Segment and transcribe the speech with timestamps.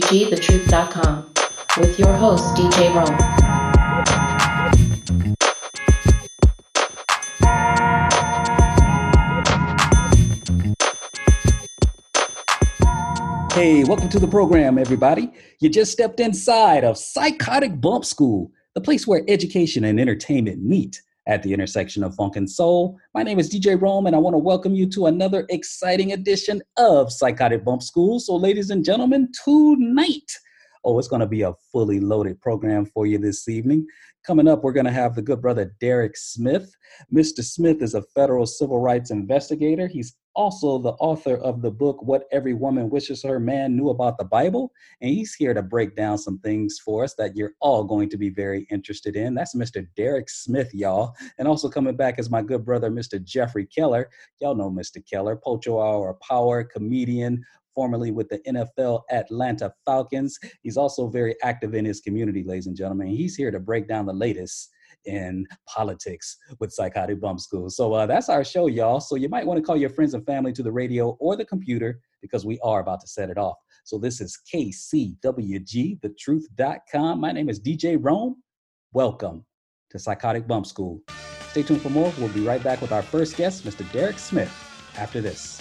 [0.00, 1.30] KCWGTheTruth.com
[1.78, 3.16] with your host, DJ Rome.
[13.52, 15.30] Hey, welcome to the program, everybody.
[15.60, 21.00] You just stepped inside of Psychotic Bump School, the place where education and entertainment meet
[21.26, 22.98] at the intersection of funk and soul.
[23.14, 26.62] My name is DJ Rome, and I want to welcome you to another exciting edition
[26.76, 28.20] of Psychotic Bump School.
[28.20, 30.30] So, ladies and gentlemen, tonight,
[30.84, 33.86] oh, it's going to be a fully loaded program for you this evening.
[34.26, 36.74] Coming up, we're going to have the good brother Derek Smith.
[37.12, 37.42] Mr.
[37.42, 39.86] Smith is a federal civil rights investigator.
[39.86, 44.18] He's also the author of the book What Every Woman Wishes Her Man Knew About
[44.18, 44.72] the Bible.
[45.00, 48.16] And he's here to break down some things for us that you're all going to
[48.16, 49.34] be very interested in.
[49.34, 49.86] That's Mr.
[49.96, 51.14] Derek Smith, y'all.
[51.38, 53.22] And also coming back is my good brother, Mr.
[53.22, 54.10] Jeffrey Keller.
[54.40, 55.02] Y'all know Mr.
[55.08, 60.38] Keller, Pocho Hour Power, comedian, formerly with the NFL Atlanta Falcons.
[60.62, 63.08] He's also very active in his community, ladies and gentlemen.
[63.08, 64.70] He's here to break down the latest
[65.06, 67.70] in politics with Psychotic Bump School.
[67.70, 69.00] So uh, that's our show, y'all.
[69.00, 71.44] So you might want to call your friends and family to the radio or the
[71.44, 73.56] computer because we are about to set it off.
[73.84, 75.98] So this is KCWG,
[77.18, 78.36] My name is DJ Rome.
[78.92, 79.44] Welcome
[79.90, 81.02] to Psychotic Bump School.
[81.50, 82.12] Stay tuned for more.
[82.18, 83.90] We'll be right back with our first guest, Mr.
[83.92, 84.52] Derek Smith,
[84.98, 85.60] after this.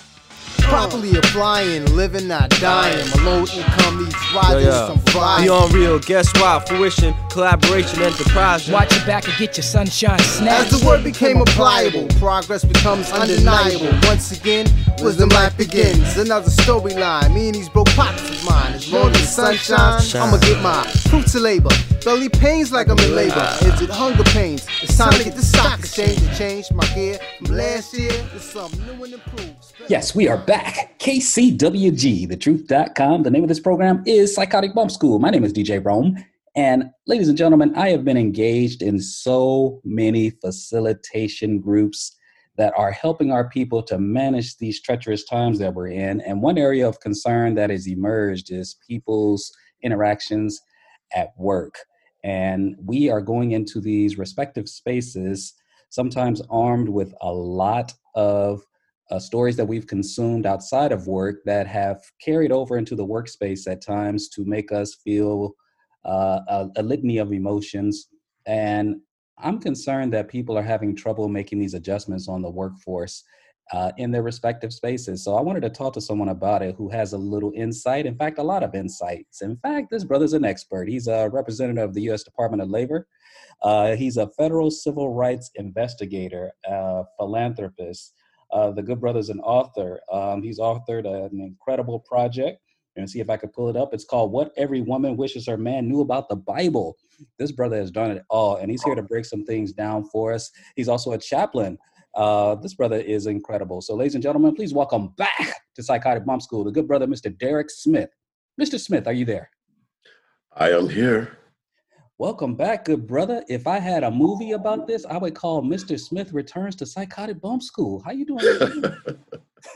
[0.64, 3.08] Properly applying, living, not dying.
[3.16, 4.88] My low income needs rising, Yeah, yeah.
[4.88, 5.44] some flying.
[5.44, 6.64] Beyond real, guess why?
[6.68, 8.70] Fruition, collaboration, enterprise.
[8.70, 13.92] Watch your back and get your sunshine As the word became applicable, progress becomes undeniable.
[14.08, 14.66] Once again,
[15.02, 16.18] wisdom life begins.
[16.18, 17.34] Another storyline.
[17.36, 18.74] Me and these broke pockets of mine.
[18.74, 21.70] As long as sunshine, I'ma get my fruits of labor.
[22.04, 23.48] Belly pains like I'm in labor.
[23.62, 24.66] Is it hunger pains?
[24.82, 28.40] It's time to get the stock exchange and change my gear from last year to
[28.40, 29.63] something new and improved.
[29.90, 30.98] Yes, we are back.
[31.00, 33.24] KCWG, thetruth.com.
[33.24, 35.20] The name of this program is Psychotic Bump School.
[35.20, 36.24] My name is DJ Rome.
[36.56, 42.16] And ladies and gentlemen, I have been engaged in so many facilitation groups
[42.58, 46.22] that are helping our people to manage these treacherous times that we're in.
[46.22, 49.52] And one area of concern that has emerged is people's
[49.82, 50.62] interactions
[51.14, 51.76] at work.
[52.24, 55.54] And we are going into these respective spaces,
[55.90, 58.62] sometimes armed with a lot of
[59.14, 63.70] uh, stories that we've consumed outside of work that have carried over into the workspace
[63.72, 65.54] at times to make us feel
[66.04, 68.08] uh, a, a litany of emotions.
[68.48, 68.96] And
[69.38, 73.24] I'm concerned that people are having trouble making these adjustments on the workforce
[73.72, 75.24] uh, in their respective spaces.
[75.24, 78.08] So I wanted to talk to someone about it who has a little insight.
[78.08, 79.44] In fact, a lot of insights.
[79.44, 80.90] In fact, this brother's an expert.
[80.90, 82.24] He's a representative of the U.S.
[82.24, 83.08] Department of Labor.
[83.62, 88.14] Uh, he's a federal civil rights investigator, uh, philanthropist.
[88.54, 90.00] Uh, the good brother's an author.
[90.12, 92.60] Um, he's authored an incredible project.
[92.96, 93.92] And see if I could pull it up.
[93.92, 96.96] It's called What Every Woman Wishes Her Man Knew About the Bible.
[97.40, 100.32] This brother has done it all, and he's here to break some things down for
[100.32, 100.52] us.
[100.76, 101.80] He's also a chaplain.
[102.14, 103.82] Uh, this brother is incredible.
[103.82, 107.36] So, ladies and gentlemen, please welcome back to Psychotic Bump School, the good brother, Mr.
[107.36, 108.12] Derek Smith.
[108.62, 108.80] Mr.
[108.80, 109.50] Smith, are you there?
[110.56, 111.40] I am here.
[112.20, 113.44] Welcome back, good brother.
[113.50, 116.00] If I had a movie about this, I would call Mr.
[116.00, 118.04] Smith Returns to Psychotic Bump School.
[118.06, 118.84] How you doing?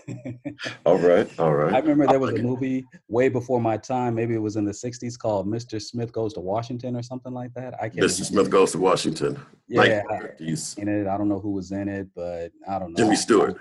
[0.86, 1.74] all right, all right.
[1.74, 4.14] I remember there was a movie way before my time.
[4.14, 5.81] Maybe it was in the '60s called Mr.
[5.81, 7.74] Smith Goes to Washington or something like that.
[7.81, 8.06] I can't.
[8.06, 8.24] Mr.
[8.24, 9.40] Smith goes to Washington.
[9.68, 10.78] Yeah, 1950s.
[10.78, 11.08] in it.
[11.08, 12.97] I don't know who was in it, but I don't know.
[12.97, 13.59] Jimmy Stewart.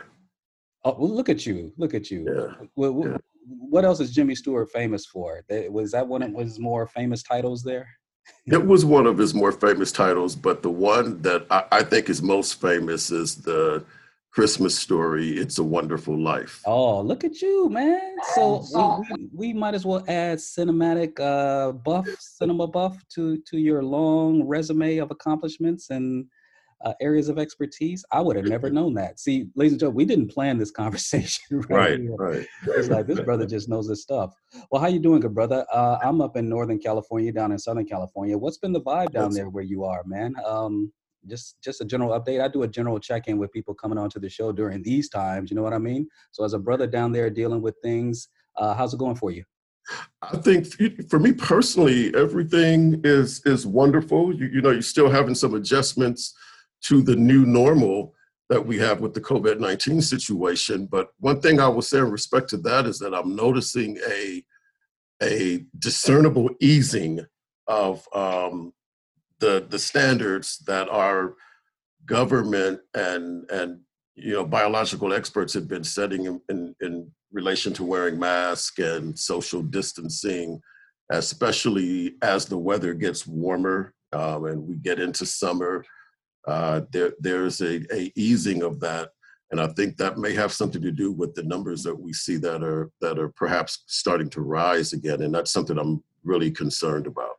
[0.84, 1.72] Oh, well, look at you!
[1.78, 2.26] Look at you!
[2.28, 2.66] Yeah.
[2.76, 3.16] Yeah.
[3.46, 5.42] what else is Jimmy Stewart famous for?
[5.70, 7.88] Was that one of his more famous titles there?
[8.46, 12.08] It was one of his more famous titles, but the one that I, I think
[12.08, 13.84] is most famous is the
[14.36, 16.60] Christmas story, It's a Wonderful Life.
[16.66, 18.16] Oh, look at you, man!
[18.34, 23.56] So we, we, we might as well add cinematic uh, buff, cinema buff to to
[23.56, 26.26] your long resume of accomplishments and
[26.84, 28.04] uh, areas of expertise.
[28.12, 29.18] I would have never known that.
[29.18, 31.60] See, ladies and gentlemen, we didn't plan this conversation.
[31.68, 32.14] Right, here.
[32.16, 32.46] right.
[32.66, 34.34] It's like this brother just knows his stuff.
[34.70, 35.66] Well, how you doing, good brother?
[35.72, 38.36] Uh, I'm up in Northern California, down in Southern California.
[38.36, 40.34] What's been the vibe down there where you are, man?
[40.44, 40.92] Um,
[41.28, 42.40] just just a general update.
[42.40, 45.50] I do a general check in with people coming onto the show during these times.
[45.50, 46.08] You know what I mean?
[46.30, 49.44] So as a brother down there dealing with things, uh, how's it going for you?
[50.22, 50.66] I think
[51.08, 54.34] for me personally, everything is is wonderful.
[54.34, 56.34] You, you know, you're still having some adjustments
[56.82, 58.14] to the new normal,
[58.48, 60.86] that we have with the COVID 19 situation.
[60.86, 64.44] But one thing I will say in respect to that is that I'm noticing a,
[65.22, 67.20] a discernible easing
[67.66, 68.72] of um,
[69.40, 71.34] the, the standards that our
[72.04, 73.80] government and, and
[74.14, 79.18] you know, biological experts have been setting in, in, in relation to wearing masks and
[79.18, 80.60] social distancing,
[81.10, 85.84] especially as the weather gets warmer um, and we get into summer
[86.46, 89.10] uh, there there's a, a easing of that,
[89.50, 92.36] and I think that may have something to do with the numbers that we see
[92.38, 97.06] that are that are perhaps starting to rise again, and that's something I'm really concerned
[97.06, 97.36] about.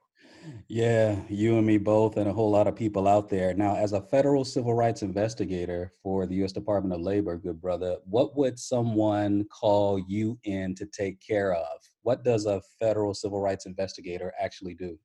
[0.68, 3.54] Yeah, you and me both, and a whole lot of people out there.
[3.54, 6.52] Now, as a federal civil rights investigator for the U.S.
[6.52, 11.80] Department of Labor, good brother, what would someone call you in to take care of?
[12.04, 14.98] What does a federal civil rights investigator actually do?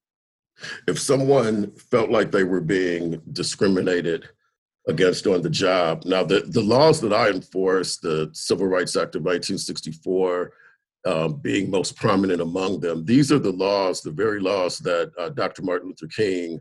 [0.86, 4.28] If someone felt like they were being discriminated
[4.88, 9.14] against on the job, now the, the laws that I enforce, the Civil Rights Act
[9.14, 10.52] of 1964,
[11.04, 15.30] um, being most prominent among them, these are the laws, the very laws that uh,
[15.30, 15.62] Dr.
[15.62, 16.60] Martin Luther King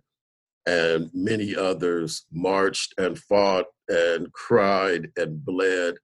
[0.68, 5.96] and many others marched and fought and cried and bled,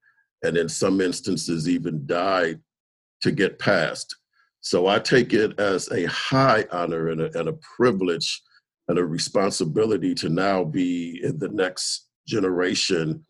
[0.43, 2.59] and in some instances even died
[3.21, 4.15] to get passed.
[4.61, 8.41] So I take it as a high honor and a, and a privilege
[8.87, 13.25] and a responsibility to now be in the next generation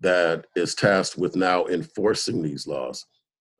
[0.00, 3.04] that is tasked with now enforcing these laws.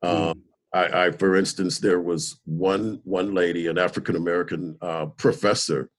[0.04, 0.30] Mm.
[0.30, 0.42] Um,
[0.72, 5.90] I, I, for instance, there was one one lady, an African American uh, professor,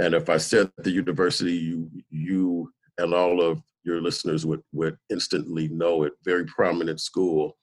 [0.00, 4.96] and if I said the university, you you and all of your listeners would would
[5.08, 6.14] instantly know it.
[6.24, 7.56] Very prominent school,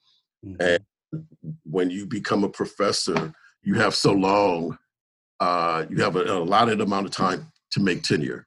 [0.44, 0.60] mm-hmm.
[0.60, 0.78] and
[1.64, 3.32] when you become a professor,
[3.62, 4.78] you have so long,
[5.40, 8.46] uh, you have a, a allotted amount of time to make tenure.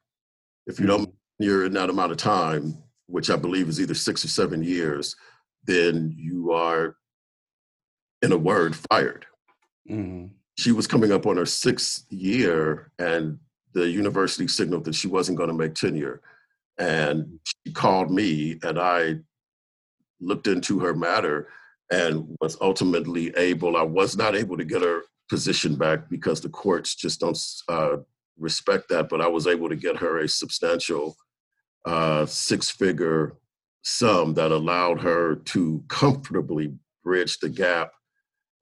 [0.67, 1.43] If you don't mm-hmm.
[1.43, 2.75] tenure in that amount of time,
[3.07, 5.15] which I believe is either six or seven years,
[5.65, 6.95] then you are,
[8.21, 9.25] in a word, fired.
[9.89, 10.27] Mm-hmm.
[10.57, 13.39] She was coming up on her sixth year, and
[13.73, 16.21] the university signaled that she wasn't going to make tenure.
[16.77, 19.15] And she called me, and I
[20.19, 21.47] looked into her matter
[21.91, 26.49] and was ultimately able, I was not able to get her position back because the
[26.49, 27.37] courts just don't
[27.67, 27.97] uh,
[28.37, 31.15] respect that, but I was able to get her a substantial
[31.85, 33.37] uh, six figure
[33.83, 37.91] sum that allowed her to comfortably bridge the gap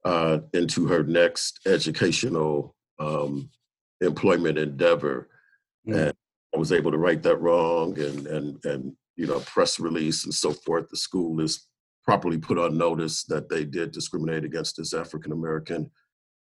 [0.04, 3.50] uh, into her next educational um,
[4.00, 5.28] employment endeavor.
[5.86, 6.08] Mm.
[6.08, 6.12] And
[6.54, 10.32] I was able to right that wrong and, and, and, you know, press release and
[10.32, 10.88] so forth.
[10.88, 11.66] The school is
[12.08, 15.90] properly put on notice that they did discriminate against this African American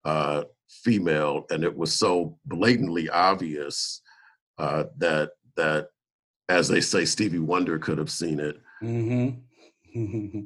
[0.04, 4.00] uh, female, and it was so blatantly obvious
[4.58, 5.88] uh, that that,
[6.48, 8.60] as they say, Stevie Wonder could have seen it.
[8.80, 10.40] Mm-hmm.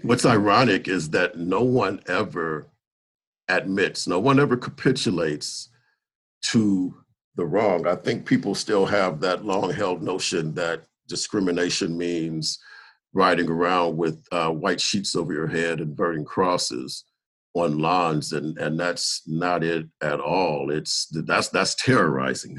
[0.08, 2.70] What's ironic is that no one ever
[3.48, 5.68] admits, no one ever capitulates
[6.44, 6.94] to
[7.36, 7.86] the wrong.
[7.86, 12.58] I think people still have that long held notion that discrimination means
[13.14, 17.04] riding around with uh, white sheets over your head and burning crosses
[17.54, 22.56] on lawns and and that's not it at all it's that's that's terrorizing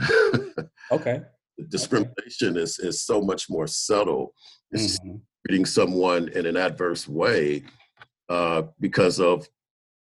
[0.91, 1.21] okay
[1.69, 2.61] discrimination okay.
[2.61, 4.33] is is so much more subtle
[4.71, 5.15] it's mm-hmm.
[5.47, 7.63] treating someone in an adverse way
[8.29, 9.47] uh, because of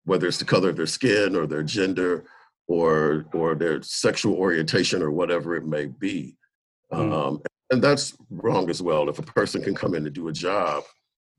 [0.04, 2.24] whether it's the color of their skin or their gender
[2.66, 6.36] or or their sexual orientation or whatever it may be
[6.92, 7.12] mm.
[7.12, 7.40] um,
[7.72, 9.08] and that's wrong as well.
[9.08, 10.84] If a person can come in and do a job,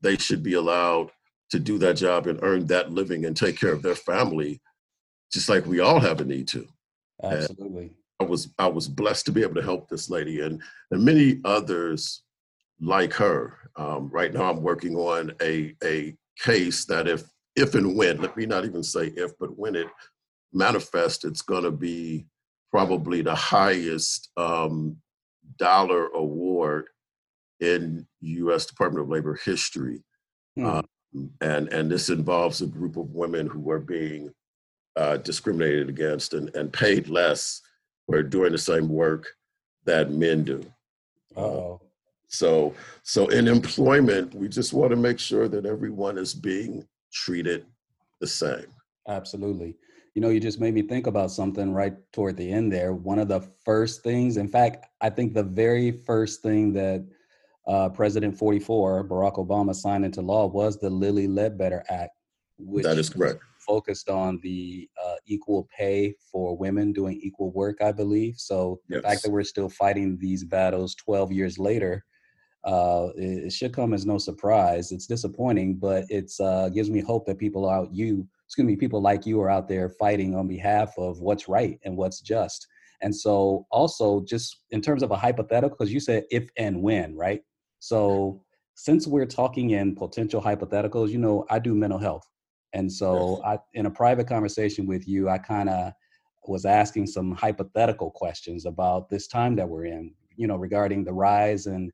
[0.02, 1.12] they should be allowed
[1.52, 4.60] to do that job and earn that living and take care of their family,
[5.32, 6.68] just like we all have a need to.
[7.24, 7.84] Absolutely.
[7.84, 10.60] And I was I was blessed to be able to help this lady and
[10.90, 12.24] and many others
[12.82, 13.56] like her.
[13.76, 17.24] Um, right now, I'm working on a a case that if
[17.56, 19.88] if and when let me not even say if, but when it
[20.52, 22.26] manifests, it's going to be
[22.72, 24.98] probably the highest um,
[25.58, 26.88] dollar award
[27.60, 28.66] in U.S.
[28.66, 30.04] Department of Labor history.
[30.56, 30.66] Hmm.
[30.66, 30.86] Um,
[31.42, 34.34] and, and this involves a group of women who are being
[34.96, 37.62] uh, discriminated against and, and paid less
[38.08, 39.28] for doing the same work
[39.86, 40.66] that men do.
[41.36, 41.82] Oh.
[42.28, 47.66] So, so in employment, we just want to make sure that everyone is being treated
[48.20, 48.66] the same.
[49.08, 49.76] Absolutely
[50.14, 52.94] you know, you just made me think about something right toward the end there.
[52.94, 57.06] One of the first things, in fact, I think the very first thing that
[57.68, 62.12] uh, President 44, Barack Obama, signed into law was the Lilly Ledbetter Act,
[62.58, 63.42] which that is correct.
[63.58, 68.36] Focused on the uh, equal pay for women doing equal work, I believe.
[68.38, 69.02] So yes.
[69.02, 72.06] the fact that we're still fighting these battles 12 years later
[72.66, 74.94] Uh, it, it, should come as no surprise.
[74.94, 79.02] It's disappointing, but it's uh, gives me hope that people out you, excuse me, people
[79.02, 82.68] like you are out there fighting on behalf of what's right and what's just.
[83.02, 87.16] And so, also, just in terms of a hypothetical, because you said if and when,
[87.16, 87.42] right?
[87.80, 88.42] So,
[88.76, 92.28] since we're talking in potential hypotheticals, you know, I do mental health.
[92.72, 95.92] And so, I, in a private conversation with you, I kind of
[96.48, 101.14] was asking some hypothetical questions about this time that we're in, you know, regarding the
[101.14, 101.92] rise in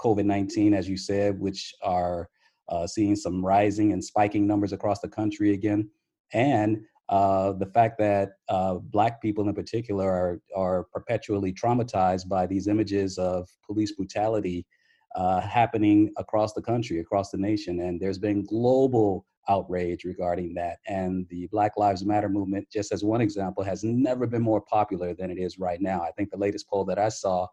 [0.00, 2.28] COVID 19, as you said, which are
[2.68, 5.88] uh, seeing some rising and spiking numbers across the country again.
[6.32, 12.46] And uh, the fact that uh, Black people in particular are, are perpetually traumatized by
[12.46, 14.66] these images of police brutality
[15.14, 17.80] uh, happening across the country, across the nation.
[17.80, 20.78] And there's been global outrage regarding that.
[20.86, 25.14] And the Black Lives Matter movement, just as one example, has never been more popular
[25.14, 26.00] than it is right now.
[26.00, 27.46] I think the latest poll that I saw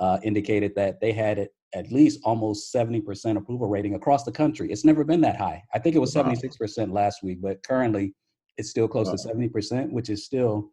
[0.00, 4.70] uh, indicated that they had at least almost 70% approval rating across the country.
[4.70, 5.62] It's never been that high.
[5.74, 8.14] I think it was 76% last week, but currently
[8.56, 10.70] it's still close to 70%, which is still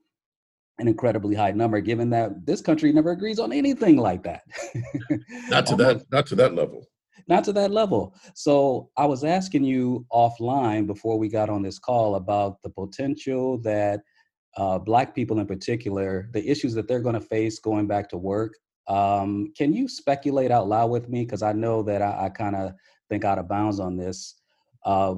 [0.79, 4.41] an incredibly high number given that this country never agrees on anything like that.
[5.49, 6.87] not to that not to that level
[7.27, 8.15] not to that level.
[8.35, 13.57] So I was asking you offline before we got on this call about the potential
[13.59, 14.01] that
[14.57, 18.17] uh, Black people in particular, the issues that they're going to face going back to
[18.17, 18.53] work.
[18.87, 21.23] Um, can you speculate out loud with me?
[21.23, 22.73] Because I know that I, I kind of
[23.09, 24.35] think out of bounds on this.
[24.85, 25.15] Uh,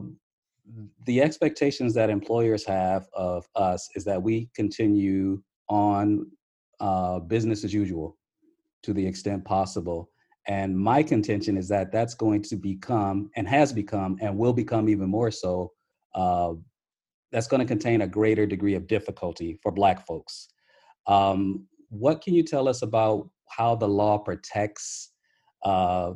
[1.05, 6.29] the expectations that employers have of us is that we continue on
[6.79, 8.17] uh, business as usual
[8.83, 10.09] to the extent possible.
[10.47, 14.89] And my contention is that that's going to become and has become and will become
[14.89, 15.71] even more so.
[16.13, 16.53] Uh,
[17.31, 20.47] that's going to contain a greater degree of difficulty for Black folks.
[21.07, 25.11] Um, what can you tell us about how the law protects
[25.63, 26.13] uh,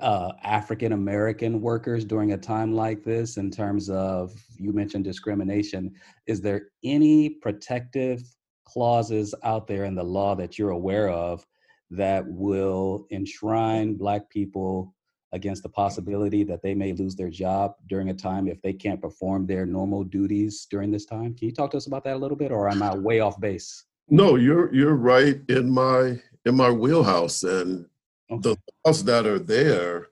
[0.00, 5.92] uh, African American workers during a time like this in terms of, you mentioned discrimination.
[6.26, 8.22] Is there any protective
[8.64, 11.44] clauses out there in the law that you're aware of
[11.90, 14.94] that will enshrine Black people
[15.32, 19.00] against the possibility that they may lose their job during a time if they can't
[19.00, 21.34] perform their normal duties during this time.
[21.34, 23.38] Can you talk to us about that a little bit, or am I way off
[23.40, 23.84] base?
[24.10, 27.86] No, you're you're right in my in my wheelhouse, and
[28.30, 28.40] okay.
[28.40, 30.08] the laws that are there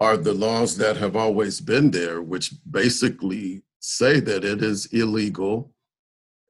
[0.00, 5.72] are the laws that have always been there, which basically say that it is illegal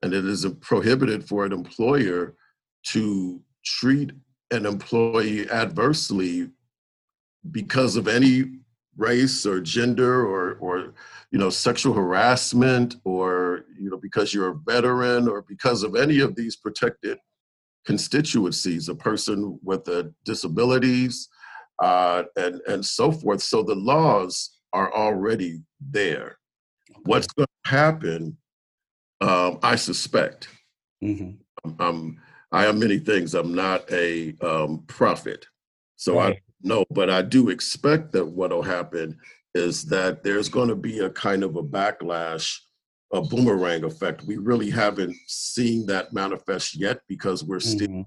[0.03, 2.35] and it is prohibited for an employer
[2.85, 4.12] to treat
[4.50, 6.50] an employee adversely
[7.50, 8.45] because of any
[8.97, 10.95] race or gender or or
[11.31, 16.21] you know sexual harassment or you know because you're a veteran or because of any
[16.21, 17.19] of these protected
[17.87, 21.28] constituencies a person with a disabilities
[21.83, 26.38] uh, and and so forth so the laws are already there
[27.04, 28.37] what's going to happen
[29.21, 30.49] um, i suspect
[31.02, 31.31] mm-hmm.
[31.78, 32.21] I'm,
[32.52, 33.35] I am many things.
[33.35, 35.47] I'm not a um, prophet,
[35.97, 36.37] so right.
[36.37, 39.19] I know, but I do expect that what'll happen
[39.54, 42.58] is that there's going to be a kind of a backlash,
[43.12, 44.25] a boomerang effect.
[44.25, 48.04] We really haven't seen that manifest yet because we're mm-hmm.
[48.04, 48.06] still,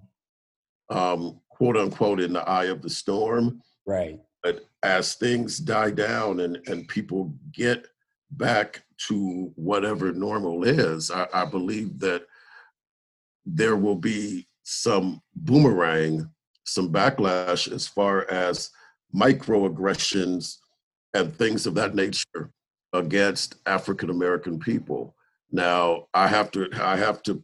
[0.89, 3.61] um, quote unquote, in the eye of the storm.
[3.85, 4.19] Right.
[4.43, 7.87] But as things die down and and people get
[8.31, 12.23] back to whatever normal is, I, I believe that
[13.45, 16.29] there will be some boomerang,
[16.65, 18.69] some backlash as far as
[19.15, 20.57] microaggressions
[21.13, 22.51] and things of that nature
[22.93, 25.15] against African American people.
[25.51, 27.43] Now, I have to I have to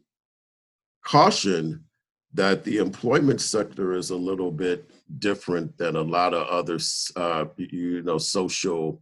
[1.05, 1.83] caution
[2.33, 4.89] that the employment sector is a little bit
[5.19, 6.79] different than a lot of other
[7.15, 9.01] uh, you know social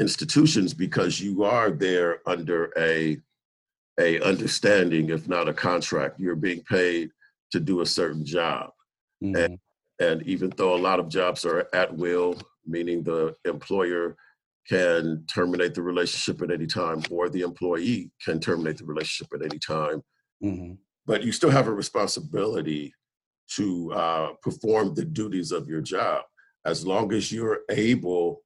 [0.00, 3.18] institutions because you are there under a
[3.98, 6.20] a understanding, if not a contract.
[6.20, 7.10] You're being paid
[7.50, 8.70] to do a certain job.
[9.22, 9.36] Mm-hmm.
[9.36, 9.58] And,
[10.00, 12.36] and even though a lot of jobs are at will,
[12.66, 14.16] meaning the employer
[14.68, 19.44] can terminate the relationship at any time or the employee can terminate the relationship at
[19.44, 20.02] any time.
[20.42, 20.74] Mm-hmm.
[21.06, 22.92] But you still have a responsibility
[23.54, 26.24] to uh, perform the duties of your job.
[26.64, 28.42] As long as you're able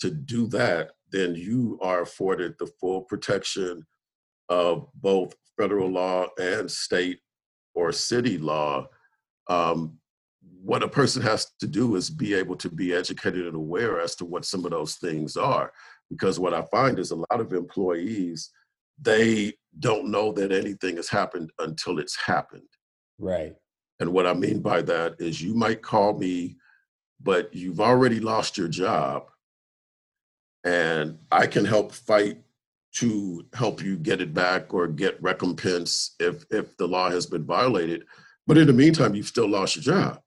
[0.00, 3.86] to do that, then you are afforded the full protection
[4.48, 7.20] of both federal law and state
[7.74, 8.86] or city law.
[9.48, 9.99] Um,
[10.62, 14.14] what a person has to do is be able to be educated and aware as
[14.16, 15.72] to what some of those things are.
[16.10, 18.50] Because what I find is a lot of employees,
[19.00, 22.68] they don't know that anything has happened until it's happened.
[23.18, 23.54] Right.
[24.00, 26.56] And what I mean by that is you might call me,
[27.22, 29.30] but you've already lost your job.
[30.64, 32.38] And I can help fight
[32.92, 37.44] to help you get it back or get recompense if if the law has been
[37.44, 38.04] violated.
[38.46, 40.20] But in the meantime, you've still lost your job.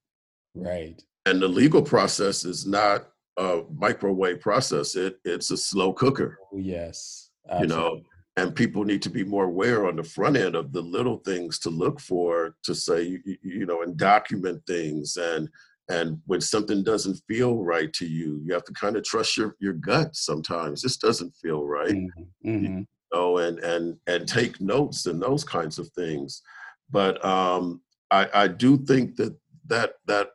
[0.55, 1.01] Right.
[1.25, 4.95] And the legal process is not a microwave process.
[4.95, 6.38] It it's a slow cooker.
[6.53, 7.29] Oh, yes.
[7.60, 8.01] You know,
[8.38, 11.60] and people need to be more aware on the front end of the little things
[11.60, 15.50] to look for to say you, you know and document things and
[15.89, 19.55] and when something doesn't feel right to you you have to kind of trust your
[19.60, 22.50] your gut sometimes this doesn't feel right Mm-hmm.
[22.50, 22.77] Mm-hmm.
[22.79, 26.41] you know and and and take notes and those kinds of things
[26.89, 29.36] but um i i do think that
[29.67, 30.29] that that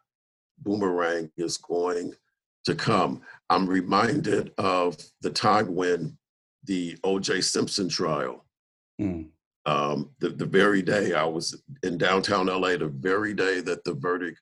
[0.62, 2.12] boomerang is going
[2.64, 6.16] to come i'm reminded of the time when
[6.64, 8.44] the oj simpson trial
[9.00, 9.28] Mm.
[9.64, 13.94] um, the, the very day I was in downtown LA, the very day that the
[13.94, 14.40] verdict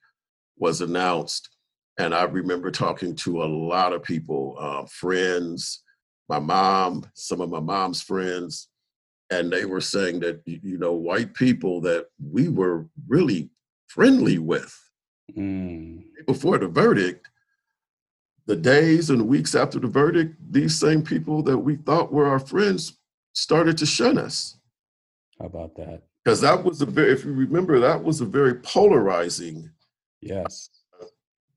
[0.57, 1.51] was announced.
[1.99, 5.83] And I remember talking to a lot of people, uh, friends,
[6.31, 8.69] my mom, some of my mom's friends,
[9.31, 13.51] and they were saying that, you know, white people that we were really
[13.89, 14.75] friendly with
[15.37, 16.05] Mm.
[16.27, 17.29] before the verdict,
[18.47, 22.39] the days and weeks after the verdict, these same people that we thought were our
[22.39, 22.99] friends
[23.33, 24.57] started to shun us.
[25.41, 26.03] How about that?
[26.25, 29.71] because that was a very if you remember that was a very polarizing
[30.21, 30.71] Yes.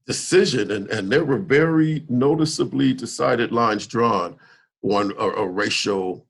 [0.05, 4.37] decision and, and there were very noticeably decided lines drawn
[4.83, 6.27] on a, a racial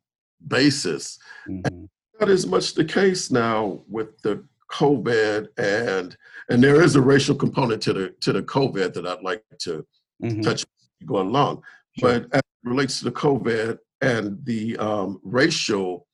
[0.48, 1.86] basis hmm
[2.20, 6.16] that is much the case now with the covid and
[6.50, 9.86] and there is a racial component to the to the covid that i'd like to
[10.22, 10.66] hmm touch
[11.06, 11.62] going along
[11.98, 12.20] Sure.
[12.20, 16.06] but as it relates to the covid and the um, racial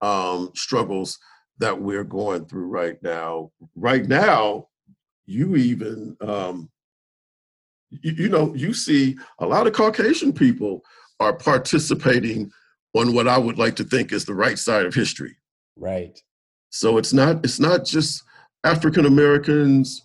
[0.00, 1.18] um, struggles
[1.58, 4.68] that we're going through right now right now
[5.26, 6.70] you even um,
[7.90, 10.82] you, you know you see a lot of caucasian people
[11.20, 12.50] are participating
[12.94, 15.36] on what i would like to think is the right side of history
[15.76, 16.20] Right.
[16.70, 18.24] So it's not it's not just
[18.64, 20.02] African Americans,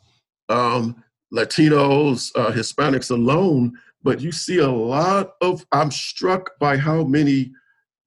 [0.49, 5.65] um, Latinos, uh, Hispanics alone, but you see a lot of.
[5.71, 7.51] I'm struck by how many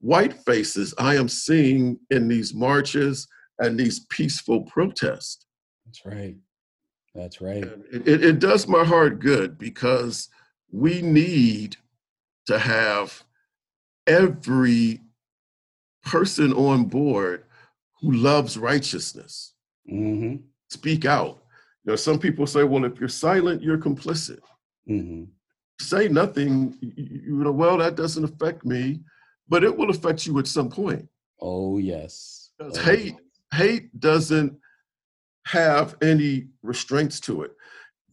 [0.00, 3.26] white faces I am seeing in these marches
[3.58, 5.46] and these peaceful protests.
[5.84, 6.36] That's right.
[7.14, 7.64] That's right.
[7.90, 10.28] It, it, it does my heart good because
[10.70, 11.76] we need
[12.46, 13.24] to have
[14.06, 15.00] every
[16.04, 17.45] person on board
[18.06, 19.54] who loves righteousness
[19.88, 20.36] hmm
[20.68, 21.42] speak out.
[21.84, 24.40] You know, some people say, well, if you're silent, you're complicit.
[24.86, 25.24] hmm
[25.80, 29.00] Say nothing, you, know, well, that doesn't affect me,
[29.48, 31.06] but it will affect you at some point.
[31.40, 32.50] Oh yes.
[32.58, 33.16] Because Oh, hate,
[33.52, 34.58] hate doesn't
[35.46, 37.52] have any restraints to it.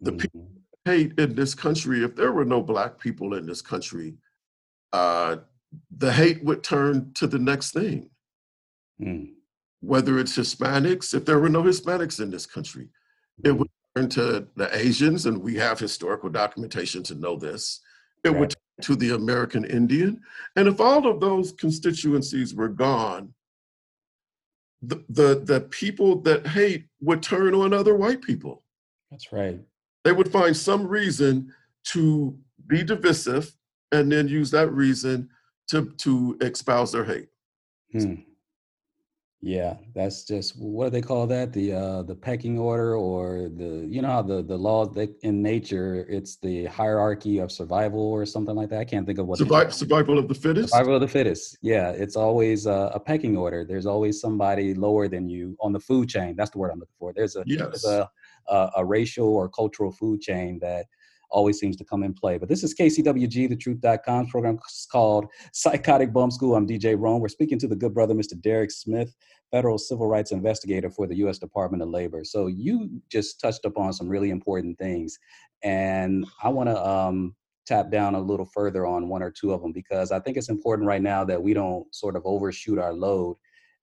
[0.02, 0.20] The mhm.
[0.20, 0.48] people
[0.86, 4.16] hate in this country, if there were no black people in this country,
[4.92, 5.38] uh,
[5.98, 8.10] the hate would turn to the next thing.
[9.02, 9.34] Mm.
[9.84, 12.88] Whether it's Hispanics, if there were no Hispanics in this country,
[13.44, 17.82] it would turn to the Asians, and we have historical documentation to know this.
[18.24, 18.56] It would Right.
[18.80, 20.22] turn to the American Indian.
[20.56, 23.34] And if all of those constituencies were gone,
[24.82, 28.64] the, the, the people that hate would turn on other white people.
[29.12, 29.60] That's right.
[30.06, 31.54] They would find some reason
[31.92, 33.54] to be divisive
[33.92, 35.30] and then use that reason
[35.68, 37.28] to, to espouse their hate.
[37.92, 38.16] Hmm.
[39.46, 41.52] Yeah, that's just what do they call that?
[41.52, 45.42] The uh the pecking order or the you know how the the law that in
[45.44, 48.80] nature it's the hierarchy of survival or something like that.
[48.80, 50.70] I can't think of what Survival, of the fittest.
[50.70, 51.58] survival of the fittest.
[51.62, 53.66] Yeah, it's always uh, a pecking order.
[53.66, 56.38] There's always somebody lower than you on the food chain.
[56.38, 57.12] That's the word I'm looking for.
[57.12, 57.60] There's a Yes.
[57.60, 58.10] there's a,
[58.48, 60.86] a a racial or cultural food chain that
[61.34, 62.38] always seems to come in play.
[62.38, 66.56] But this is KCWG, the truth.com's program is called Psychotic Bump School.
[66.56, 67.20] I'm DJ Rome.
[67.20, 68.40] We're speaking to the good brother, Mr.
[68.40, 69.14] Derek Smith,
[69.52, 71.40] federal civil rights investigator for the U.S.
[71.40, 72.24] Department of Labor.
[72.24, 75.18] So you just touched upon some really important things.
[75.64, 79.62] And I want to um, tap down a little further on one or two of
[79.62, 82.94] them because I think it's important right now that we don't sort of overshoot our
[82.94, 83.38] load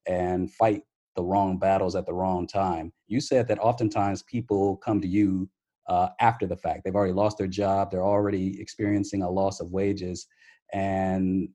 [0.06, 0.82] and fight
[1.16, 2.92] the wrong battles at the wrong time.
[3.08, 5.48] You said that oftentimes people come to you
[5.86, 6.82] uh, after the fact.
[6.84, 10.26] They've already lost their job, they're already experiencing a loss of wages.
[10.72, 11.48] And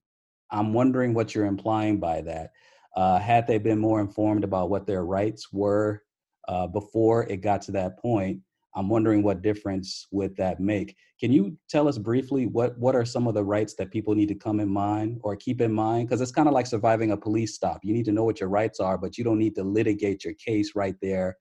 [0.52, 2.52] I'm wondering what you're implying by that.
[2.96, 6.02] Uh, had they been more informed about what their rights were
[6.48, 8.40] uh, before it got to that point,
[8.76, 10.96] I'm wondering what difference would that make.
[11.20, 14.28] Can you tell us briefly what what are some of the rights that people need
[14.28, 16.08] to come in mind or keep in mind?
[16.08, 17.80] Because it's kind of like surviving a police stop.
[17.84, 20.34] You need to know what your rights are, but you don't need to litigate your
[20.34, 21.38] case right there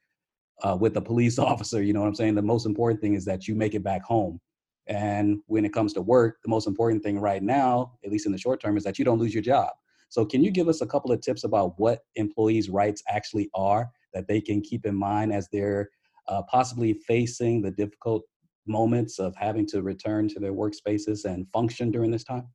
[0.62, 1.82] uh, with a police officer.
[1.82, 2.34] You know what I'm saying?
[2.34, 4.40] The most important thing is that you make it back home.
[4.86, 8.32] And when it comes to work, the most important thing right now, at least in
[8.32, 9.70] the short term, is that you don't lose your job.
[10.10, 13.90] So, can you give us a couple of tips about what employees' rights actually are
[14.12, 15.88] that they can keep in mind as they're
[16.28, 18.22] uh, possibly facing the difficult
[18.66, 22.46] moments of having to return to their workspaces and function during this time?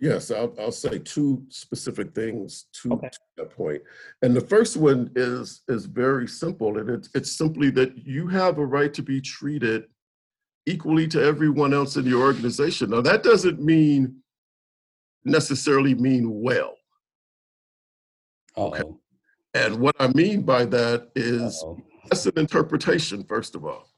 [0.00, 3.08] Yes, I'll, I'll say two specific things to, okay.
[3.08, 3.82] to, that point.
[4.22, 8.58] And the first one is is very simple, and it's it's simply that you have
[8.58, 9.84] a right to be treated
[10.66, 12.90] equally to everyone else in your organization.
[12.90, 14.16] Now that doesn't mean
[15.24, 16.76] necessarily mean well.
[18.56, 18.82] Okay.
[19.54, 21.82] And what I mean by that is Uh-oh.
[22.08, 23.88] that's an interpretation, first of all.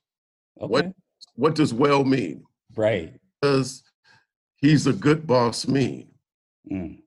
[0.61, 0.71] Okay.
[0.71, 0.93] What
[1.35, 2.45] what does well mean?
[2.77, 3.15] Right.
[3.43, 3.83] Does
[4.61, 6.09] he's a good boss me.
[6.71, 6.99] Mm.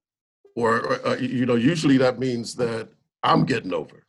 [0.55, 2.89] Or, or uh, you know, usually that means that
[3.23, 4.05] I'm getting over.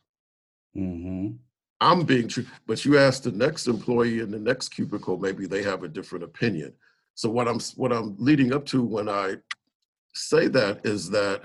[0.75, 1.37] Mm-hmm.
[1.81, 2.45] I'm being true.
[2.67, 6.23] But you ask the next employee in the next cubicle, maybe they have a different
[6.23, 6.73] opinion.
[7.15, 9.35] So what I'm what I'm leading up to when I
[10.13, 11.43] say that is that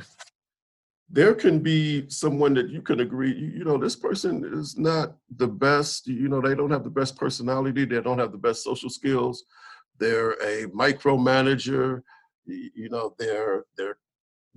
[1.13, 5.17] there can be someone that you can agree, you, you, know, this person is not
[5.37, 8.63] the best, you know, they don't have the best personality, they don't have the best
[8.63, 9.45] social skills,
[10.01, 12.03] they're a micromanager,
[12.47, 13.99] you, know, they're they're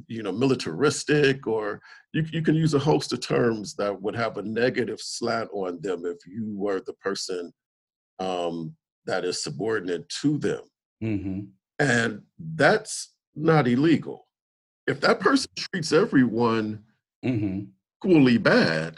[0.08, 1.80] you know militaristic or
[2.14, 5.80] you, you can use a host of terms that would have a negative slant on
[5.82, 7.54] them if you were the person
[8.20, 8.76] um,
[9.06, 10.62] that is subordinate to them
[11.04, 11.42] mm-hmm.
[11.78, 12.24] and
[12.56, 14.26] that's not illegal
[14.88, 16.84] if that person treats everyone
[17.24, 17.62] mm-hmm.
[17.98, 18.98] equally bad,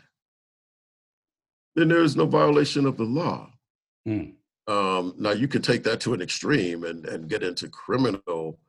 [1.76, 3.50] then there is no violation of the law.
[4.08, 4.35] Mm.
[4.68, 8.60] Um, now you can take that to an extreme and, and get into criminal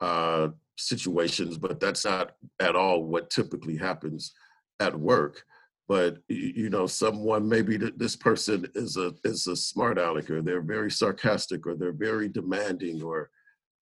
[0.00, 4.32] uh, situations, but that's not at all what typically happens
[4.80, 5.44] at work.
[5.86, 10.62] But you know, someone maybe this person is a is a smart aleck, or they're
[10.62, 13.30] very sarcastic, or they're very demanding, or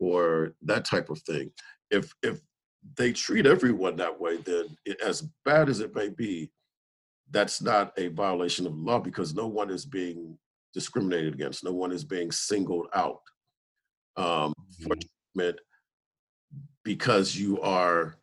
[0.00, 1.52] or that type of thing.
[1.92, 2.40] If if
[2.96, 6.50] they treat everyone that way, then it, as bad as it may be,
[7.30, 10.36] that's not a violation of law because no one is being
[10.72, 11.64] discriminated against.
[11.64, 13.20] No one is being singled out
[14.16, 15.00] um, for mm-hmm.
[15.34, 15.60] treatment
[16.84, 18.16] because you are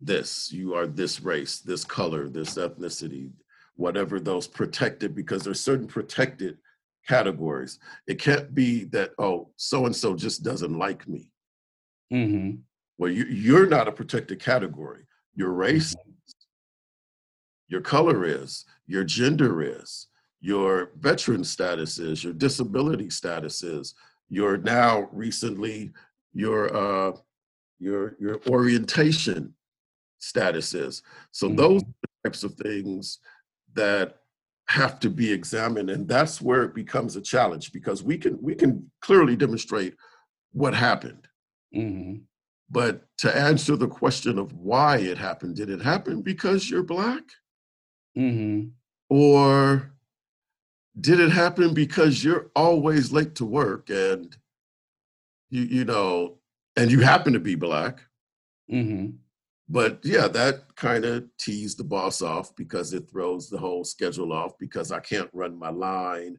[0.00, 3.30] this, you are this race, this color, this ethnicity,
[3.74, 6.58] whatever those protected, because there's certain protected
[7.06, 7.78] categories.
[8.06, 11.30] It can't be that, oh, so and so just doesn't like me.
[12.12, 12.56] Mm-hmm.
[12.98, 15.06] Well, you, you're not a protected category.
[15.34, 16.10] Your race, mm-hmm.
[17.68, 20.08] your color is, your gender is,
[20.40, 23.94] your veteran status is, your disability status is,
[24.28, 25.92] your now recently
[26.32, 27.12] your uh,
[27.78, 29.54] your your orientation
[30.18, 31.02] status is.
[31.32, 31.56] So mm-hmm.
[31.56, 31.82] those
[32.24, 33.18] types of things
[33.74, 34.16] that
[34.68, 38.54] have to be examined, and that's where it becomes a challenge because we can we
[38.54, 39.94] can clearly demonstrate
[40.52, 41.26] what happened.
[41.74, 42.22] Mm-hmm.
[42.70, 47.22] But to answer the question of why it happened, did it happen because you're black?
[48.16, 48.68] Mm-hmm.
[49.08, 49.89] Or
[50.98, 54.36] did it happen because you're always late to work and
[55.50, 56.38] you you know
[56.76, 58.00] and you happen to be black
[58.70, 59.10] mm-hmm.
[59.68, 64.32] but yeah that kind of tees the boss off because it throws the whole schedule
[64.32, 66.36] off because i can't run my line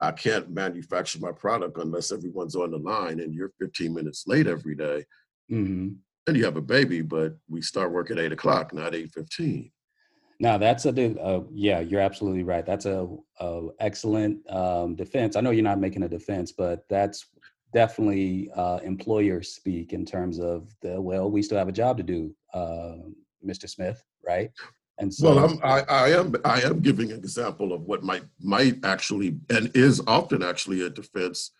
[0.00, 4.46] i can't manufacture my product unless everyone's on the line and you're 15 minutes late
[4.46, 5.04] every day.
[5.50, 5.88] Mm-hmm.
[6.26, 9.72] and you have a baby but we start work at 8 o'clock not 8.15
[10.40, 11.80] now that's a uh, yeah.
[11.80, 12.64] You're absolutely right.
[12.64, 13.06] That's a,
[13.38, 15.36] a excellent um, defense.
[15.36, 17.26] I know you're not making a defense, but that's
[17.74, 22.02] definitely uh, employers speak in terms of the well, we still have a job to
[22.02, 23.68] do, um, uh, Mr.
[23.68, 24.50] Smith, right?
[24.98, 28.24] And so, well, I'm, I, I am I am giving an example of what might
[28.40, 31.50] might actually and is often actually a defense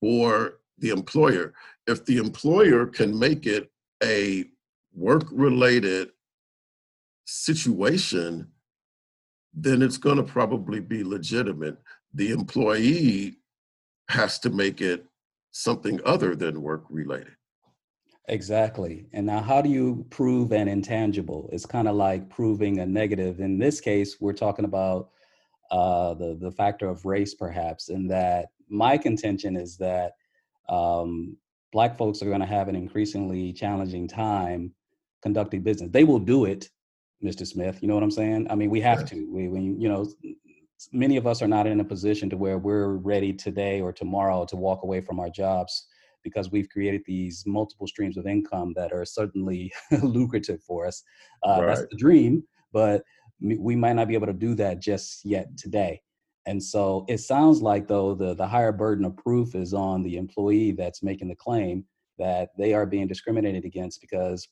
[0.00, 1.54] for the employer.
[1.86, 3.70] If the employer can make it
[4.02, 4.46] a
[4.94, 6.10] work related
[7.24, 8.48] situation,
[9.52, 11.78] then it's going to probably be legitimate.
[12.12, 13.38] The employee
[14.08, 15.06] has to make it
[15.52, 17.36] something other than work related.
[18.28, 19.06] Exactly.
[19.12, 21.48] And now, how do you prove an intangible?
[21.52, 23.40] It's kind of like proving a negative.
[23.40, 25.10] In this case, we're talking about
[25.70, 27.90] uh, the the factor of race, perhaps.
[27.90, 30.12] In that, my contention is that
[30.70, 31.36] um,
[31.70, 34.72] black folks are going to have an increasingly challenging time
[35.22, 35.90] conducting business.
[35.90, 36.70] They will do it,
[37.22, 37.46] Mr.
[37.46, 37.78] Smith.
[37.80, 38.46] You know what I'm saying?
[38.50, 39.28] I mean, we have to.
[39.32, 40.06] We, we, you know,
[40.92, 44.44] many of us are not in a position to where we're ready today or tomorrow
[44.46, 45.86] to walk away from our jobs
[46.22, 49.72] because we've created these multiple streams of income that are certainly
[50.02, 51.02] lucrative for us.
[51.46, 51.66] Uh, right.
[51.66, 53.02] That's the dream, but
[53.40, 56.00] we might not be able to do that just yet today.
[56.46, 60.16] And so it sounds like though the the higher burden of proof is on the
[60.16, 61.84] employee that's making the claim
[62.18, 64.46] that they are being discriminated against because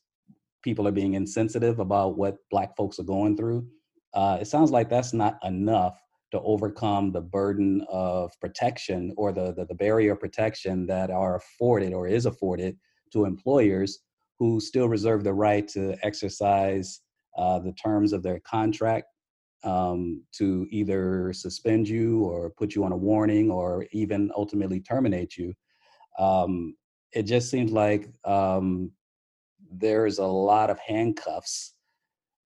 [0.63, 3.67] people are being insensitive about what black folks are going through.
[4.13, 5.99] Uh, it sounds like that's not enough
[6.31, 11.93] to overcome the burden of protection or the, the, the barrier protection that are afforded
[11.93, 12.75] or is afforded
[13.11, 13.99] to employers
[14.39, 17.01] who still reserve the right to exercise
[17.37, 19.05] uh, the terms of their contract
[19.63, 25.37] um, to either suspend you or put you on a warning or even ultimately terminate
[25.37, 25.53] you.
[26.19, 26.75] Um,
[27.13, 28.91] it just seems like um,
[29.77, 31.73] there's a lot of handcuffs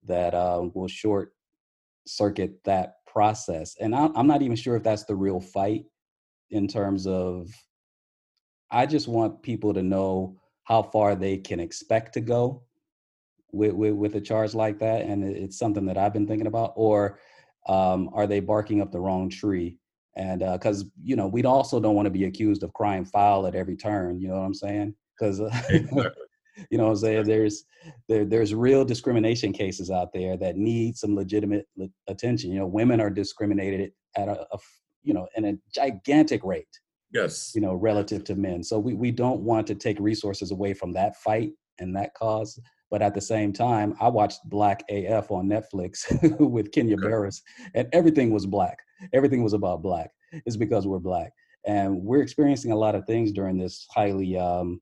[0.04, 1.32] that uh, will short
[2.06, 3.76] circuit that process.
[3.80, 5.84] And I, I'm not even sure if that's the real fight
[6.50, 7.48] in terms of,
[8.70, 12.62] I just want people to know how far they can expect to go
[13.52, 15.02] with, with, with a charge like that.
[15.02, 16.72] And it's something that I've been thinking about.
[16.76, 17.18] Or
[17.66, 19.78] um, are they barking up the wrong tree?
[20.16, 23.46] And because, uh, you know, we also don't want to be accused of crying foul
[23.46, 24.20] at every turn.
[24.20, 24.94] You know what I'm saying?
[25.18, 26.10] Because uh,
[26.70, 27.24] you know what I'm saying?
[27.24, 27.64] There's
[28.08, 31.66] there, there's real discrimination cases out there that need some legitimate
[32.08, 32.52] attention.
[32.52, 34.58] You know, women are discriminated at a, a
[35.02, 36.66] you know in a gigantic rate.
[37.12, 37.52] Yes.
[37.54, 38.62] You know, relative to men.
[38.62, 42.60] So we, we don't want to take resources away from that fight and that cause.
[42.90, 47.08] But at the same time, I watched Black AF on Netflix with Kenya okay.
[47.08, 47.42] Barris,
[47.74, 48.78] and everything was black.
[49.12, 50.10] Everything was about black.
[50.46, 51.32] It's because we're black.
[51.66, 54.80] And we're experiencing a lot of things during this highly um,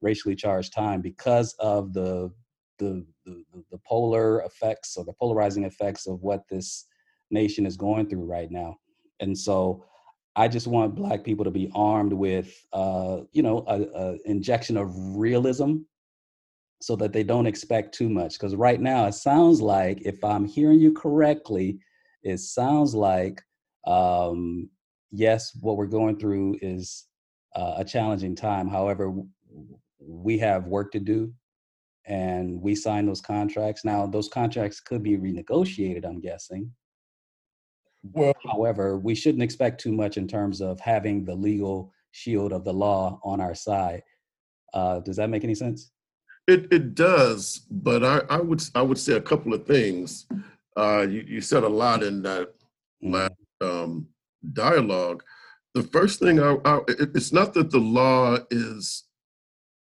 [0.00, 2.30] racially charged time because of the,
[2.78, 6.86] the the, the polar effects or the polarizing effects of what this
[7.30, 8.76] nation is going through right now.
[9.20, 9.84] And so
[10.36, 14.76] I just want black people to be armed with, uh, you know, a, a, injection
[14.76, 15.78] of realism
[16.82, 18.34] so that they don't expect too much.
[18.34, 21.78] Because right now it sounds like, if I'm hearing you correctly,
[22.22, 23.42] it sounds like,
[23.86, 24.68] um,
[25.10, 27.06] yes, what we're going through is
[27.54, 28.68] uh, a challenging time.
[28.68, 29.14] However,
[29.98, 31.32] we have work to do
[32.06, 33.84] and we sign those contracts.
[33.84, 36.70] Now, those contracts could be renegotiated, I'm guessing.
[38.12, 42.64] Well, however, we shouldn't expect too much in terms of having the legal shield of
[42.64, 44.02] the law on our side.
[44.72, 45.90] Uh, does that make any sense?
[46.46, 50.26] It it does, but I, I would I would say a couple of things.
[50.76, 52.48] Uh, you, you said a lot in that
[53.02, 53.14] mm-hmm.
[53.14, 54.06] last um,
[54.52, 55.24] dialogue.
[55.74, 59.05] The first thing I, I, it's not that the law is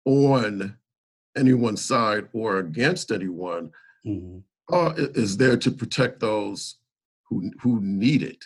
[0.04, 0.76] on
[1.36, 3.70] anyone's side or against anyone
[4.06, 4.38] mm-hmm.
[4.72, 6.76] uh, is there to protect those
[7.28, 8.44] who who need it.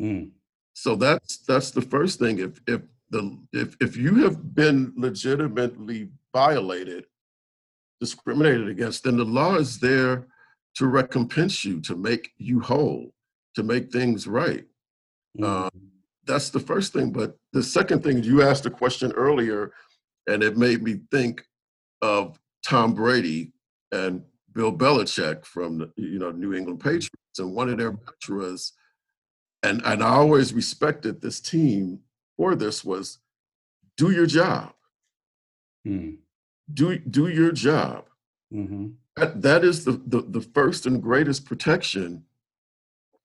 [0.00, 0.30] Mm.
[0.74, 2.38] So that's that's the first thing.
[2.38, 7.06] If if the if if you have been legitimately violated,
[8.00, 10.26] discriminated against, then the law is there
[10.76, 13.12] to recompense you, to make you whole,
[13.54, 14.64] to make things right.
[15.38, 15.44] Mm.
[15.44, 15.70] Uh,
[16.26, 17.10] that's the first thing.
[17.10, 19.72] But the second thing, you asked a question earlier
[20.26, 21.44] and it made me think
[22.02, 23.52] of Tom Brady
[23.92, 28.72] and Bill Belichick from the you know New England Patriots, and one of their mantras,
[29.62, 32.00] and and I always respected this team
[32.36, 33.18] for this was,
[33.96, 34.72] do your job.
[35.84, 36.16] Hmm.
[36.72, 38.06] Do do your job.
[38.52, 38.88] Mm-hmm.
[39.16, 42.24] That that is the, the the first and greatest protection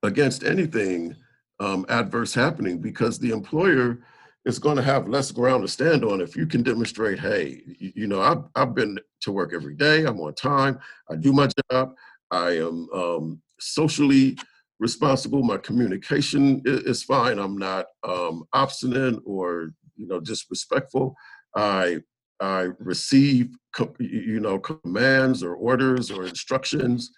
[0.04, 1.16] against anything
[1.60, 4.00] um, adverse happening because the employer
[4.46, 7.92] is going to have less ground to stand on if you can demonstrate, hey, you,
[7.96, 11.48] you, know, I've, I've been to work every day, I'm on time, I do my
[11.72, 11.94] job,
[12.32, 14.38] I am um, socially
[14.80, 21.16] responsible, my communication is, is fine, I'm not um, obstinate or, you know, disrespectful.
[21.56, 22.02] I
[22.42, 23.56] I receive,
[24.00, 27.12] you know, commands or orders or instructions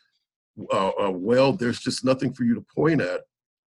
[0.71, 1.53] uh, uh, well.
[1.53, 3.21] There's just nothing for you to point at,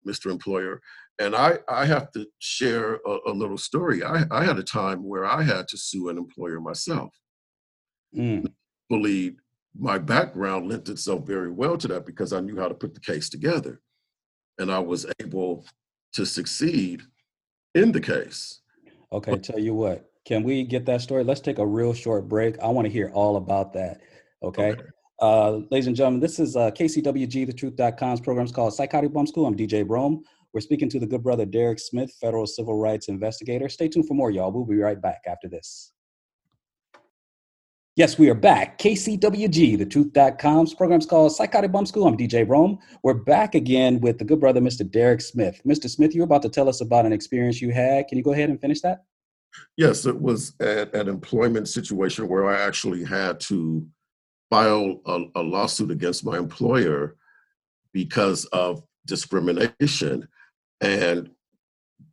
[0.06, 0.30] Mr.
[0.30, 0.80] Employer.
[1.18, 4.02] And I, I have to share a, a little story.
[4.02, 7.14] I, I had a time where I had to sue an employer myself.
[8.16, 8.46] Mm.
[8.88, 9.36] Believe
[9.78, 13.00] my background lent itself very well to that because I knew how to put the
[13.00, 13.80] case together.
[14.58, 15.64] And I was able
[16.14, 17.02] to succeed
[17.74, 18.60] in the case.
[19.12, 21.24] Okay, tell you what, can we get that story?
[21.24, 22.58] Let's take a real short break.
[22.60, 24.00] I want to hear all about that.
[24.42, 24.72] Okay.
[24.72, 24.82] okay.
[25.20, 29.28] Uh, ladies and gentlemen, this is uh, KCWG, the truth.com's program is called Psychotic Bump
[29.28, 29.46] School.
[29.46, 30.24] I'm DJ Rome.
[30.54, 33.68] We're speaking to the good brother Derek Smith, federal civil rights investigator.
[33.68, 34.50] Stay tuned for more, y'all.
[34.50, 35.92] We'll be right back after this.
[37.96, 38.78] Yes, we are back.
[38.78, 42.06] KCWG, truth.com's program's called Psychotic Bump School.
[42.06, 42.78] I'm DJ Rome.
[43.02, 44.90] We're back again with the good brother, Mr.
[44.90, 45.60] Derek Smith.
[45.66, 45.90] Mr.
[45.90, 48.08] Smith, you were about to tell us about an experience you had.
[48.08, 49.04] Can you go ahead and finish that?
[49.76, 53.86] Yes, it was at an employment situation where I actually had to
[54.50, 57.16] file a, a lawsuit against my employer
[57.92, 60.28] because of discrimination.
[60.80, 61.30] And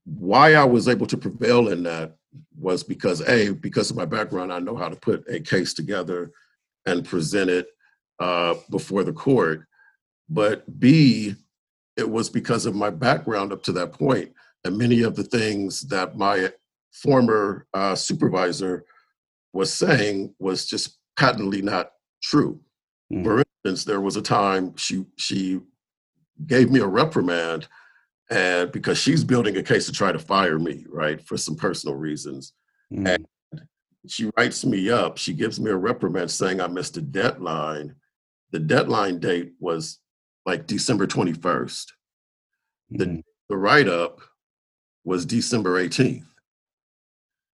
[0.06, 2.16] why I was able to prevail in that
[2.58, 6.32] was because A, because of my background, I know how to put a case together
[6.86, 7.68] and present it
[8.20, 9.66] uh, before the court.
[10.30, 11.36] But B,
[11.96, 14.32] it was because of my background up to that point
[14.64, 16.52] and many of the things that my
[16.92, 18.86] former uh, supervisor
[19.54, 22.60] was saying was just patently not true.
[23.12, 23.24] Mm.
[23.24, 25.62] For instance, there was a time she she
[26.46, 27.68] gave me a reprimand,
[28.30, 31.96] and because she's building a case to try to fire me, right, for some personal
[31.96, 32.54] reasons,
[32.92, 33.08] Mm.
[33.16, 33.28] and
[34.08, 35.18] she writes me up.
[35.18, 37.96] She gives me a reprimand saying I missed a deadline.
[38.52, 40.00] The deadline date was
[40.46, 41.94] like December twenty first.
[42.90, 43.24] The Mm.
[43.50, 44.22] the write up
[45.04, 46.26] was December eighteenth.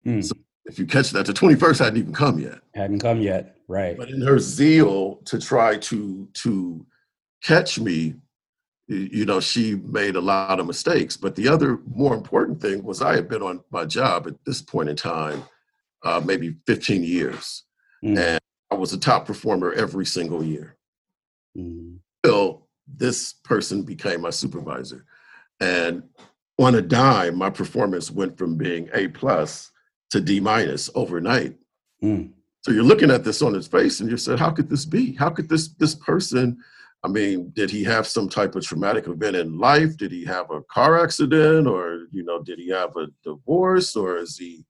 [0.06, 0.24] Mm.
[0.24, 0.34] So
[0.68, 2.60] if you catch that, the twenty first hadn't even come yet.
[2.74, 3.56] Hadn't come yet.
[3.66, 3.96] Right.
[3.96, 6.86] But in her zeal to try to to
[7.42, 8.14] catch me,
[8.86, 11.16] you know, she made a lot of mistakes.
[11.16, 14.62] But the other more important thing was I had been on my job at this
[14.62, 15.42] point in time,
[16.04, 17.64] uh, maybe 15 years,
[18.04, 18.16] Mm.
[18.18, 20.76] and I was a top performer every single year.
[21.56, 21.98] Mm.
[22.22, 25.04] Until this person became my supervisor,
[25.60, 26.02] and
[26.58, 29.70] on a dime, my performance went from being A plus
[30.10, 31.56] to D minus overnight.
[32.02, 32.30] Mm.
[32.62, 35.14] So you're looking at this on his face and you're saying, how could this be?
[35.14, 36.58] How could this this person,
[37.04, 39.96] I mean, did he have some type of traumatic event in life?
[39.96, 44.18] Did he have a car accident or, you know, did he have a divorce or
[44.18, 44.64] is he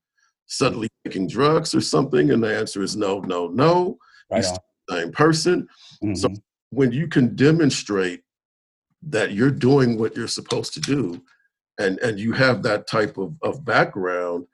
[0.47, 2.31] suddenly taking drugs or something?
[2.31, 3.99] And the answer is no, no, no.
[4.31, 5.69] Right He's the same person.
[6.15, 6.43] So Mhm.
[6.71, 8.23] when you can demonstrate
[9.03, 11.23] that you're doing what you're supposed to do
[11.79, 14.47] and, and you have that type of, of background,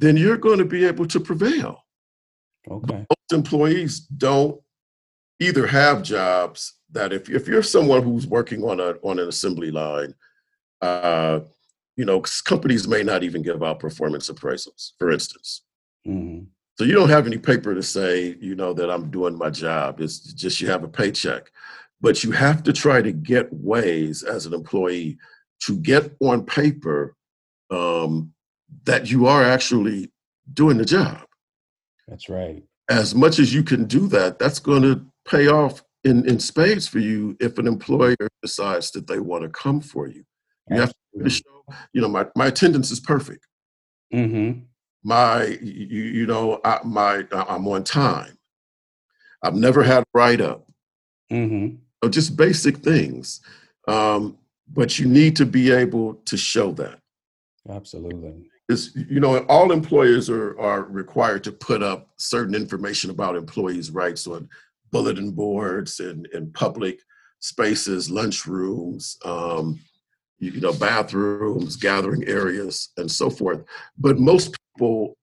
[0.00, 1.84] then you're going to be able to prevail
[2.70, 3.06] Okay.
[3.08, 4.60] most employees don't
[5.40, 9.70] either have jobs that if, if you're someone who's working on a on an assembly
[9.70, 10.14] line
[10.82, 11.40] uh,
[11.96, 15.62] you know, companies may not even give out performance appraisals for instance
[16.06, 16.46] Mm.
[16.78, 20.00] so you don't have any paper to say you know that i'm doing my job
[20.00, 21.50] it's just you have a paycheck
[22.00, 25.18] but you have to try to get ways as an employee
[25.66, 27.14] to get on paper
[27.70, 28.32] um,
[28.84, 30.10] that you are actually
[30.52, 31.24] doing the job
[32.08, 32.62] That's right.
[32.88, 36.88] as much as you can do that, that's going to pay off in, in spades
[36.88, 40.24] for you if an employer decides that they want to come for you.
[40.70, 43.44] You have to show, you know, my, my attendance is perfect.
[44.14, 44.60] Mm-hmm.
[45.02, 48.38] My, you, you know, I, my, I'm on time.
[49.42, 50.68] I've never had a write up.
[51.32, 51.76] Mm-hmm.
[52.02, 53.40] So just basic things.
[53.88, 57.00] Um, but you need to be able to show that.
[57.68, 58.49] Absolutely.
[58.70, 63.90] Is you know all employers are are required to put up certain information about employees'
[63.90, 64.48] rights on
[64.90, 67.00] bulletin boards and in public
[67.40, 69.80] spaces, lunchrooms, um,
[70.38, 73.64] you, you know, bathrooms, gathering areas, and so forth.
[73.98, 75.16] But most people,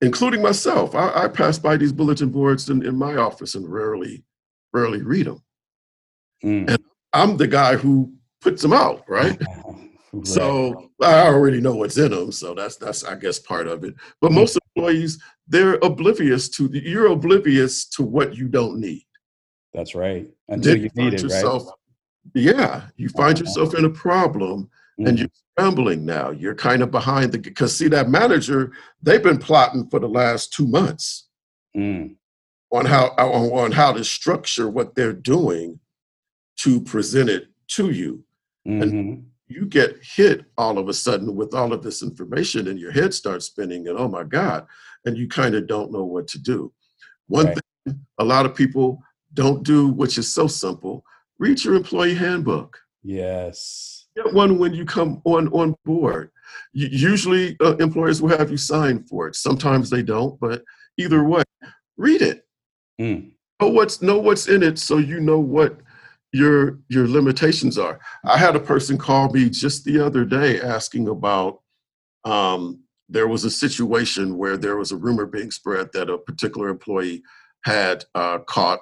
[0.00, 4.24] including myself, I, I pass by these bulletin boards in, in my office and rarely,
[4.72, 5.42] rarely read them.
[6.44, 6.70] Mm.
[6.70, 9.40] And I'm the guy who puts them out, right?
[10.18, 10.26] Right.
[10.26, 12.32] So I already know what's in them.
[12.32, 13.94] So that's that's I guess part of it.
[14.20, 19.04] But most employees they're oblivious to you're oblivious to what you don't need.
[19.74, 20.28] that's right.
[20.48, 21.22] Until Then you find need it, right?
[21.24, 21.68] yourself,
[22.34, 23.44] Yeah, you find Uh-huh.
[23.44, 25.18] yourself in a problem and Mhm.
[25.20, 26.30] you're scrambling now.
[26.30, 30.52] You're kind of behind the because see that manager they've been plotting for the last
[30.52, 31.28] two months
[31.76, 32.16] Mm.
[32.72, 35.78] on how on, on how to structure what they're doing
[36.62, 38.24] to present it to you.
[38.66, 39.24] Mhm.
[39.48, 43.14] You get hit all of a sudden with all of this information and your head
[43.14, 44.66] starts spinning and oh my god
[45.04, 46.72] and you kind of don't know what to do
[47.28, 47.58] one Right.
[47.86, 49.00] thing a lot of people
[49.34, 51.04] don't do which is so simple
[51.38, 54.06] read your employee handbook Yes.
[54.16, 56.30] get one when you come on on board
[56.72, 60.62] usually uh, employers will have you sign for it sometimes they don't but
[60.98, 61.42] either way
[61.96, 62.42] read it
[63.00, 63.32] Mm.
[63.60, 65.78] know what's know what's in it so you know what
[66.36, 67.98] your your limitations are.
[68.24, 71.60] I had a person call me just the other day asking about
[72.24, 76.68] um, there was a situation where there was a rumor being spread that a particular
[76.68, 77.22] employee
[77.64, 78.80] had uh, caught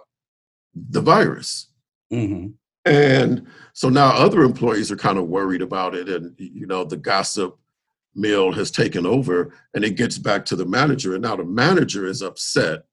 [0.75, 1.71] the virus.
[2.11, 2.49] Hmm
[2.85, 6.97] and so now other employees are kind of worried about it and you know the
[6.97, 7.57] gossip
[8.15, 11.15] mill has taken over and it gets back to the manager.
[11.15, 12.85] And now the manager is upset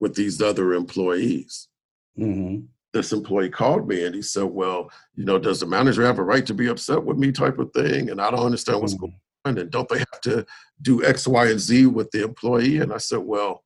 [0.00, 1.68] with these other employees.
[2.16, 2.60] Hmm
[2.96, 6.24] this employee called me and he said, Well, you know, does the manager have a
[6.24, 8.10] right to be upset with me type of thing?
[8.10, 9.58] And I don't understand what's going on.
[9.58, 10.46] And don't they have to
[10.82, 12.78] do X, Y, and Z with the employee?
[12.78, 13.62] And I said, Well,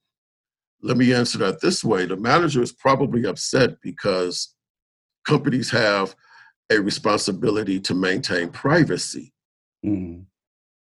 [0.82, 2.06] let me answer that this way.
[2.06, 4.54] The manager is probably upset because
[5.26, 6.14] companies have
[6.70, 9.32] a responsibility to maintain privacy
[9.84, 10.26] Mm.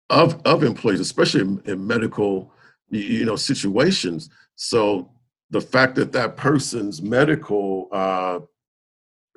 [0.10, 2.52] of of employees, especially in, in medical,
[2.90, 4.30] you know, situations.
[4.56, 5.13] So
[5.54, 8.40] the fact that that person's medical uh,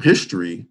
[0.03, 0.67] history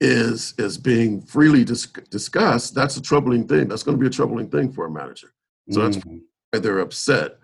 [0.00, 3.66] is is being freely dis- discussed, that's a troubling thing.
[3.66, 5.32] That's going to be a troubling thing for a manager.
[5.70, 6.20] So that's Mhm.
[6.52, 7.38] why they're upset.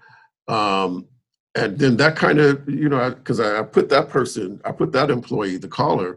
[0.47, 1.09] Um,
[1.57, 4.93] and then that kind of, you know, because I, I put that person, I put
[4.93, 6.16] that employee, the caller,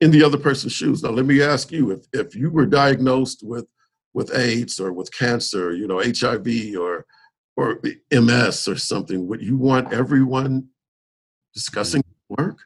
[0.00, 1.02] in the other person's shoes.
[1.02, 3.66] Now, let me ask you: if if you were diagnosed with
[4.14, 7.04] with AIDS or with cancer, you know, HIV or
[7.58, 7.80] or
[8.12, 10.68] MS or something, would you want everyone
[11.52, 12.60] discussing work?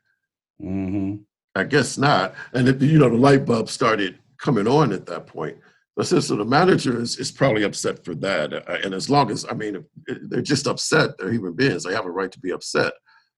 [0.60, 1.20] Mhm.
[1.54, 2.34] I guess not.
[2.52, 5.56] And if, you know, the light bulb started coming on at that point.
[5.98, 8.52] I said, so the manager is, is probably upset for that.
[8.52, 11.84] Uh, And as long as, I mean, if they're just upset, they're human beings.
[11.84, 12.92] They have a right to be upset.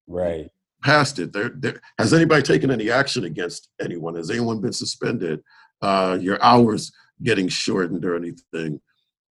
[0.09, 0.51] Right.
[0.83, 4.17] Past it, they're, they're, has anybody taken any action against anyone?
[4.17, 5.41] Has anyone been suspended?
[5.81, 6.93] Uh, your hours
[7.23, 8.81] getting shortened or anything?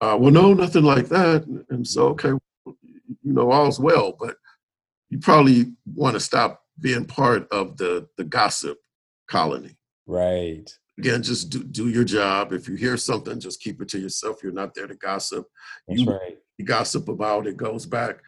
[0.01, 1.43] Uh, well, no, nothing like that.
[1.69, 2.31] And so, okay,
[2.65, 4.35] you know, all's well, but
[5.09, 8.77] you probably want to stop being part of the the gossip
[9.27, 9.75] colony.
[10.05, 10.69] Right.
[10.99, 12.53] Again, just do, do your job.
[12.53, 14.41] If you hear something, just keep it to yourself.
[14.43, 15.45] You're not there to gossip.
[15.87, 16.37] That's You- right.
[16.57, 18.19] You gossip about it goes back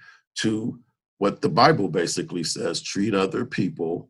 [0.42, 0.80] to
[1.18, 4.10] what the Bible basically says: treat other people,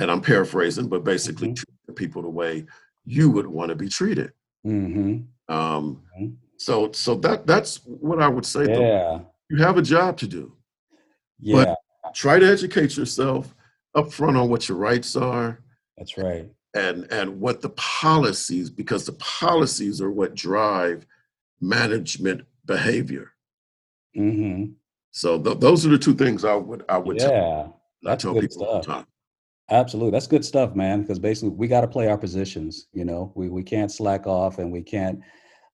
[0.00, 1.56] and I'm paraphrasing, but basically Mhm.
[1.56, 2.66] treat the people the way
[3.04, 4.32] you would want to be treated.
[4.64, 5.18] hmm
[5.48, 6.36] Um, Mhm.
[6.58, 8.66] So, so that that's what I would say.
[8.66, 8.80] though.
[8.80, 9.18] Yeah.
[9.50, 10.52] You have a job to do.
[11.40, 11.74] Yeah.
[12.14, 13.54] Try to educate yourself
[13.94, 15.60] up front on what your rights are.
[15.98, 16.50] That's right.
[16.74, 21.06] and and what the policies because the policies are what drive
[21.60, 23.32] management behavior
[24.14, 24.64] hmm
[25.12, 27.62] so th- those are the two things i would i would tell, Yeah.
[27.68, 27.70] I
[28.02, 28.96] that's tell good people all the stuff.
[28.96, 29.06] time
[29.68, 30.12] Absolutely.
[30.12, 31.00] That's good stuff, man.
[31.02, 32.86] Because basically we got to play our positions.
[32.92, 35.18] You know, we, we can't slack off and we can't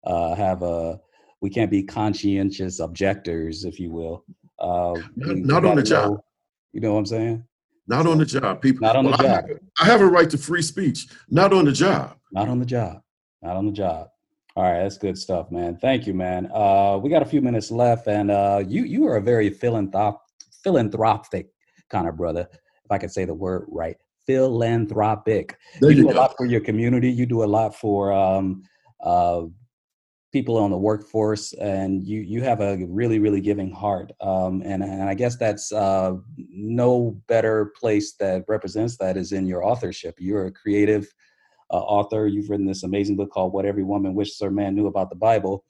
[0.05, 1.01] uh, have a,
[1.41, 4.25] we can't be conscientious objectors, if you will.
[4.59, 6.11] Uh, Not- not on the gotta job.
[6.13, 6.25] know-
[6.73, 7.45] you know what I'm saying?
[7.89, 9.49] not on the job people Not on the well, I job.
[9.49, 12.65] have- I have a right to free speech not on the job Not on the
[12.65, 13.03] job.
[13.43, 14.09] Not on the job.
[14.55, 15.77] All right, that's good stuff, man.
[15.77, 16.49] Thank you, man.
[16.55, 20.21] Uh, we got a few minutes left, and uh, you you are a very philanthrop-
[20.63, 21.49] philanthropic
[21.91, 22.47] kind of brother,
[22.85, 23.97] if I could say the word right.
[24.27, 25.57] Philanthropic.
[25.81, 27.11] there you you do a lot for your community.
[27.11, 28.63] You do a lot for um,
[29.03, 29.43] uh,
[30.33, 34.13] people on the workforce, and you you have a really really giving heart.
[34.21, 39.47] Um, and and I guess that's uh, no better place that represents that is in
[39.47, 40.17] your authorship.
[40.19, 41.13] You're a creative
[41.71, 42.27] uh, author.
[42.27, 45.17] You've written this amazing book called "What Every Woman Wishes Her Man Knew About the
[45.17, 45.65] Bible."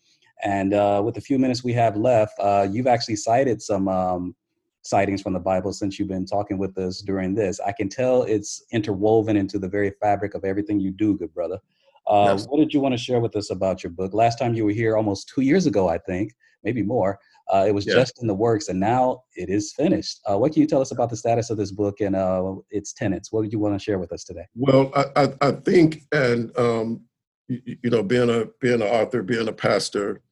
[0.44, 4.34] And uh, with the few minutes we have left, uh, you've actually cited some um,
[4.82, 7.60] sightings from the Bible since you've been talking with us during this.
[7.60, 11.58] I can tell it's interwoven into the very fabric of everything you do, good brother.
[12.07, 12.46] Uh, Yes.
[12.46, 14.12] What did you want to share with us about your book?
[14.12, 16.32] Last time you were here, almost two years ago, I think,
[16.64, 17.18] maybe more.
[17.53, 17.94] Uh, it was Yeah.
[17.94, 20.20] just in the works, and now it is finished.
[20.28, 22.92] Uh, what can you tell us about the status of this book and uh, its
[22.92, 23.30] tenets?
[23.32, 24.46] What would you want to share with us today?
[24.57, 27.03] well i i, I think and um
[27.48, 30.22] you, you know being a being an author being a pastor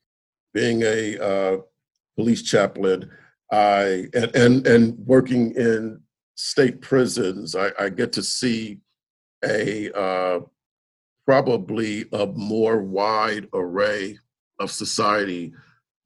[0.55, 1.57] being a uh,
[2.17, 3.11] police chaplain
[3.53, 6.01] i and and, and working in
[6.37, 8.81] state prisons I, I get to see
[9.45, 10.41] a uh,
[11.27, 14.19] probably a more wide array
[14.59, 15.53] of society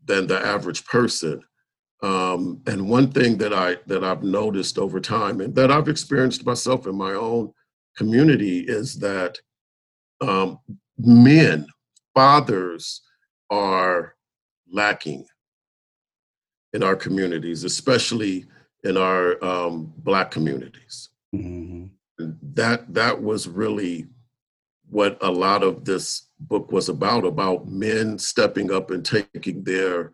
[0.04, 1.42] than the average person.
[2.02, 6.44] Um, and one thing that I that I've noticed over time, and that I've experienced
[6.44, 7.52] myself in my own
[7.96, 9.38] community, is that
[10.20, 10.58] um,
[10.98, 11.66] men,
[12.14, 13.00] fathers,
[13.50, 14.14] are
[14.70, 15.24] lacking
[16.74, 18.44] in our communities, especially
[18.82, 21.08] in our um, Black communities.
[21.34, 21.88] Mhm.
[22.18, 24.06] That that was really
[24.94, 30.12] what a lot of this book was about about men stepping up and taking their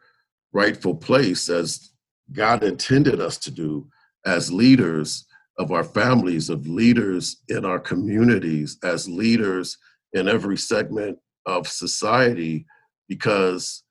[0.55, 1.91] rightful place as
[2.33, 3.87] God intended us to do
[4.25, 5.27] as leaders
[5.59, 9.77] of our families, of leaders in our communities, as leaders
[10.15, 12.65] in every segment of society.
[13.07, 13.83] Because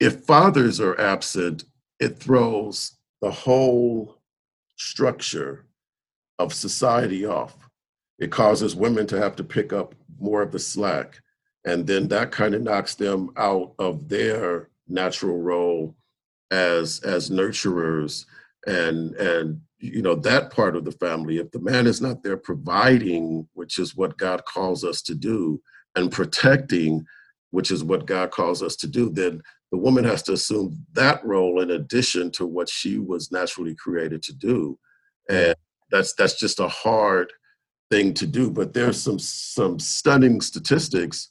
[0.00, 1.66] if fathers are absent,
[2.00, 4.18] it throws the whole
[4.76, 5.66] structure
[6.40, 7.63] of society off.
[8.18, 11.20] It causes women to have to pick up more of the slack.
[11.66, 15.96] And then that kind of knocks them out of their natural role
[16.50, 18.26] as as nurturers
[18.66, 22.36] and and you know that part of the family if the man is not there
[22.36, 25.60] providing which is what god calls us to do
[25.96, 27.04] and protecting
[27.50, 29.40] which is what god calls us to do then
[29.72, 34.22] the woman has to assume that role in addition to what she was naturally created
[34.22, 34.78] to do
[35.30, 35.54] and
[35.90, 37.32] that's that's just a hard
[37.94, 41.30] thing to do, but there's some some stunning statistics,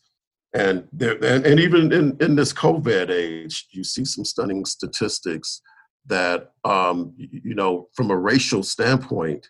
[0.53, 5.61] and there and, and even in in this COVID age, you see some stunning statistics
[6.05, 9.49] that um, you know from a racial standpoint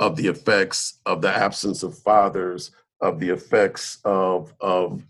[0.00, 5.04] of the effects of the absence of fathers, of the effects of of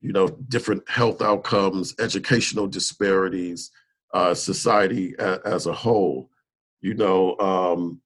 [0.00, 3.70] you know different health outcomes, educational disparities,
[4.12, 6.30] uh, society a, as a whole.
[6.80, 8.00] You know, um,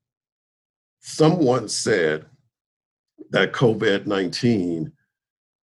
[1.06, 2.26] someone said
[3.30, 4.92] that COVID nineteen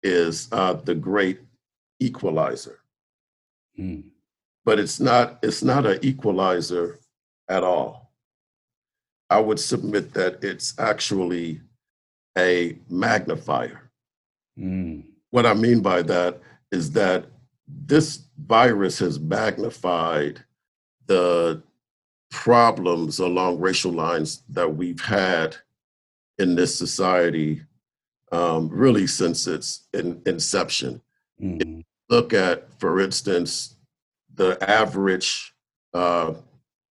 [0.03, 1.39] is uh, the great
[1.99, 2.79] equalizer,
[3.79, 4.03] Mm.
[4.65, 5.39] but it's not.
[5.41, 6.99] It's not an equalizer
[7.49, 8.13] at all.
[9.29, 11.61] I would submit that it's actually
[12.37, 13.89] a magnifier.
[14.59, 15.05] Mm.
[15.31, 16.39] What I mean by that
[16.71, 17.25] is that
[17.67, 20.43] this virus has magnified
[21.07, 21.63] the
[22.31, 25.55] problems along racial lines that we've had
[26.39, 27.61] in this society
[28.31, 31.01] um, really since its in, inception.
[31.39, 31.83] Mm.
[32.09, 33.75] Look at, for instance,
[34.33, 35.53] the average
[35.93, 36.33] uh,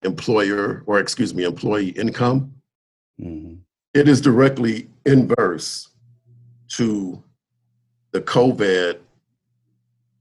[0.02, 2.54] employer or excuse me, employee income.
[3.20, 3.58] Mm.
[3.94, 5.88] It is directly inverse
[6.68, 7.22] to
[8.12, 8.98] the COVID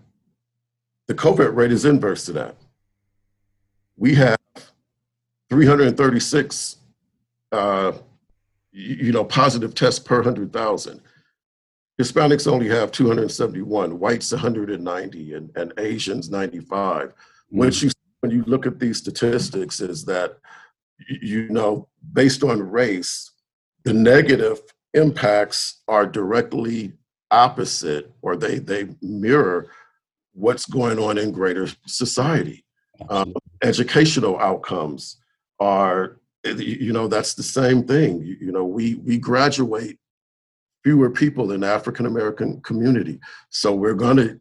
[1.08, 2.54] the COVID rate is inverse to that.
[3.96, 4.38] We have
[5.52, 6.76] 336,
[7.52, 7.92] uh,
[8.72, 10.98] you, know, positive tests per 100,000.
[12.00, 17.12] Hispanics only have 271, whites 190, and, and Asians 95.
[17.50, 17.82] When Mm.
[17.82, 17.90] you
[18.20, 20.38] when you look at these statistics, is that
[21.20, 23.32] you know based on race,
[23.84, 24.60] the negative
[24.94, 26.92] impacts are directly
[27.30, 29.66] opposite, or they they mirror
[30.32, 32.64] what's going on in greater society.
[33.10, 35.18] Um, educational outcomes
[35.60, 38.22] are eh, you know that's the same thing.
[38.22, 39.98] You, you know we we graduate
[40.84, 44.40] fewer people in African American community, so we're going to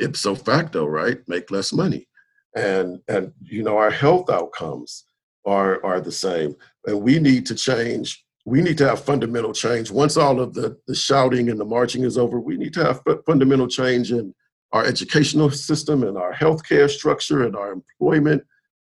[0.00, 2.08] ipso facto right make less money.
[2.56, 5.04] And and you know our health outcomes
[5.44, 6.56] are are the same.
[6.86, 8.24] And we need to change.
[8.46, 9.90] We need to have fundamental change.
[9.90, 13.02] Once all of the the shouting and the marching is over we need to have
[13.04, 14.34] fu- fundamental change in
[14.72, 18.42] our educational system and our healthcare structure and our employment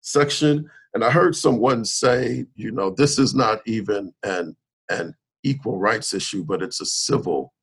[0.02, 4.56] section and i heard someone say you know this is not even an
[4.90, 7.54] an equal rights issue but it's a civil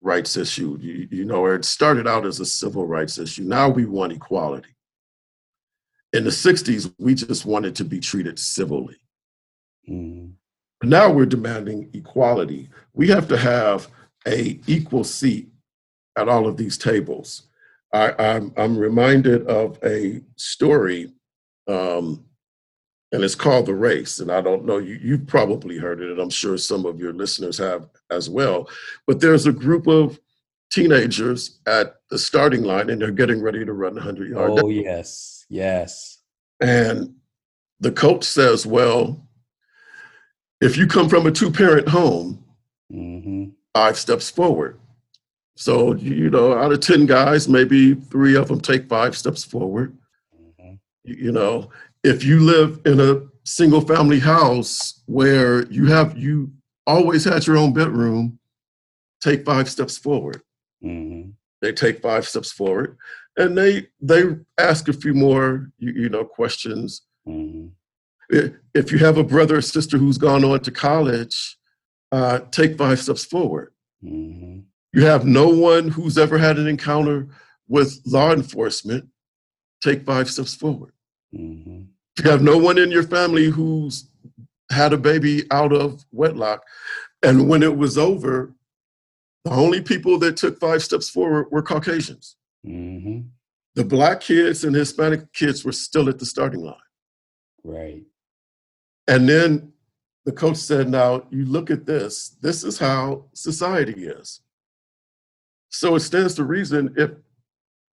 [0.00, 0.78] rights issue.
[0.80, 3.42] You, you know, it started out as a civil rights issue.
[3.42, 4.74] Now we want equality.
[6.12, 8.96] In the 60s, we just wanted to be treated civilly.
[9.88, 10.32] Mm.
[10.82, 12.70] Now we're demanding equality.
[12.94, 13.88] We have to have
[14.26, 15.48] a equal seat
[16.16, 17.44] at all of these tables.
[17.92, 21.12] I, I'm, I'm reminded of a story,
[21.68, 22.24] um,
[23.12, 24.20] and it's called The Race.
[24.20, 27.12] And I don't know, you, you've probably heard it, and I'm sure some of your
[27.12, 28.68] listeners have as well.
[29.06, 30.18] But there's a group of
[30.70, 34.52] teenagers at the starting line, and they're getting ready to run 100 yard.
[34.54, 36.18] Oh yes, yes.
[36.60, 37.14] And
[37.80, 39.26] the coach says, Well,
[40.60, 42.44] if you come from a two parent home,
[42.90, 43.44] hmm
[43.74, 44.76] five steps forward.
[45.56, 49.96] So, you know, out of 10 guys, maybe three of them take five steps forward.
[51.16, 51.70] You know,
[52.04, 56.52] if you live in a single family house where you have, you
[56.86, 58.38] always had your own bedroom,
[59.20, 60.42] take five steps forward.
[60.82, 61.30] hmm
[61.60, 62.98] They take five steps forward
[63.36, 64.24] and they, they
[64.58, 67.68] ask a few more, you, you know, questions hmm
[68.74, 71.56] if you have a brother or sister who's gone on to college,
[72.12, 73.72] uh, take five steps forward.
[74.02, 74.60] hmm
[74.92, 77.28] You have no one who's ever had an encounter
[77.68, 79.08] with law enforcement,
[79.82, 80.92] take five steps forward.
[81.34, 81.82] Hmm
[82.18, 84.08] You have no one in your family who's
[84.70, 86.64] had a baby out of wedlock.
[87.22, 88.54] And when it was over,
[89.44, 92.36] the only people that took five steps forward were Caucasians.
[92.64, 93.20] hmm
[93.74, 96.76] The black kids and Hispanic kids were still at the starting line.
[97.64, 98.04] Right.
[99.06, 99.72] And then
[100.24, 104.40] the coach said, Now you look at this, this is how society is.
[105.70, 107.10] So it stands to reason if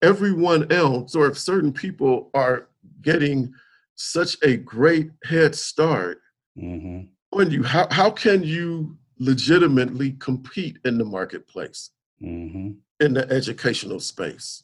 [0.01, 2.67] everyone else or if certain people are
[3.04, 3.54] getting
[3.95, 6.20] such a great head start
[6.58, 7.01] hmm
[7.32, 13.99] on you, how, how can you legitimately compete in the marketplace, hmm in the educational
[13.99, 14.64] space.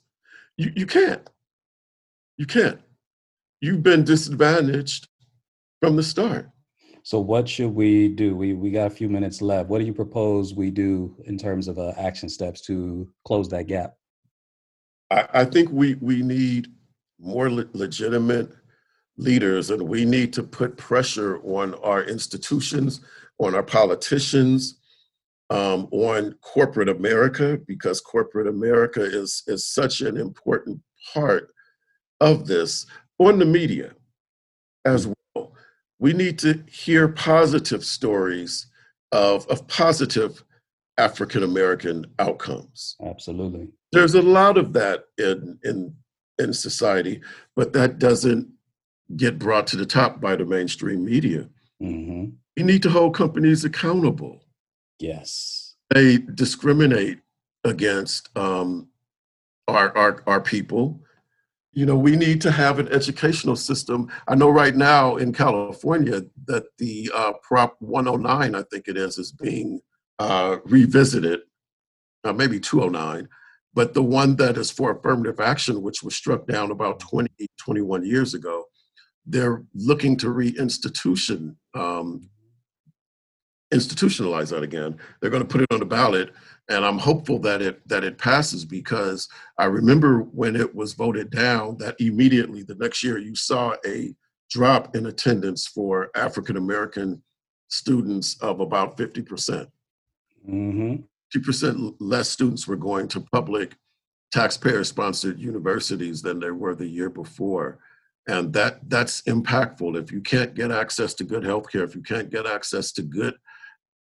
[0.56, 1.28] You, you can't.
[2.38, 2.80] You can't.
[3.60, 5.10] You've been disadvantaged
[5.82, 6.50] from the start.
[7.04, 8.36] So, what should we do?
[8.36, 9.70] We we got a few minutes left.
[9.70, 13.68] What do you propose we do in terms of uh, action steps to close that
[13.68, 13.96] gap?
[15.10, 16.68] I, I think we we need
[17.20, 18.50] more le- legitimate
[19.18, 23.02] leaders, and we need to put pressure on our institutions,
[23.38, 24.80] on our politicians,
[25.50, 30.80] um, on corporate America, because corporate America is is such an important
[31.14, 31.50] part
[32.22, 32.86] of this.
[33.20, 33.92] On the media
[34.86, 35.54] as well,
[36.00, 38.68] we need to hear positive stories
[39.12, 40.44] of of positive
[40.98, 43.70] African American outcomes Absolutely.
[43.92, 45.96] there's a lot of that in in
[46.40, 47.22] in society,
[47.56, 48.48] but that doesn't
[49.16, 51.50] get brought to the top by the mainstream media.
[51.80, 52.26] hmm
[52.56, 54.44] You need to hold companies accountable.
[55.00, 55.76] Yes.
[55.94, 57.20] They discriminate
[57.64, 58.90] against um,
[59.68, 61.02] our, our our people.
[61.72, 64.10] You know, we need to have an educational system.
[64.28, 69.18] I know right now in California that the uh, Prop 109, I think it is,
[69.18, 69.80] is being
[70.18, 71.42] uh, revisited,
[72.24, 73.30] uh, maybe 209
[73.80, 78.06] but the one that is for affirmative action, which was struck down about 20, 21
[78.06, 78.66] years ago,
[79.26, 82.30] they're looking to reinstitution, um,
[83.74, 84.98] institutionalize that again.
[85.22, 86.34] They're going to put it on the ballot,
[86.68, 91.30] and I'm hopeful that it that it passes because I remember when it was voted
[91.30, 94.14] down that immediately the next year you saw a
[94.50, 97.24] drop in attendance for African American
[97.70, 99.70] students of about 50 percent.
[100.46, 100.96] hmm
[101.36, 103.76] 50% less students were going to public
[104.32, 107.80] taxpayer sponsored universities than there were the year before.
[108.28, 110.00] And that that's impactful.
[110.00, 113.02] If you can't get access to good health care if you can't get access to
[113.02, 113.36] good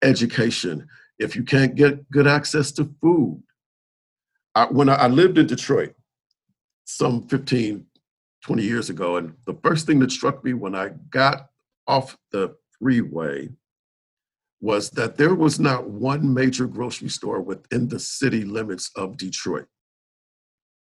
[0.03, 0.87] education
[1.19, 3.41] if you can't get good access to food.
[4.55, 5.93] I, when I, I lived in detroit
[6.85, 7.85] some 15
[8.43, 11.47] 20 years ago and the first thing that struck me when i got
[11.87, 13.49] off the freeway
[14.63, 19.65] was that there was not one major grocery store within the city limits of Detroit.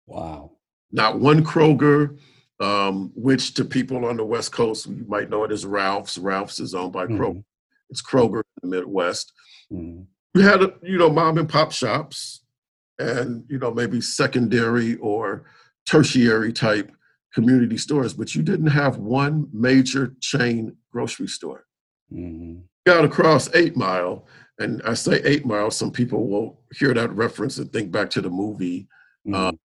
[0.06, 0.52] Wow.
[0.92, 2.16] Not one Kroger,
[2.60, 6.16] um, which to people on the West Coast, you might know it as Ralph's.
[6.16, 7.38] Ralph's is owned by Kroger.
[7.38, 7.44] Mhm.
[7.90, 9.32] It's Kroger in the Midwest.
[9.72, 10.06] Mhm.
[10.32, 12.44] We had, you know, mom and pop shops
[13.00, 15.44] and, you know, maybe secondary or
[15.86, 16.92] tertiary type
[17.34, 21.66] community stores, but you didn't have one major chain grocery store.
[22.12, 22.62] Mhm.
[22.86, 24.26] Got across Eight Mile,
[24.58, 28.20] and I say Eight Mile, some people will hear that reference and think back to
[28.20, 28.88] the movie
[29.32, 29.58] uh, Mhm.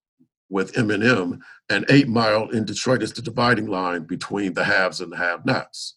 [0.49, 1.39] with Eminem.
[1.69, 5.95] And Eight Mile in Detroit is the dividing line between the haves and the have-nots.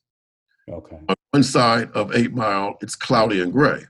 [0.68, 0.98] Okay.
[1.08, 3.84] On one side of Eight Mile, it's cloudy and gray,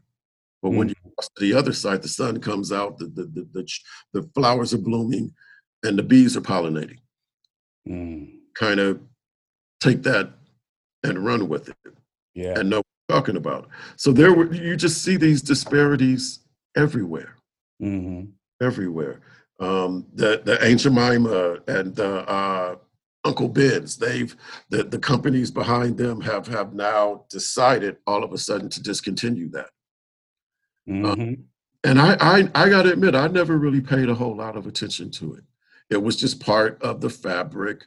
[0.62, 3.48] but when you cross to the other side, the sun comes out, the the the,
[3.52, 3.68] the,
[4.12, 5.32] the flowers are blooming,
[5.84, 6.98] and the bees are pollinating.
[7.88, 8.38] Mm.
[8.54, 9.00] Kind of
[9.80, 10.30] take that
[11.04, 11.76] and run with it.
[12.34, 12.58] Yeah.
[12.58, 13.68] and know talking about.
[13.96, 16.40] So there were you just see these disparities
[16.76, 17.36] everywhere,
[17.80, 18.22] hmm
[18.62, 19.20] everywhere.
[19.58, 22.76] Um, the the Aunt Jemima and the uh,
[23.24, 24.34] Uncle Ben's, they've
[24.70, 29.50] the, the companies behind them have have now decided all of a sudden to discontinue
[29.50, 29.70] that.
[30.86, 31.34] hmm
[31.84, 34.66] And I I, I got to admit, I never really paid a whole lot of
[34.66, 35.44] attention to it.
[35.90, 37.84] It was just part of the fabric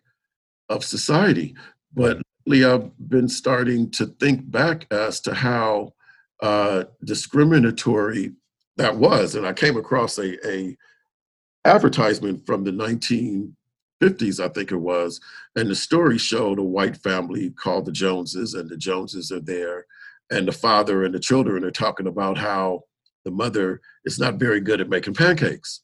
[0.69, 1.55] of society.
[1.93, 5.93] But I've been starting to think back as to how
[6.41, 8.33] uh, discriminatory
[8.77, 10.75] that was, and I came across a, a
[11.65, 15.21] advertisement from the 1950s, I think it was,
[15.55, 19.85] and the story showed a white family called the Joneses, and the Joneses are there,
[20.31, 22.81] and the father and the children are talking about how
[23.23, 25.81] the mother is not very good at making pancakes.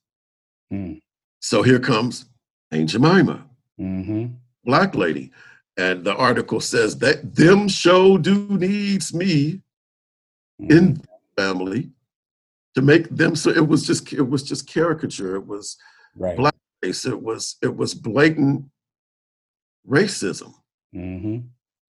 [0.74, 1.00] Mm.
[1.40, 2.26] So here comes
[2.72, 3.46] Aunt Jemima,
[3.78, 4.26] hmm
[4.66, 5.32] black lady.
[5.80, 9.62] And the article says that them show do needs me
[10.60, 11.92] in the family
[12.76, 15.38] to make them so it was just it was just caricature.
[15.38, 15.78] It was
[16.18, 16.38] right.
[16.38, 17.10] blackface.
[17.10, 18.66] It was it was blatant
[19.88, 20.54] racism.
[20.94, 21.38] hmm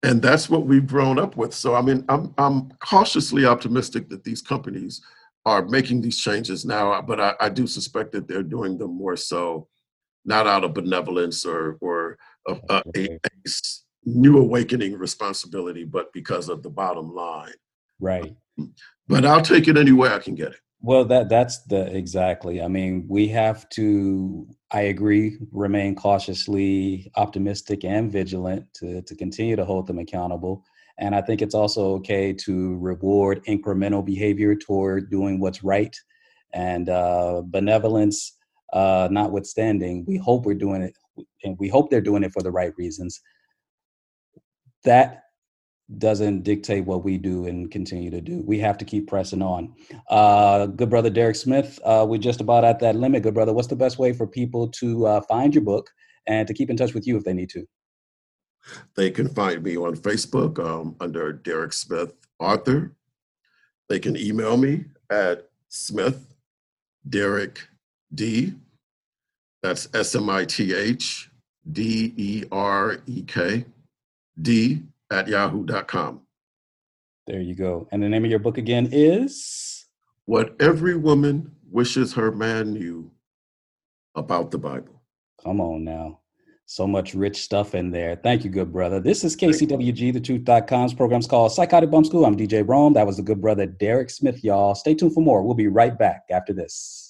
[0.05, 1.53] And that's what we've grown up with.
[1.53, 5.03] So I mean I'm I'm cautiously optimistic that these companies
[5.47, 8.95] are making these changes now, uh, but I, I do suspect that they're doing them
[8.95, 9.67] more so
[10.25, 12.19] not out of benevolence or or
[12.49, 13.41] uh, a, a, a, a
[14.05, 17.53] new awakening responsibility, but because of the bottom line.
[18.01, 18.35] Right.
[19.09, 20.61] But I'll take it any way I can get it.
[20.83, 22.63] Well, that that's the exactly.
[22.63, 24.47] I mean, we have to.
[24.73, 25.37] I agree.
[25.53, 30.65] Remain cautiously optimistic and vigilant to to continue to hold them accountable.
[30.99, 35.95] And I think it's also okay to reward incremental behavior toward doing what's right.
[36.53, 38.37] And uh, benevolence
[38.73, 40.95] uh, notwithstanding, we hope we're doing it,
[41.45, 43.21] and we hope they're doing it for the right reasons.
[44.85, 45.25] That
[45.99, 48.43] doesn't dictate what we do and continue to do.
[48.47, 49.75] We have to keep pressing on.
[50.09, 53.23] Uh, good brother Derek Smith, uh, we're just about at that limit.
[53.23, 55.91] Good brother, what's the best way for people to uh, find your book
[56.27, 57.67] and to keep in touch with you if they need to?
[58.95, 62.95] They can find me on Facebook um, under Derek Smith Author.
[63.89, 66.35] They can email me at Smith
[67.09, 67.67] Derek
[68.15, 68.55] D.
[69.63, 71.31] That's S M I T H
[71.73, 73.65] D E R E K
[74.43, 76.21] D at yahoo.com.
[77.27, 77.89] There you go.
[77.93, 79.87] And the name of your book again is
[80.25, 83.11] What Every Woman Wishes Her Man Knew
[84.15, 85.03] About the Bible.
[85.43, 86.21] Come on now.
[86.67, 88.15] So much rich stuff in there.
[88.15, 89.01] Thank you, good brother.
[89.01, 92.25] This is KCWG, the truth.com's program's called Psychotic Bump School.
[92.25, 92.93] I'm DJ Rome.
[92.93, 94.77] That was the good brother Derek Smith, y'all.
[94.77, 95.43] Stay tuned for more.
[95.43, 97.10] We'll be right back after this.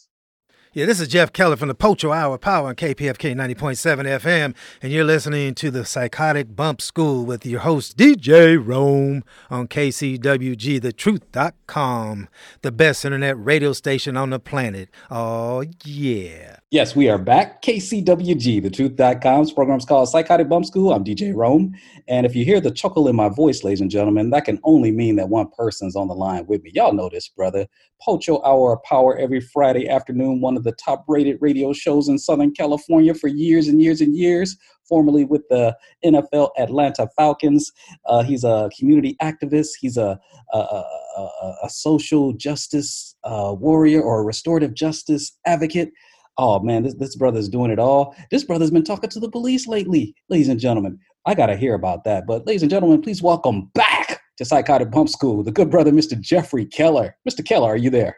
[0.72, 4.92] Yeah, this is Jeff Keller from the Pocho Hour Power on KPFK 90.7 FM, and
[4.92, 12.28] you're listening to the Psychotic Bump School with your host, DJ Rome, on KCWG, thetruth.com,
[12.62, 14.90] the best internet radio station on the planet.
[15.10, 16.59] Oh, yeah.
[16.72, 17.62] Yes, we are back.
[17.62, 20.92] KCWG, the truth.com's program's called Psychotic Bump School.
[20.92, 21.74] I'm DJ Rome.
[22.06, 24.92] And if you hear the chuckle in my voice, ladies and gentlemen, that can only
[24.92, 26.70] mean that one person's on the line with me.
[26.72, 27.66] Y'all know this, brother.
[28.00, 32.20] Pocho Hour of Power every Friday afternoon, one of the top rated radio shows in
[32.20, 34.56] Southern California for years and years and years,
[34.88, 37.72] formerly with the NFL Atlanta Falcons.
[38.06, 40.20] Uh, he's a community activist, he's a,
[40.52, 45.90] a, a, a social justice uh, warrior or a restorative justice advocate.
[46.38, 48.14] Oh man, this, this brother's doing it all.
[48.30, 50.98] This brother's been talking to the police lately, ladies and gentlemen.
[51.26, 52.26] I got to hear about that.
[52.26, 56.18] But, ladies and gentlemen, please welcome back to Psychotic Bump School, the good brother, Mr.
[56.18, 57.16] Jeffrey Keller.
[57.28, 57.44] Mr.
[57.44, 58.16] Keller, are you there?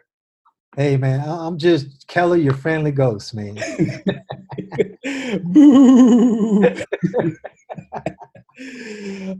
[0.77, 3.57] Hey, man, I'm just Keller, your friendly ghost, man.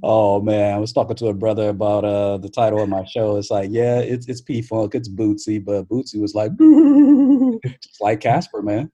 [0.03, 3.37] oh man, I was talking to a brother about uh the title of my show.
[3.37, 6.51] It's like, yeah, it's it's P Funk, it's Bootsy, but Bootsy was like,
[7.81, 8.91] just like Casper, man.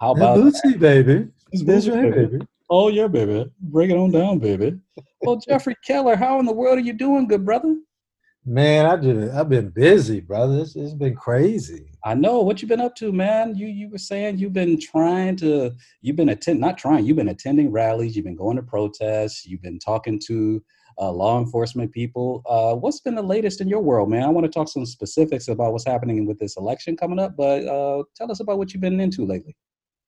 [0.00, 0.80] How about yeah, Bootsy, that?
[0.80, 1.28] baby?
[1.52, 2.26] It's Bootsy, baby.
[2.26, 2.46] baby.
[2.68, 3.50] Oh yeah, baby.
[3.60, 4.78] Bring it on down, baby.
[5.20, 7.76] Well, Jeffrey Keller, how in the world are you doing, good brother?
[8.44, 10.60] Man, I just I've been busy, brother.
[10.60, 11.92] It's, it's been crazy.
[12.04, 13.54] I know what you've been up to, man.
[13.54, 15.70] You you were saying you've been trying to
[16.00, 19.62] you've been attend not trying, you've been attending rallies, you've been going to protests, you've
[19.62, 20.60] been talking to
[20.98, 22.42] uh, law enforcement people.
[22.44, 24.24] Uh, what's been the latest in your world, man?
[24.24, 27.64] I want to talk some specifics about what's happening with this election coming up, but
[27.64, 29.54] uh, tell us about what you've been into lately.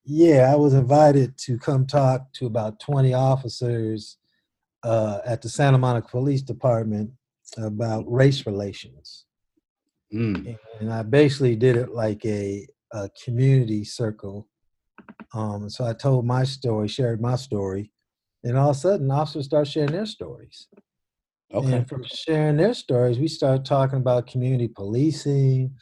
[0.03, 4.17] Yeah, I was invited to come talk to about 20 officers
[4.83, 7.11] uh, at the Santa Monica Police Department
[7.57, 9.25] about race relations.
[10.13, 10.57] Mm.
[10.79, 14.47] And I basically did it like a, a community circle.
[15.33, 17.91] Um, so I told my story, shared my story,
[18.43, 20.67] and all of a sudden, officers start sharing their stories.
[21.53, 21.73] Okay.
[21.73, 25.75] And from sharing their stories, we start talking about community policing,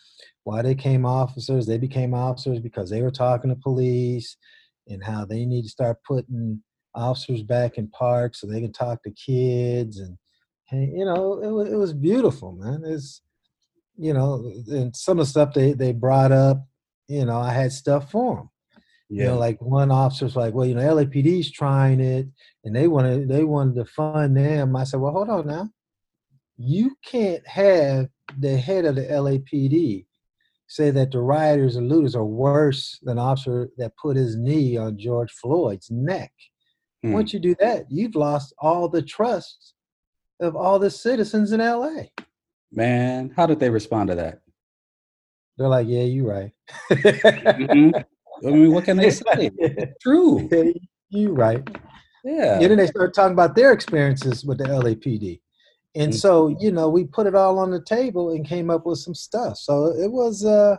[0.44, 1.66] why they came officers.
[1.66, 4.36] They became officers because they were talking to police,
[4.88, 6.62] and how they need to start putting
[6.96, 10.18] officers back in parks so they can talk to kids and
[10.74, 12.84] and you know it was it was beautiful, man.
[12.84, 13.22] It's
[13.96, 16.66] you know, and some of the stuff they they brought up,
[17.08, 18.50] you know, I had stuff for them.
[19.10, 19.24] Yeah.
[19.24, 22.28] You know, like one officer's like, well, you know, LAPD's trying it,
[22.64, 24.76] and they wanted they wanted to fund them.
[24.76, 25.70] I said, well, hold on now,
[26.58, 28.08] you can't have
[28.40, 30.06] the head of the LAPD
[30.68, 34.98] say that the rioters and looters are worse than officer that put his knee on
[34.98, 36.32] George Floyd's neck.
[37.04, 37.12] Hmm.
[37.12, 39.73] Once you do that, you've lost all the trust
[40.44, 42.04] of all the citizens in LA.
[42.72, 44.42] Man, how did they respond to that?
[45.58, 46.52] They're like, "Yeah, you're right."
[46.92, 47.96] mm-hmm.
[48.46, 49.52] I mean, what can they say?
[50.02, 50.48] True.
[50.52, 50.72] Yeah,
[51.10, 51.66] you right.
[52.24, 52.60] Yeah.
[52.60, 55.42] And then they start talking about their experiences with the LAPD.
[55.96, 56.18] And mm-hmm.
[56.18, 59.14] so, you know, we put it all on the table and came up with some
[59.14, 59.58] stuff.
[59.58, 60.78] So it was uh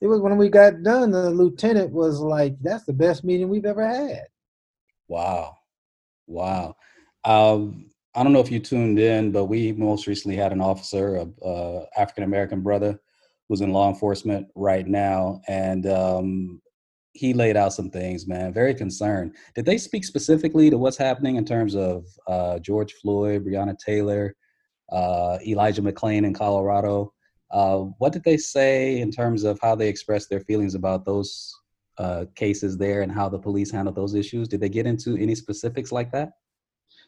[0.00, 3.64] it was when we got done, the lieutenant was like, That's the best meeting we've
[3.66, 4.24] ever had.
[5.08, 5.58] Wow.
[6.26, 6.76] Wow.
[7.24, 11.16] Um, I don't know if you tuned in, but we most recently had an officer,
[11.16, 12.98] a, a African American brother,
[13.46, 16.62] who's in law enforcement right now, and um,
[17.12, 18.54] he laid out some things, man.
[18.54, 19.36] Very concerned.
[19.54, 24.34] Did they speak specifically to what's happening in terms of uh, George Floyd, Breonna Taylor,
[24.90, 27.12] uh, Elijah McClain in Colorado?
[27.50, 31.54] Uh, what did they say in terms of how they expressed their feelings about those
[31.98, 34.48] uh, cases there and how the police handled those issues?
[34.48, 36.30] Did they get into any specifics like that?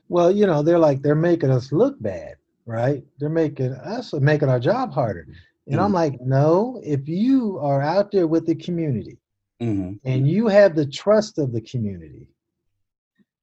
[0.08, 2.36] Well, you know, they're like they're making us look bad.
[2.66, 3.02] right?
[3.18, 5.26] They're making us making our job harder.
[5.66, 5.80] And Mm-hmm.
[5.80, 9.18] I'm like, no, if you are out there with the community
[9.60, 12.28] hmm and you have the trust of the community,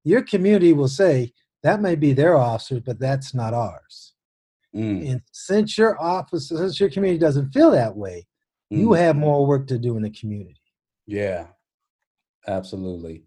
[0.03, 4.13] your community will say, that may be their officer, but that's not ours.
[4.75, 8.27] Mm, And since your office, since your community doesn't feel that way,
[8.69, 8.97] you mm.
[8.97, 10.61] have more work to do in the community.
[11.07, 11.47] Yeah,
[12.47, 13.23] absolutely.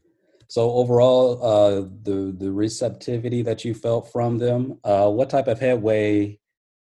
[0.49, 5.61] So overall, uh, the the receptivity that you felt from them, uh, what type of
[5.61, 6.39] headway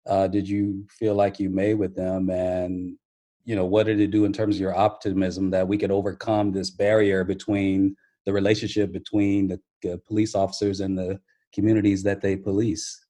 [0.06, 2.96] uh, did you feel like you made with them, and
[3.44, 6.52] you know, what did it do in terms of your optimism that we could overcome
[6.52, 7.94] this barrier between
[8.24, 11.20] the relationship between the, the police officers and the
[11.52, 13.04] communities that they police?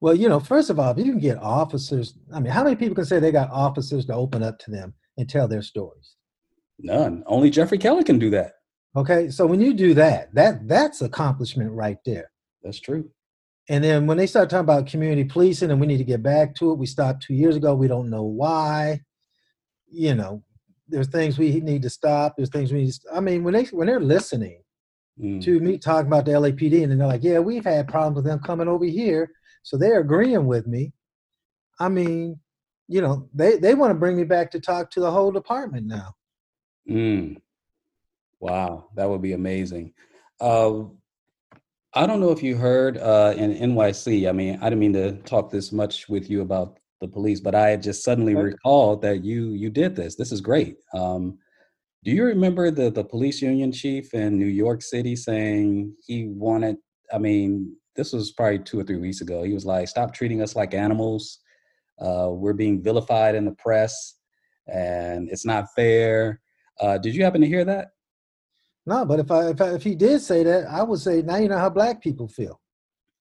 [0.00, 2.76] Well, you know, first of all, if you can get officers, I mean, how many
[2.76, 6.14] people can say they got officers to open up to them and tell their stories?
[6.78, 7.24] None.
[7.26, 8.52] Only Jeffrey Keller can do that.
[8.96, 12.30] Okay, so when you do that, that that's accomplishment right there.
[12.62, 13.10] That's true.
[13.68, 16.54] And then when they start talking about community policing and we need to get back
[16.56, 17.74] to it, we stopped two years ago.
[17.74, 19.02] We don't know why.
[19.90, 20.42] You know,
[20.88, 22.34] there's things we need to stop.
[22.36, 22.92] There's things we need.
[22.92, 24.62] To, I mean, when they when they're listening
[25.20, 25.42] Mm.
[25.42, 28.38] to me talking about the LAPD and they're like, "Yeah, we've had problems with them
[28.38, 29.32] coming over here,"
[29.64, 30.92] so they're agreeing with me.
[31.80, 32.38] I mean,
[32.86, 35.86] you know, they they want to bring me back to talk to the whole department
[35.88, 36.14] now.
[36.88, 37.36] Mm.
[38.40, 39.92] Wow, that would be amazing.
[40.40, 40.84] Uh,
[41.94, 44.28] I don't know if you heard uh, in NYC.
[44.28, 47.54] I mean, I didn't mean to talk this much with you about the police, but
[47.54, 48.42] I just suddenly Okay.
[48.42, 50.14] recalled that you you did this.
[50.14, 50.76] This is great.
[50.94, 51.38] Um,
[52.04, 56.76] do you remember the the police union chief in New York City saying he wanted?
[57.12, 59.42] I mean, this was probably two or three weeks ago.
[59.42, 61.40] He was like, "Stop treating us like animals.
[62.00, 64.14] Uh, we're being vilified in the press,
[64.66, 66.40] and it's not fair."
[66.80, 67.92] Uh, did you happen to hear that?
[68.88, 71.36] No, but if I, if I if he did say that, I would say now
[71.36, 72.58] you know how black people feel.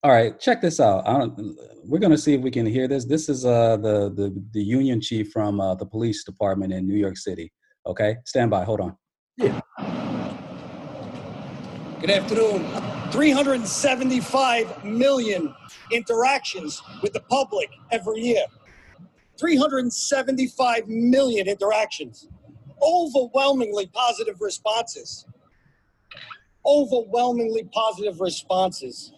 [0.02, 1.06] All right, check this out.
[1.06, 3.04] I don't, we're going to see if we can hear this.
[3.04, 6.96] This is uh, the the the union chief from uh, the police department in New
[6.96, 7.52] York City.
[7.86, 8.64] Okay, stand by.
[8.64, 8.96] Hold on.
[9.36, 9.60] Yeah.
[12.00, 12.66] Good afternoon.
[13.12, 15.54] 375 million
[15.92, 18.46] interactions with the public every year.
[19.38, 22.30] 375 million interactions.
[22.82, 25.26] Overwhelmingly positive responses.
[26.68, 29.14] Overwhelmingly positive responses.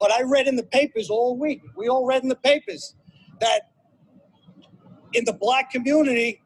[0.00, 2.94] But I read in the papers all week, we all read in the papers
[3.40, 3.70] that
[5.12, 6.40] in the black community,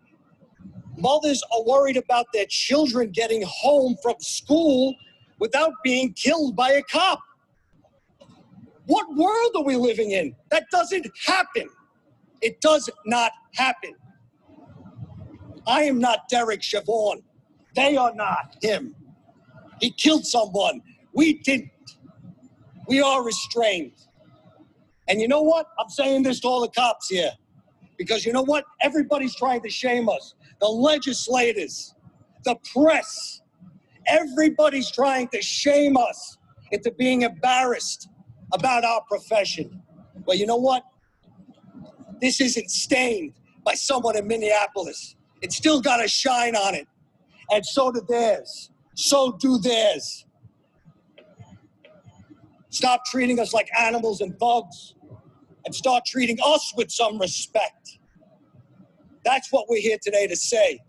[0.97, 4.95] mothers are worried about their children getting home from school
[5.39, 7.21] without being killed by a cop.
[8.87, 10.35] What world are we living in?
[10.51, 11.69] That doesn't happen.
[12.41, 13.95] It does not happen.
[15.67, 17.23] I am not Derek Chauvin.
[17.75, 18.95] They are not him.
[19.81, 20.81] He killed someone.
[21.13, 21.71] We didn't.
[22.89, 23.93] We are restrained.
[25.09, 25.67] And you know what?
[25.79, 27.33] I'm saying this to all the cops here.
[27.97, 28.65] Because you know what?
[28.81, 30.35] Everybody's trying to shame us.
[30.61, 31.95] The legislators,
[32.45, 33.43] the press,
[34.07, 36.39] everybody's trying to shame us
[36.73, 38.09] into being embarrassed
[38.53, 39.83] about our profession.
[40.25, 40.83] Well, you know what?
[42.21, 45.17] This isn't stained by someone in Minneapolis.
[45.43, 46.87] It's still got a shine on it.
[47.51, 48.71] And so do theirs.
[48.97, 50.25] So do theirs.
[52.71, 54.95] Stop treating us like animals and thugs
[55.67, 57.99] and start treating us with some respect.
[59.25, 60.81] That's what we're here today to say.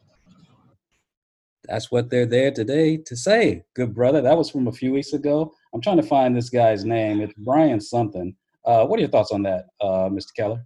[1.65, 3.63] That's what they're there today to say.
[3.75, 4.21] Good brother.
[4.21, 5.53] That was from a few weeks ago.
[5.73, 7.19] I'm trying to find this guy's name.
[7.19, 8.33] It's Brian something.
[8.63, 10.33] Uh, what are your thoughts on that, uh, Mr.
[10.33, 10.65] Keller?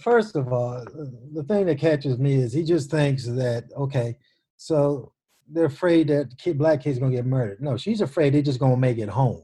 [0.00, 0.84] First of all,
[1.32, 4.16] the thing that catches me is he just thinks that okay,
[4.56, 5.11] so
[5.52, 7.60] they're afraid that kid, black kids gonna get murdered.
[7.60, 9.42] No, she's afraid they're just gonna make it home.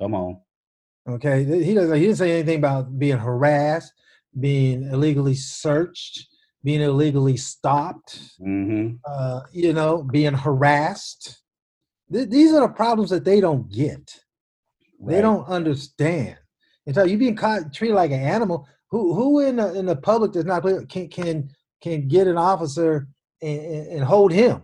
[0.00, 0.38] Come on.
[1.08, 1.96] Okay, he doesn't.
[1.96, 3.92] He didn't say anything about being harassed,
[4.38, 6.26] being illegally searched,
[6.64, 8.20] being illegally stopped.
[8.40, 8.96] Mm-hmm.
[9.04, 11.42] Uh, you know, being harassed.
[12.12, 14.20] Th- these are the problems that they don't get.
[15.00, 16.38] They don't understand.
[16.86, 18.66] And so you being caught, treated like an animal.
[18.90, 21.50] Who who in the in the public does not can can
[21.82, 23.08] can get an officer
[23.42, 24.62] and, and hold him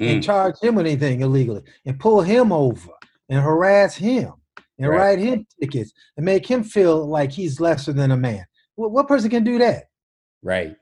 [0.00, 0.24] and Mm.
[0.24, 2.92] charge him with anything illegally and pull him over
[3.28, 4.32] and harass him
[4.78, 4.96] and Right.
[4.96, 8.44] write him tickets and make him feel like he's lesser than a man.
[8.76, 9.84] What, what person can do that?
[10.42, 10.76] Right.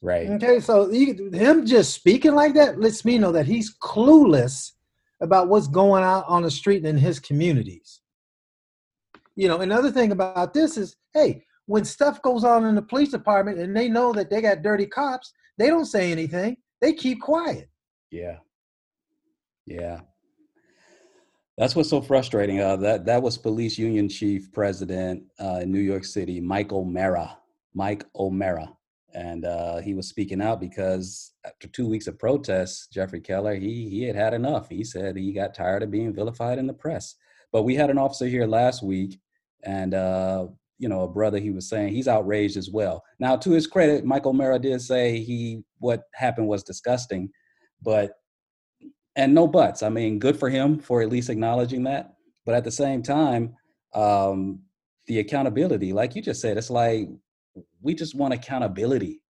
[0.00, 0.28] Right.
[0.30, 4.72] Okay, so he, him just speaking like that lets me know that he's clueless
[5.20, 8.00] about what's going on on the street in his communities.
[9.34, 13.10] You know, another thing about this is, hey, when stuff goes on in the police
[13.10, 16.56] department and they know that they got dirty cops, they don't say anything.
[16.80, 17.68] They keep quiet.
[18.10, 18.38] Yeah.
[19.66, 20.00] Yeah.
[21.56, 22.60] That's what's so frustrating.
[22.60, 27.36] Uh, that that was Police Union Chief President uh, in New York City, Mike O'Meara.
[27.74, 28.72] Mike O'Meara,
[29.14, 33.88] and uh, he was speaking out because after two weeks of protests, Jeffrey Keller he
[33.88, 34.68] he had had enough.
[34.68, 37.14] He said he got tired of being vilified in the press.
[37.52, 39.20] But we had an officer here last week,
[39.62, 40.48] and uh,
[40.78, 43.04] you know, a brother he was saying he's outraged as well.
[43.18, 47.30] Now, to his credit, Michael O'Meara did say he what happened was disgusting,
[47.82, 48.14] but
[49.16, 49.82] and no buts.
[49.82, 52.14] I mean, good for him for at least acknowledging that.
[52.46, 53.54] But at the same time,
[53.94, 54.60] um,
[55.06, 57.08] the accountability, like you just said, it's like
[57.82, 59.20] we just want accountability,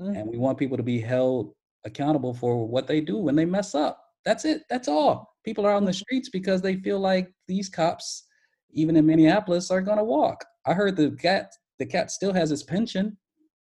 [0.00, 0.18] mm.
[0.18, 3.74] and we want people to be held accountable for what they do when they mess
[3.74, 4.02] up.
[4.24, 4.62] That's it.
[4.68, 5.34] That's all.
[5.44, 8.24] People are on the streets because they feel like these cops,
[8.72, 10.44] even in Minneapolis, are going to walk.
[10.66, 13.16] I heard the cat the cat still has his pension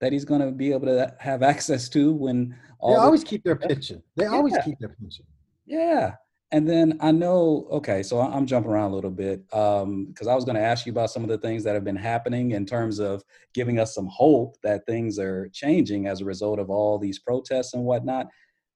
[0.02, 3.44] that he's going to be able to have access to when all they always keep
[3.44, 4.02] their pension.
[4.16, 4.32] They yeah.
[4.32, 5.24] always keep their pension.
[5.64, 6.16] Yeah.
[6.50, 10.34] And then I know, okay, so I'm jumping around a little bit because um, I
[10.34, 12.66] was going to ask you about some of the things that have been happening in
[12.66, 13.22] terms of
[13.54, 17.74] giving us some hope that things are changing as a result of all these protests
[17.74, 18.26] and whatnot.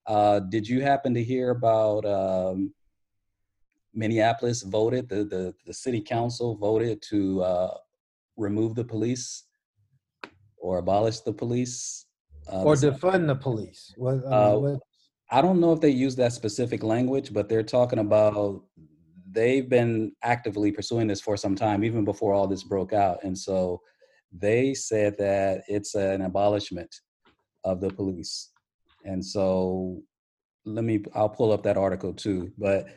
[0.06, 2.72] Uh, did you happen to hear about um,
[3.92, 7.74] Minneapolis voted, the, the, the city council voted to uh,
[8.36, 9.45] remove the police
[10.66, 12.06] or abolish the police?
[12.52, 13.94] Uh, or defund the police?
[13.96, 14.80] What, uh, what,
[15.30, 18.64] I don't know if they use that specific language, but they're talking about
[19.30, 23.22] they've been actively pursuing this for some time, even before all this broke out.
[23.22, 23.80] And so
[24.32, 26.92] they said that it's an abolishment
[27.64, 28.50] of the police.
[29.04, 30.00] And so
[30.64, 32.50] let me, I'll pull up that article too.
[32.58, 32.88] But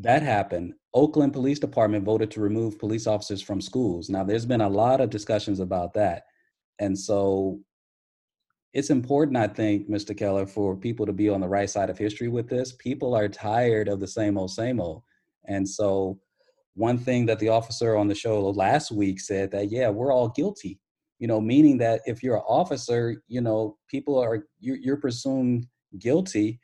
[0.00, 0.74] that happened.
[0.94, 4.08] Oakland Police Department voted to remove police officers from schools.
[4.08, 6.24] Now, there's been a lot of discussions about that.
[6.82, 7.60] And so
[8.74, 10.16] it's important, I think, Mr.
[10.16, 12.72] Keller, for people to be on the right side of history with this.
[12.72, 15.02] People are tired of the same old, same old.
[15.46, 16.18] And so,
[16.74, 20.30] one thing that the officer on the show last week said that, yeah, we're all
[20.30, 20.80] guilty,
[21.18, 25.66] you know, meaning that if you're an officer, you know, people are, you're, you're presumed
[25.98, 26.58] guilty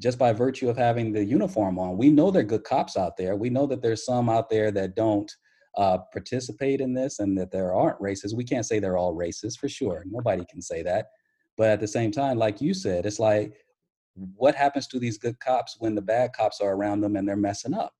[0.00, 1.98] just by virtue of having the uniform on.
[1.98, 3.34] We know there are good cops out there.
[3.34, 5.30] We know that there's some out there that don't
[5.76, 8.34] uh, participate in this and that there aren't racists.
[8.34, 10.04] We can't say they're all racist for sure.
[10.06, 11.06] Nobody can say that.
[11.56, 13.52] But at the same time, like you said, it's like,
[14.14, 17.36] what happens to these good cops when the bad cops are around them and they're
[17.36, 17.92] messing up?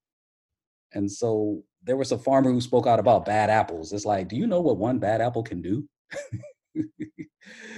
[0.95, 3.93] And so there was a farmer who spoke out about bad apples.
[3.93, 5.89] It's like, do you know what one bad apple can do?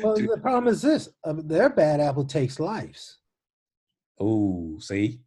[0.03, 3.19] well, the problem is this: uh, their bad apple takes lives.
[4.19, 5.21] Oh, see.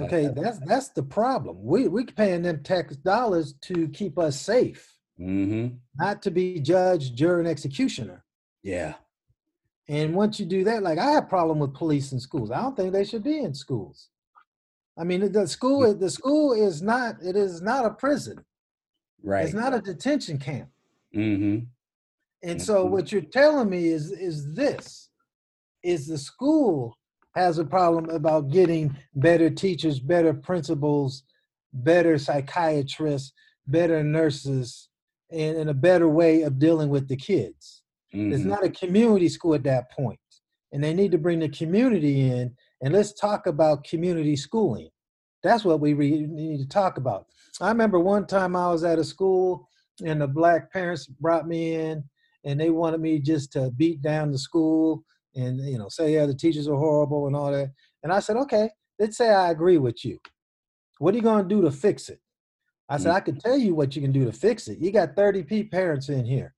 [0.00, 1.58] Okay, that's that's the problem.
[1.62, 5.76] We we paying them tax dollars to keep us safe, mm-hmm.
[5.96, 8.24] not to be judge, jury, and executioner.
[8.62, 8.94] Yeah.
[9.88, 12.50] And once you do that, like I have problem with police in schools.
[12.50, 14.08] I don't think they should be in schools.
[14.96, 18.42] I mean, the school the school is not it is not a prison.
[19.22, 19.44] Right.
[19.44, 20.68] It's not a detention camp.
[21.14, 21.66] Mm-hmm.
[22.42, 25.10] And so what you're telling me is is this
[25.82, 26.96] is the school
[27.34, 31.24] has a problem about getting better teachers, better principals,
[31.72, 33.32] better psychiatrists,
[33.66, 34.88] better nurses,
[35.32, 37.82] and, and a better way of dealing with the kids.
[38.14, 38.32] Mm-hmm.
[38.32, 40.18] It's not a community school at that point.
[40.72, 44.90] And they need to bring the community in and let's talk about community schooling.
[45.42, 47.26] That's what we re- need to talk about.
[47.60, 49.68] I remember one time I was at a school
[50.04, 52.04] and the black parents brought me in
[52.44, 55.04] and they wanted me just to beat down the school
[55.36, 57.70] and you know say yeah the teachers are horrible and all that
[58.02, 58.68] and i said okay
[58.98, 60.18] let's say i agree with you.
[60.98, 62.20] What are you going to do to fix it?
[62.88, 63.16] I said mm-hmm.
[63.16, 64.78] i can tell you what you can do to fix it.
[64.78, 66.54] You got 30 p parents in here.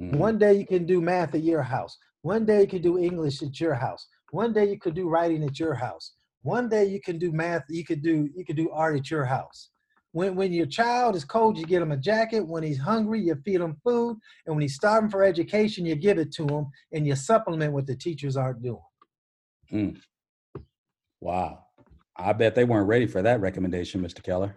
[0.00, 0.16] Mm-hmm.
[0.16, 1.98] one day you can do math at your house.
[2.22, 4.06] One day you can do english at your house.
[4.30, 6.14] One day you could do writing at your house.
[6.42, 9.24] One day you can do math you could do you could do art at your
[9.24, 9.69] house
[10.12, 12.46] when, when your child is cold, you get him a jacket.
[12.46, 14.18] When he's hungry, you feed him food.
[14.46, 17.86] And when he's starving for education, you give it to him and you supplement what
[17.86, 18.82] the teachers aren't doing.
[19.72, 20.00] Mm.
[21.20, 21.64] Wow.
[22.16, 24.22] I bet they weren't ready for that recommendation, Mr.
[24.22, 24.56] Keller.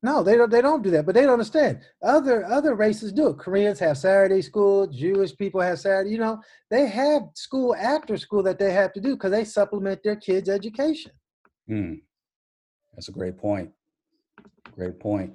[0.00, 0.48] No, they don't.
[0.48, 1.06] They don't do that.
[1.06, 1.80] But they don't understand.
[2.04, 3.38] Other other races do it.
[3.38, 4.86] Koreans have Saturday school.
[4.86, 6.10] Jewish people have Saturday.
[6.10, 10.04] You know, they have school after school that they have to do because they supplement
[10.04, 11.10] their kids' education.
[11.66, 11.94] Hmm.
[12.94, 13.72] That's a great point.
[14.74, 15.34] Great point.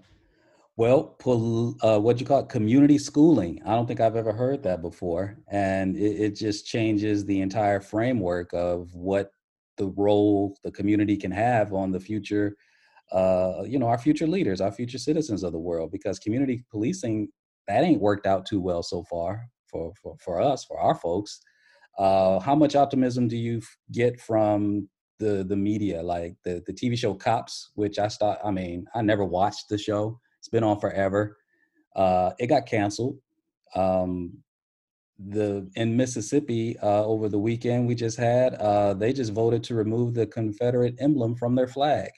[0.76, 2.50] Well, pol- uh, what you call it?
[2.50, 3.62] community schooling.
[3.66, 7.80] I don't think I've ever heard that before, and it, it just changes the entire
[7.80, 9.32] framework of what
[9.78, 12.56] the role the community can have on the future.
[13.12, 17.28] Uh, you know, our future leaders, our future citizens of the world, because community policing
[17.68, 21.40] that ain't worked out too well so far for for, for us, for our folks.
[22.00, 23.62] Uh, how much optimism do you
[23.92, 28.39] get from the the media, like the the TV show Cops, which I start.
[28.43, 30.20] I mean, I never watched the show.
[30.39, 31.38] It's been on forever.
[31.95, 33.18] Uh, it got canceled.
[33.76, 34.43] Um,
[35.20, 39.76] the in Mississippi uh, over the weekend we just had, uh, they just voted to
[39.76, 42.09] remove the Confederate emblem from their flag.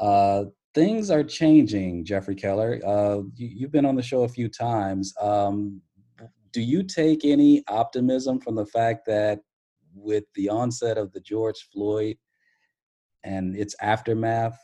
[0.00, 2.80] Uh, things are changing, Jeffrey Keller.
[2.84, 5.14] Uh, you, have been on the show a few times.
[5.20, 5.80] Um,
[6.52, 9.40] do you take any optimism from the fact that
[9.96, 12.16] with the onset of the George Floyd
[13.24, 14.58] and its aftermath,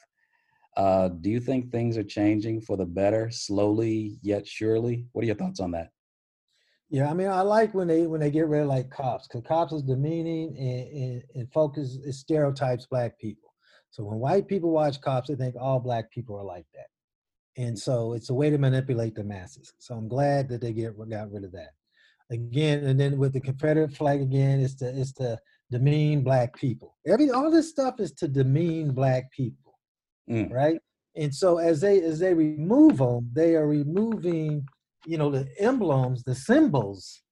[0.77, 5.07] uh, do you think things are changing for the better, slowly yet surely?
[5.13, 5.91] What are your thoughts on that?
[6.89, 9.47] Yeah, I mean, I like when they when they get rid of like cops, because
[9.47, 13.55] cops is demeaning and, and, and focus it stereotypes black people.
[13.91, 17.79] So when white people watch cops, they think all black people are like that, and
[17.79, 19.73] so it's a way to manipulate the masses.
[19.79, 21.71] So I'm glad that they get got rid of that.
[22.33, 25.39] Again, and then with the Confederate flag again, it's to it's to
[25.71, 26.97] demean black people.
[27.07, 29.79] Every all this stuff is to demean black people,
[30.29, 30.51] mm.
[30.51, 30.79] right?
[31.15, 34.67] And so as they as they remove them, they are removing
[35.07, 37.23] you know, the emblems, the symbols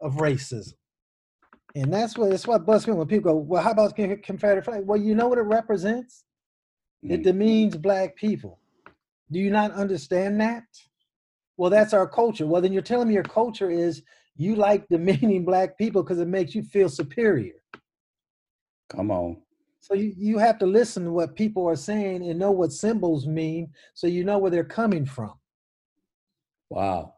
[0.00, 0.74] of racism.
[1.74, 4.64] And that's what that's what busts me when people go, well, how about the Confederate
[4.64, 4.84] flag?
[4.84, 6.24] Well, you know what it represents?
[7.04, 7.12] Mm.
[7.12, 8.58] It demeans black people.
[9.30, 10.64] Do you not understand that?
[11.56, 12.46] Well, that's our culture.
[12.46, 14.02] Well, then you're telling me your culture is
[14.40, 17.54] you like demeaning black people because it makes you feel superior.
[18.88, 19.36] Come on.
[19.80, 23.26] So you, you have to listen to what people are saying and know what symbols
[23.26, 25.34] mean so you know where they're coming from.
[26.70, 27.14] Wow.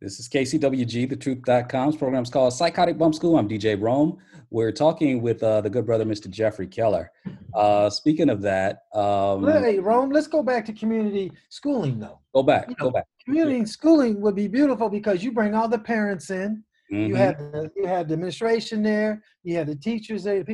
[0.00, 3.38] This is KCWG, thetruth.com's program is called Psychotic Bump School.
[3.38, 4.18] I'm DJ Rome.
[4.50, 6.28] We're talking with uh, the good brother, Mr.
[6.28, 7.10] Jeffrey Keller.
[7.54, 12.20] Uh, speaking of that, um, hey Rome, let's go back to community schooling though.
[12.34, 13.06] Go back, you know, go back.
[13.24, 13.64] Community yeah.
[13.64, 16.62] schooling would be beautiful because you bring all the parents in.
[16.92, 17.06] Mm-hmm.
[17.08, 19.22] You have the, you have the administration there.
[19.42, 20.44] You have the teachers there,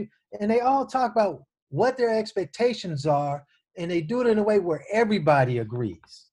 [0.40, 3.44] and they all talk about what their expectations are,
[3.76, 6.26] and they do it in a way where everybody agrees.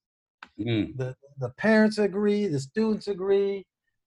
[0.60, 0.98] Mm.
[0.98, 3.66] The the parents agree, the students agree,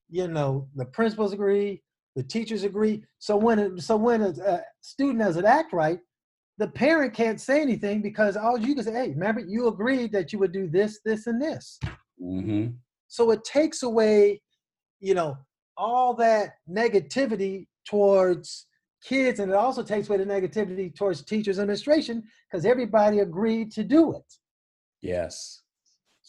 [0.09, 1.83] you know, the principals agree,
[2.17, 3.05] the teachers agree.
[3.19, 6.01] So when it, so when a, student doesn't act right,
[6.59, 10.33] the parent can't say anything because all you can say, hey, remember you agreed that
[10.33, 11.79] you would do this, this, and this.
[12.23, 12.73] Mm-hmm.
[13.09, 14.43] So it takes away,
[15.01, 15.39] you know,
[15.77, 18.67] all that negativity towards
[19.03, 23.83] kids, and it also takes away the negativity towards teachers administration because everybody agreed to
[23.83, 24.35] do it.
[25.01, 25.63] Yes.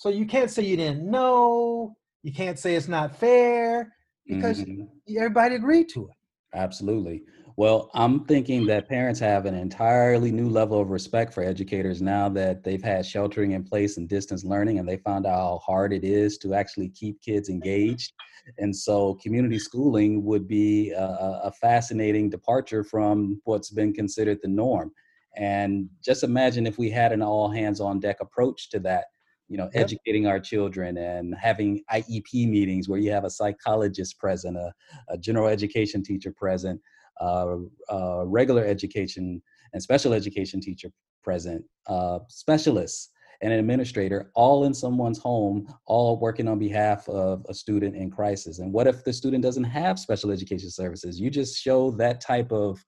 [0.01, 1.95] So you can't say you didn't know.
[2.23, 3.93] You can't say it's not fair
[4.25, 4.85] because mm-hmm.
[5.15, 6.15] everybody agreed to it.
[6.55, 7.21] Absolutely.
[7.55, 12.29] Well, I'm thinking that parents have an entirely new level of respect for educators now
[12.29, 15.93] that they've had sheltering in place and distance learning, and they found out how hard
[15.93, 18.11] it is to actually keep kids engaged.
[18.57, 24.49] And so, community schooling would be a, a fascinating departure from what's been considered the
[24.49, 24.91] norm.
[25.37, 29.05] And just imagine if we had an all hands on deck approach to that
[29.51, 29.83] you know, yep.
[29.83, 34.71] educating our children and having IEP meetings where you have a psychologist present, a,
[35.09, 36.79] a general education teacher present,
[37.19, 37.57] uh,
[37.91, 39.41] uh, regular education
[39.73, 40.89] and special education teacher
[41.21, 43.09] present, uh, specialists
[43.41, 48.09] and an administrator all in someone's home, all working on behalf of a student in
[48.09, 48.59] crisis.
[48.59, 51.19] And what if the student doesn't have special education services?
[51.19, 52.81] You just show that type of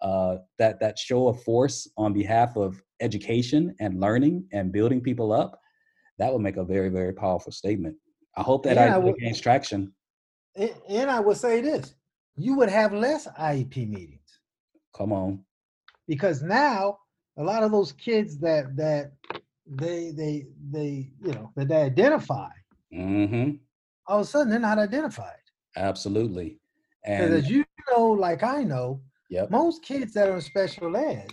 [0.00, 5.30] uh, that that show of force on behalf of education and learning and building people
[5.30, 5.60] up
[6.18, 7.96] that would make a very, very powerful statement.
[8.36, 9.92] I hope that and idea gains traction.
[10.56, 11.94] And I would say this
[12.36, 14.40] you would have less IEP meetings.
[14.94, 15.44] Come on.
[16.06, 16.98] Because now
[17.36, 19.12] a lot of those kids that that
[19.66, 22.50] they they they you know that they identify
[22.92, 23.56] mm-hmm.
[24.06, 25.40] all of a sudden they're not identified
[25.76, 26.58] absolutely
[27.04, 29.50] and as you know like i know yep.
[29.50, 31.28] most kids that are in special ed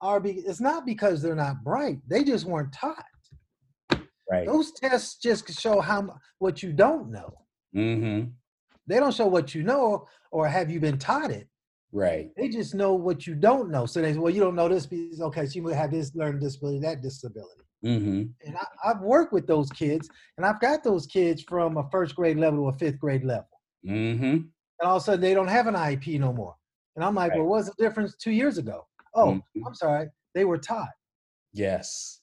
[0.00, 3.04] are be, it's not because they're not bright they just weren't taught
[4.30, 4.46] Right.
[4.46, 7.32] Those tests just show how what you don't know.
[7.76, 8.30] Mm-hmm.
[8.86, 11.48] They don't show what you know or have you been taught it.
[11.92, 12.30] Right.
[12.36, 13.86] They just know what you don't know.
[13.86, 16.40] So they say, well, you don't know this because Okay, so you have this learning
[16.40, 17.62] disability, that disability.
[17.84, 18.22] Mm-hmm.
[18.46, 22.16] And I, have worked with those kids, and I've got those kids from a first
[22.16, 23.46] grade level to a fifth grade level.
[23.86, 24.24] Mm-hmm.
[24.24, 24.50] And
[24.82, 26.54] all of a sudden, they don't have an IEP no more.
[26.96, 27.40] And I'm like, right.
[27.40, 28.86] well, what's the difference two years ago?
[29.14, 29.66] Oh, mm-hmm.
[29.66, 30.88] I'm sorry, they were taught.
[31.52, 32.20] Yes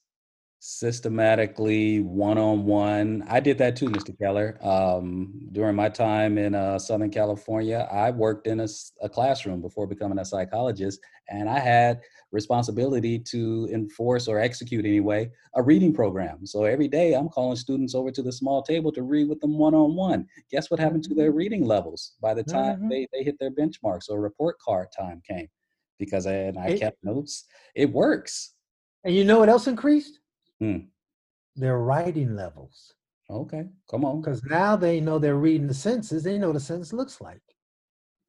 [0.63, 7.09] systematically one-on-one i did that too mr keller um, during my time in uh, southern
[7.09, 8.67] california i worked in a,
[9.01, 11.99] a, classroom before becoming a psychologist and i had
[12.31, 17.95] responsibility to enforce or execute anyway a reading program so every day i'm calling students
[17.95, 21.29] over to the small table to read with them one-on-one guess what happened to their
[21.29, 21.37] mm-hmm.
[21.37, 22.89] reading levels by the time mm-hmm.
[22.89, 25.47] they, they hit their benchmarks or report card time came
[26.01, 27.45] because I, and I It- kept notes.
[27.75, 28.55] It works.
[29.03, 30.20] And you know what else increased?
[30.61, 30.77] Hmm.
[31.55, 32.93] Their writing levels.
[33.29, 34.21] Okay, come on.
[34.21, 36.23] Because now they know they're reading the sentences.
[36.23, 37.41] They know what a sentence looks like.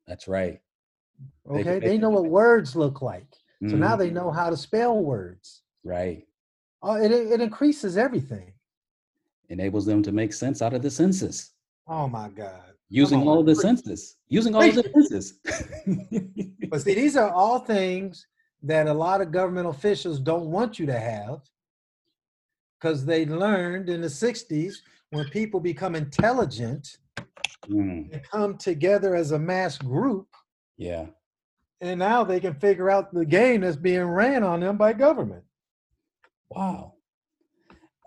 [0.07, 0.61] That's right.
[1.49, 1.63] Okay.
[1.79, 3.27] they- They know what words look like.
[3.69, 5.63] So now they know how to spell words.
[5.85, 6.27] Right.
[6.83, 8.55] Oh, it, it increases everything.
[9.51, 11.53] Enables them to make sense out of the senses.
[11.87, 12.73] Oh my God.
[12.89, 14.17] Using all of the senses.
[14.29, 15.39] Using all of the senses.
[16.71, 18.27] But see, these are all things
[18.65, 21.41] that a lot of government officials don't want you to have
[22.83, 24.79] because they learned in the 60s
[25.11, 26.99] when people become intelligent
[27.71, 30.27] Mm, and come together as a mass group,
[30.77, 31.07] yeah.
[31.81, 35.45] and now they can figure out the game that's being ran on them by government.
[36.51, 36.95] Wow.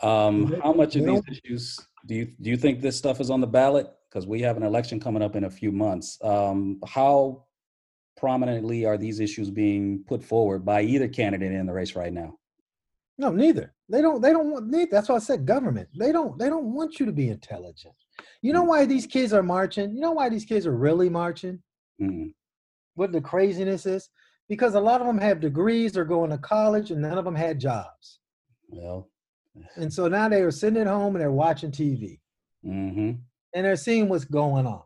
[0.02, 3.39] Um, how much of these issues do you do you think this stuff is on
[3.39, 3.88] the ballot?
[4.10, 6.18] Because we have an election coming up in a few months.
[6.22, 7.45] Um, how
[8.18, 12.38] prominently are these issues being put forward by either candidate in the race right now?
[13.18, 13.74] No, neither.
[13.90, 14.22] They don't.
[14.22, 14.68] They don't want.
[14.68, 14.90] Neither.
[14.92, 15.88] That's why I said government.
[15.98, 16.38] They don't.
[16.38, 17.94] They don't want you to be intelligent.
[18.42, 19.94] You know why these kids are marching?
[19.94, 21.62] You know why these kids are really marching?
[22.02, 22.34] Mm,
[22.96, 24.10] What the craziness is?
[24.50, 27.36] Because a lot of them have degrees or going to college, and none of them
[27.36, 28.20] had jobs.
[28.70, 29.10] well,
[29.76, 32.20] And so now they are sitting at home and they're watching TV
[32.66, 33.12] mm-hmm.
[33.54, 34.84] and they're seeing what's going on.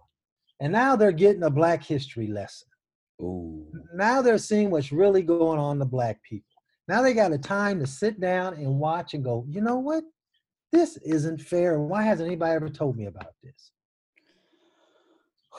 [0.61, 2.67] And now they're getting a Black history lesson.
[3.21, 3.65] Ooh,
[3.95, 6.45] Now they're seeing what's really going on to Black people.
[6.89, 10.03] Now they got a time to sit down and watch and go, you know what?
[10.71, 11.79] This isn't fair.
[11.79, 13.71] Why hasn't anybody ever told me about this?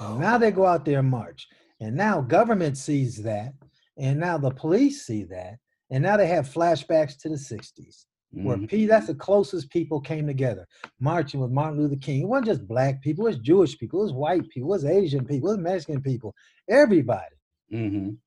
[0.01, 1.47] Now they go out there and march.
[1.81, 3.52] And now government sees that.
[3.97, 5.59] And now the police see that.
[5.90, 8.07] And now they have flashbacks to the 60s.
[8.32, 8.69] where Mhm.
[8.69, 10.65] P, that's the closest people came together,
[11.01, 12.23] marching with Martin Luther King.
[12.23, 14.85] It wasn't just black people, it was Jewish people, it was white people, it was
[14.85, 16.32] Asian people, it was Mexican people,
[16.69, 17.35] everybody.
[17.73, 18.19] Mhm.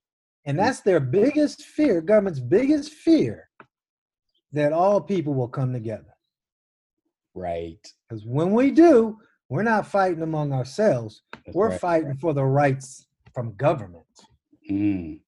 [0.46, 3.50] And that's their biggest fear, government's biggest fear,
[4.52, 6.14] that all people will come together.
[7.34, 7.80] right.
[8.08, 9.18] Because when we do,
[9.50, 11.80] we're not fighting among ourselves, That's we're right.
[11.80, 14.06] fighting for the rights from government.
[14.70, 15.20] Mm.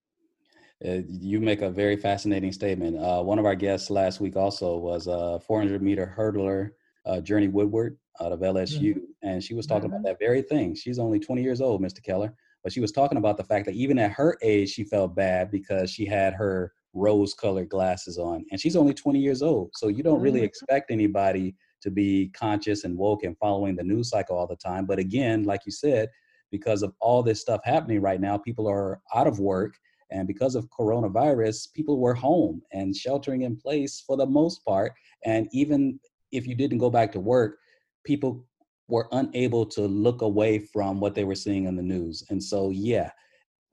[0.85, 2.97] Uh, you make a very fascinating statement.
[2.97, 6.71] Uh, one of our guests last week also was a 400 meter hurdler,
[7.05, 10.75] uh, Journey Woodward out of LSU, and she was talking about that very thing.
[10.75, 12.03] She's only 20 years old, Mr.
[12.03, 12.33] Keller,
[12.65, 15.51] but she was talking about the fact that even at her age, she felt bad
[15.51, 19.69] because she had her rose colored glasses on, and she's only 20 years old.
[19.75, 20.45] So you don't really Mhm.
[20.45, 24.87] expect anybody to be conscious and woke and following the news cycle all the time.
[24.87, 26.09] But again, like you said,
[26.49, 29.77] because of all this stuff happening right now, people are out of work.
[30.09, 34.93] And because of coronavirus, people were home and sheltering in place for the most part.
[35.23, 35.99] And even
[36.31, 37.59] if you didn't go back to work,
[38.03, 38.43] people
[38.87, 42.23] were unable to look away from what they were seeing in the news.
[42.29, 43.11] And so, yeah,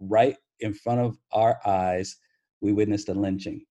[0.00, 2.16] right in front of our eyes,
[2.60, 3.64] we witnessed a lynching.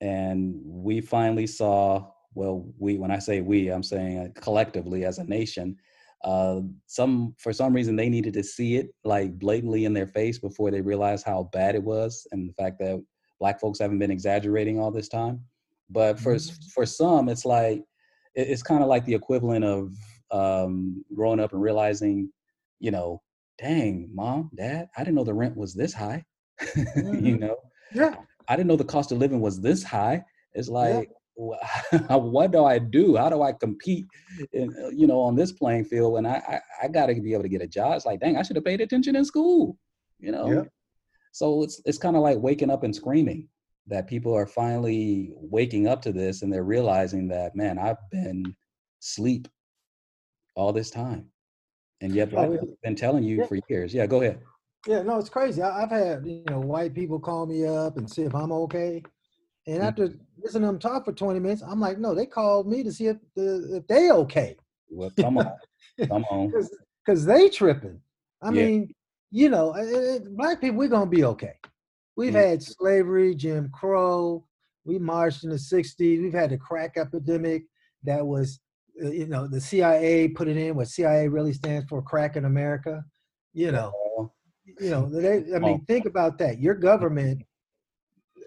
[0.00, 5.18] And we finally saw, well, we, when I say we, I'm saying uh, collectively as
[5.18, 5.76] a nation,
[6.24, 10.38] uh, some for some reason they needed to see it like blatantly in their face
[10.38, 13.04] before they realized how bad it was and the fact that
[13.38, 15.38] black folks haven't been exaggerating all this time
[15.90, 17.82] but for s- for some it's like
[18.34, 19.92] it's kind of like the equivalent of
[20.30, 22.30] um, growing up and realizing
[22.80, 23.22] you know
[23.58, 26.24] dang mom dad i didn't know the rent was this high
[26.96, 27.40] you Mhm.
[27.40, 27.56] know
[27.92, 28.16] Yeah.
[28.48, 30.24] i didn't know the cost of living was this high
[30.54, 31.58] it's like wh-
[32.10, 33.16] what do I do?
[33.16, 34.06] How do I compete,
[34.52, 37.32] in, uh, you know, on this playing field and I, I, I got to be
[37.32, 37.94] able to get a job?
[37.96, 39.76] It's like, dang, I should have paid attention in school,
[40.20, 40.48] you know?
[40.48, 40.68] Yep.
[41.32, 43.48] So it's, it's kind of like waking up and screaming
[43.88, 48.54] that people are finally waking up to this and they're realizing that, man, I've been
[49.02, 49.48] asleep
[50.54, 51.26] all this time.
[52.00, 53.46] And yet Oh, have been telling you Yeah.
[53.46, 53.94] for years.
[53.94, 54.40] Yeah, go ahead.
[54.86, 55.62] Yeah, no, it's crazy.
[55.62, 59.02] I, I've had you know white people call me up and see if I'm okay,
[59.66, 59.88] and Mm.
[59.88, 60.08] after
[60.42, 63.06] listening to them talk for 20 minutes, I'm like, no, they called me to see
[63.06, 64.56] if the, if they okay,
[64.90, 65.52] Well, come on.
[66.06, 66.52] come on.
[67.06, 68.00] because they tripping.
[68.42, 68.66] I Yeah.
[68.66, 68.94] mean,
[69.30, 71.54] you know, eh, eh, black people, we're gonna be okay.
[72.16, 72.50] We've Mm.
[72.50, 74.46] had slavery, Jim Crow.
[74.84, 76.20] We marched in the 60s.
[76.20, 77.64] We've had the crack epidemic
[78.02, 78.60] that was,
[78.96, 83.04] you know, the CIA put it in what CIA really stands for, crack in America.
[83.52, 83.92] You know,
[84.80, 86.60] you know, they, I mean, think about that.
[86.60, 87.42] Your government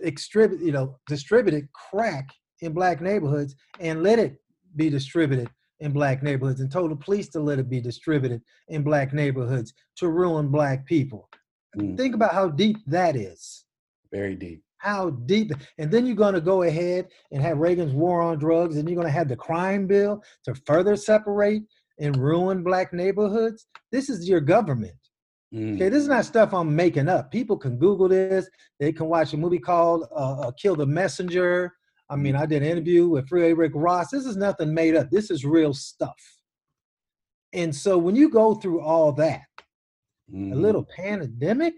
[0.04, 2.30] distribute, you know, distributed crack
[2.62, 4.38] in black neighborhoods and let it
[4.76, 5.50] be distributed
[5.80, 9.74] in black neighborhoods and told the police to let it be distributed in black neighborhoods
[9.96, 11.30] to ruin black people.
[11.78, 11.96] Mm.
[11.96, 13.66] Think about how deep that is.
[14.12, 14.64] Very deep.
[14.88, 18.78] How deep, and then you're going to go ahead and have Reagan's war on drugs,
[18.78, 21.64] and you're going to have the crime bill to further separate
[22.00, 23.68] and ruin black neighborhoods.
[23.92, 24.94] This is your government.
[25.76, 27.32] Okay, this is not stuff I'm making up.
[27.32, 28.50] People can Google this.
[28.80, 31.74] They can watch a movie called uh, uh, "Kill the Messenger."
[32.10, 34.10] I mean, I did an interview with Freeway Rick Ross.
[34.10, 35.10] This is nothing made up.
[35.10, 36.16] This is real stuff.
[37.52, 39.42] And so when you go through all that,
[40.34, 40.54] Mhm.
[40.54, 41.76] a little pandemic,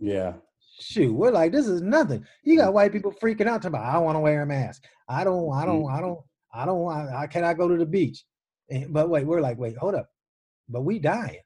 [0.00, 0.34] Yeah.
[0.80, 2.24] Shoot, we're like, this is nothing.
[2.42, 4.84] You got white people freaking out talking about, I want to wear a mask.
[5.08, 6.20] I don't, I don't, I don't,
[6.52, 8.24] I don't want, I cannot go to the beach.
[8.70, 10.08] And, but wait, we're like, wait, hold up.
[10.68, 11.40] But we dying.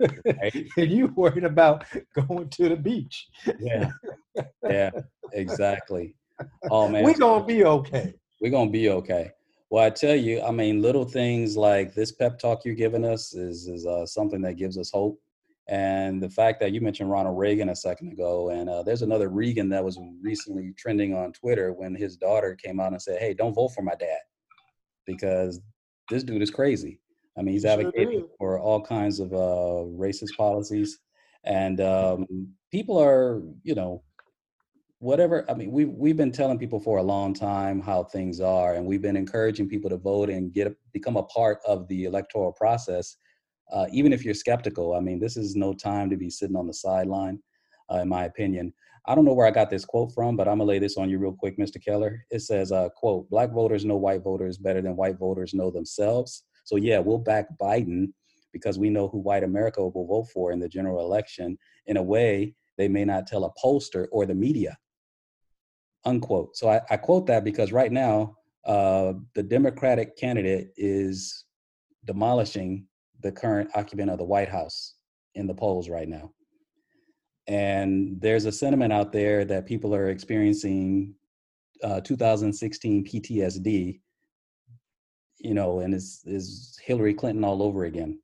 [0.00, 1.84] and you worried about
[2.14, 3.26] going to the beach.
[3.58, 3.90] Yeah.
[4.62, 4.90] Yeah.
[5.32, 6.14] Exactly.
[6.70, 7.04] Oh man.
[7.04, 8.14] we gonna be okay.
[8.40, 9.30] We're gonna be okay.
[9.70, 13.34] Well, I tell you, I mean, little things like this pep talk you're giving us
[13.34, 15.18] is is uh, something that gives us hope.
[15.68, 19.28] And the fact that you mentioned Ronald Reagan a second ago, and uh, there's another
[19.28, 23.34] Reagan that was recently trending on Twitter when his daughter came out and said, "Hey,
[23.34, 24.20] don't vote for my dad
[25.06, 25.60] because
[26.08, 27.00] this dude is crazy."
[27.36, 28.30] I mean, he's advocating did.
[28.38, 31.00] for all kinds of uh, racist policies,
[31.42, 32.26] and um,
[32.70, 34.04] people are, you know,
[34.98, 38.74] whatever i mean we've, we've been telling people for a long time how things are
[38.74, 42.52] and we've been encouraging people to vote and get become a part of the electoral
[42.52, 43.16] process
[43.72, 46.66] uh, even if you're skeptical i mean this is no time to be sitting on
[46.66, 47.38] the sideline
[47.92, 48.72] uh, in my opinion.
[49.08, 51.08] I don't know where i got this quote from but i'm gonna lay this on
[51.08, 52.24] you real quick mr keller.
[52.30, 56.44] It says uh, quote black voters know white voters better than white voters know themselves.
[56.64, 58.12] So yeah we'll back biden
[58.52, 61.56] because we know who white america will vote for in the general election.
[61.86, 64.76] In a way they may not tell a pollster or the media
[66.06, 66.56] unquote.
[66.56, 71.44] So I, I quote that because right now, uh, the Democratic candidate is
[72.04, 72.86] demolishing
[73.22, 74.94] the current occupant of the White House
[75.34, 76.32] in the polls right now.
[77.46, 81.14] And there's a sentiment out there that people are experiencing
[81.82, 84.00] uh, 2016 PTSD,
[85.38, 88.18] you know, and is is Hillary Clinton all over again.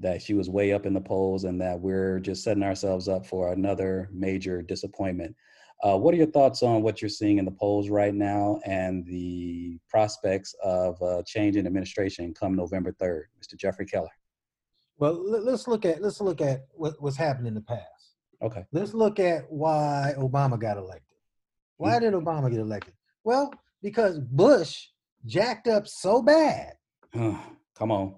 [0.00, 3.24] That she was way up in the polls, and that we're just setting ourselves up
[3.24, 5.34] for another major disappointment.
[5.82, 9.04] Uh, what are your thoughts on what you're seeing in the polls right now and
[9.06, 13.56] the prospects of uh, change in administration come November 3rd, Mr.
[13.56, 14.08] Jeffrey Keller?
[14.98, 18.14] Well, let- let's look at let's look at what, what's happened in the past.
[18.40, 18.64] Okay.
[18.72, 21.16] Let's look at why Obama got elected.
[21.78, 22.94] Why did Obama get elected?
[23.24, 23.52] Well,
[23.82, 24.86] because Bush
[25.26, 26.74] jacked up so bad
[27.12, 28.14] Come on.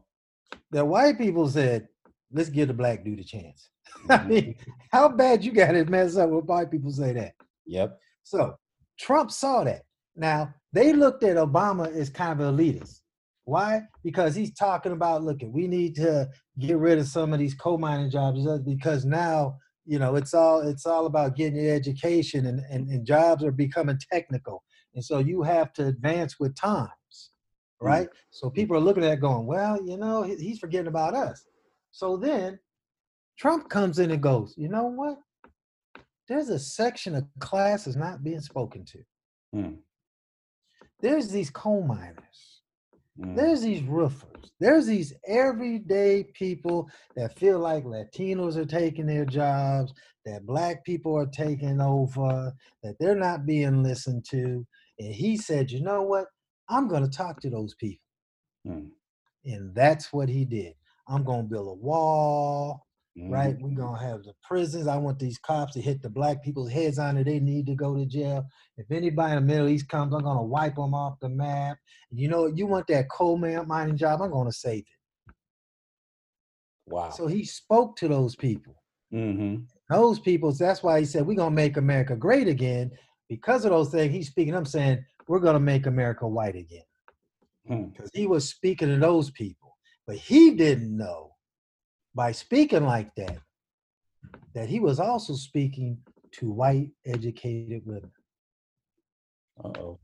[0.71, 1.89] that white people said,
[2.31, 3.71] "Let's give the black dude a chance."
[4.11, 4.57] I mean,
[4.93, 7.35] how bad you got it messed up when white people say that?
[7.67, 7.99] Yep.
[8.23, 8.57] So
[8.99, 9.83] Trump saw that.
[10.17, 13.01] Now they looked at Obama as kind of elitist.
[13.45, 13.83] Why?
[14.03, 17.77] Because he's talking about, looking, we need to get rid of some of these coal
[17.77, 22.61] mining jobs because now, you know, it's all it's all about getting your education and,
[22.71, 24.65] and, and jobs are becoming technical.
[24.95, 26.89] And so you have to advance with times,
[27.81, 27.87] hmm.
[27.87, 28.09] right?
[28.31, 31.45] So people are looking at it going, well, you know, he's forgetting about us.
[31.91, 32.59] So then
[33.39, 35.19] Trump comes in and goes, you know what?
[36.29, 38.99] There's a section of classes not being spoken to.
[39.53, 39.75] Hmm.
[41.01, 42.63] There's these coal miners.
[43.21, 43.35] Hmm.
[43.35, 44.53] There's these roofers.
[44.59, 49.93] There's these everyday people that feel like Latinos are taking their jobs,
[50.25, 52.53] that black people are taking over,
[52.83, 54.67] that they're not being listened to.
[54.99, 56.27] And he said, you know what?
[56.69, 58.01] I'm going to talk to those people.
[58.67, 58.87] Hmm.
[59.45, 60.75] And that's what he did.
[61.07, 62.84] I'm going to build a wall,
[63.17, 63.57] right?
[63.57, 63.61] Mhm.
[63.61, 64.87] We're to have the prisons.
[64.87, 67.25] I want these cops to hit the black people's heads on it.
[67.25, 68.47] They need to go to jail.
[68.77, 71.79] If anybody in the Middle East comes, I'm to wipe them off the map.
[72.11, 74.87] And you know, you want that coal man mining job, I'm to save it.
[76.87, 77.11] Wow.
[77.11, 78.83] So he spoke to those people.
[79.11, 79.57] hmm
[79.89, 82.91] Those people, that's why he said, we're to make America great again.
[83.29, 86.85] Because of those things, he's speaking, I'm saying, we're to make America white again.
[87.67, 87.85] Hmm.
[87.85, 89.77] Because he was speaking to those people.
[90.07, 91.34] But he didn't know
[92.15, 93.39] by speaking like that,
[94.55, 95.99] that he was also speaking
[96.33, 98.11] to white educated women.
[99.63, 99.99] Uh-oh.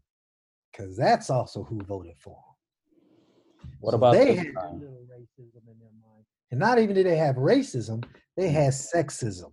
[0.71, 3.69] Because that's also who voted for him.
[3.81, 4.81] What So about they had time?
[4.81, 6.25] little racism in their mind.
[6.51, 8.05] And not even did they have racism,
[8.37, 8.55] they mm-hmm.
[8.55, 9.53] had sexism.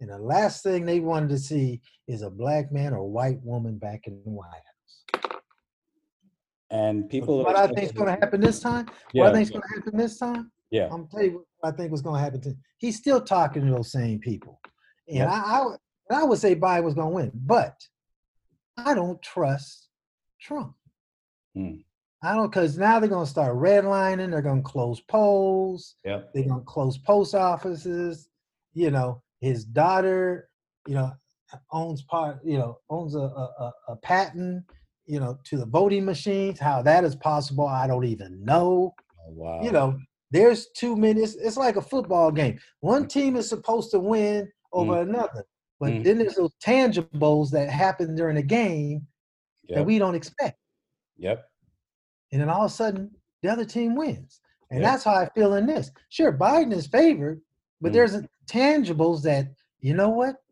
[0.00, 3.78] And the last thing they wanted to see is a black man or white woman
[3.78, 5.40] back in the White House.
[6.70, 8.86] And people What I think is going to happen this time?
[8.86, 9.58] What Yeah, I think is yeah.
[9.58, 10.50] going to happen this time?
[10.74, 10.88] Yeah.
[10.92, 12.40] I'm tell you what I think was going to happen.
[12.42, 12.58] To, him.
[12.78, 14.60] he's still talking to those same people,
[15.08, 15.28] and Yep.
[15.28, 15.78] I, I would-
[16.10, 17.76] I would say Biden was going to win, but
[18.76, 19.88] I don't trust
[20.38, 20.74] Trump.
[21.54, 21.76] Hmm.
[22.22, 24.30] I don't because now they're going to start redlining.
[24.30, 25.96] They're going to close polls.
[26.04, 26.30] Yep.
[26.34, 28.28] They're going to close post offices.
[28.74, 30.50] You know, his daughter,
[30.86, 31.12] you know,
[31.72, 32.40] owns part.
[32.44, 34.64] You know, owns a a, a, a patent.
[35.06, 36.58] You know, to the voting machines.
[36.60, 38.94] How that is possible, I don't even know
[39.26, 39.62] Oh, wow.
[39.62, 39.98] you know,
[40.34, 41.36] there's two minutes.
[41.36, 42.58] It's like a football game.
[42.80, 45.02] One team is supposed to win over Mm.
[45.02, 45.44] another,
[45.78, 46.04] but Mm.
[46.04, 49.06] then there's those tangibles that happen during the game
[49.68, 50.58] that we don't expect.
[51.18, 51.48] Yep.
[52.32, 54.40] And then all of a sudden, the other team wins.
[54.70, 54.90] And Yep.
[54.90, 55.92] that's how I feel in this.
[56.08, 57.40] Sure, Biden is favored,
[57.80, 57.94] but Mm.
[57.94, 58.16] there's
[58.46, 59.46] tangibles that,
[59.78, 60.42] you know what?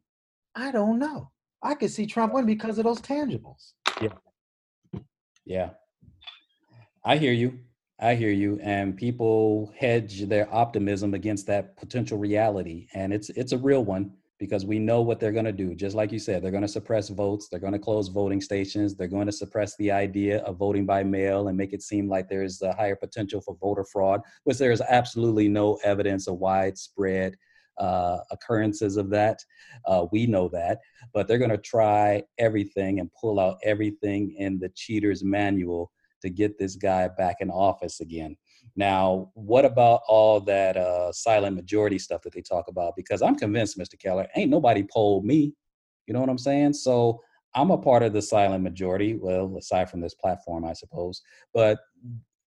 [0.54, 1.32] I don't know.
[1.60, 3.72] I could see Trump win because of those tangibles.
[4.00, 4.14] Yeah.
[5.44, 5.70] Yeah.
[7.04, 7.58] I hear you.
[8.02, 8.58] I hear you.
[8.60, 12.88] And people hedge their optimism against that potential reality.
[12.94, 14.10] And it's it's a real one
[14.40, 15.72] because we know what they're going to do.
[15.72, 18.96] Just like you said, they're going to suppress votes, they're going to close voting stations,
[18.96, 22.28] they're going to suppress the idea of voting by mail and make it seem like
[22.28, 27.36] there's a higher potential for voter fraud, which there is absolutely no evidence of widespread
[27.78, 29.38] uh, occurrences of that.
[29.86, 30.80] Uh, we know that,
[31.14, 35.92] but they're going to try everything and pull out everything in the cheater's manual
[36.22, 38.36] to get this guy back in office again.
[38.76, 42.94] Now, what about all that uh, silent majority stuff that they talk about?
[42.96, 43.98] Because I'm convinced, Mr.
[43.98, 45.52] Keller, ain't nobody polled me.
[46.06, 46.74] You know what I'm saying?
[46.74, 47.20] So
[47.54, 49.16] I'm a part of the silent majority.
[49.16, 51.20] Well, aside from this platform, I suppose.
[51.52, 51.78] But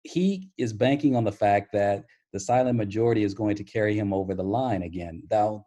[0.03, 4.13] he is banking on the fact that the silent majority is going to carry him
[4.13, 5.23] over the line again.
[5.31, 5.65] Now,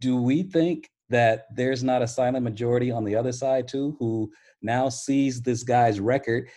[0.00, 4.30] do we think that there's not a silent majority on the other side too, who
[4.62, 6.48] now sees this guy's record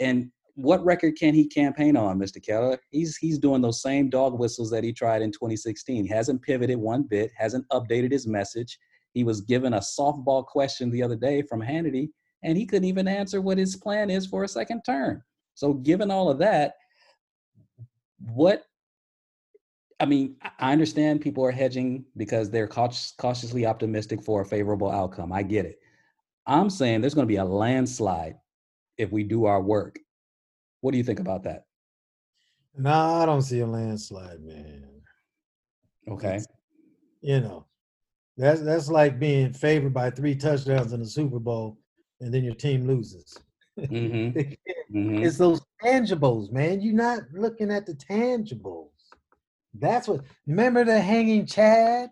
[0.00, 2.44] and what record can he campaign on, Mr.
[2.44, 2.78] Keller?
[2.90, 6.04] He's he's doing those same dog whistles that he tried in 2016.
[6.04, 8.78] He hasn't pivoted one bit, hasn't updated his message.
[9.12, 12.08] He was given a softball question the other day from Hannity,
[12.42, 15.22] and he couldn't even answer what his plan is for a second term.
[15.54, 16.74] So, given all of that,
[18.18, 18.64] what
[20.00, 24.90] I mean, I understand people are hedging because they're cautious, cautiously optimistic for a favorable
[24.90, 25.32] outcome.
[25.32, 25.78] I get it.
[26.46, 28.36] I'm saying there's going to be a landslide
[29.00, 29.98] if we do our work.
[30.80, 31.64] What do you think about that?
[32.76, 34.84] No, I don't see a landslide, man.
[36.08, 36.40] Okay.
[37.20, 37.66] You know,
[38.36, 41.78] that's that's like being favored by three touchdowns in the Super Bowl,
[42.20, 43.36] and then your team loses.
[43.78, 44.52] Mm-hmm.
[44.92, 45.22] Mm-hmm.
[45.22, 46.80] It's those tangibles, man.
[46.80, 48.90] You're not looking at the tangibles.
[49.72, 50.22] That's what.
[50.48, 52.10] Remember the hanging Chad?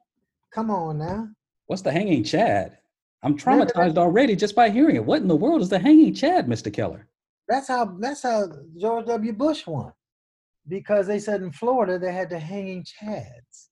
[0.53, 1.29] Come on now.
[1.67, 2.79] What's the hanging Chad?
[3.23, 5.05] I'm traumatized already just by hearing it.
[5.05, 6.73] What in the world is the hanging Chad, Mr.
[6.73, 7.09] Keller?
[7.49, 7.97] That's how.
[7.99, 9.33] That's how George W.
[9.33, 9.93] Bush won,
[10.69, 13.69] because they said in Florida they had the hanging Chads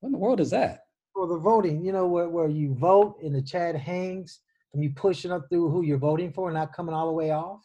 [0.00, 0.84] What in the world is that?
[1.14, 1.84] for the voting.
[1.84, 4.40] You know where where you vote and the Chad hangs
[4.72, 7.30] and you pushing up through who you're voting for, and not coming all the way
[7.30, 7.62] off.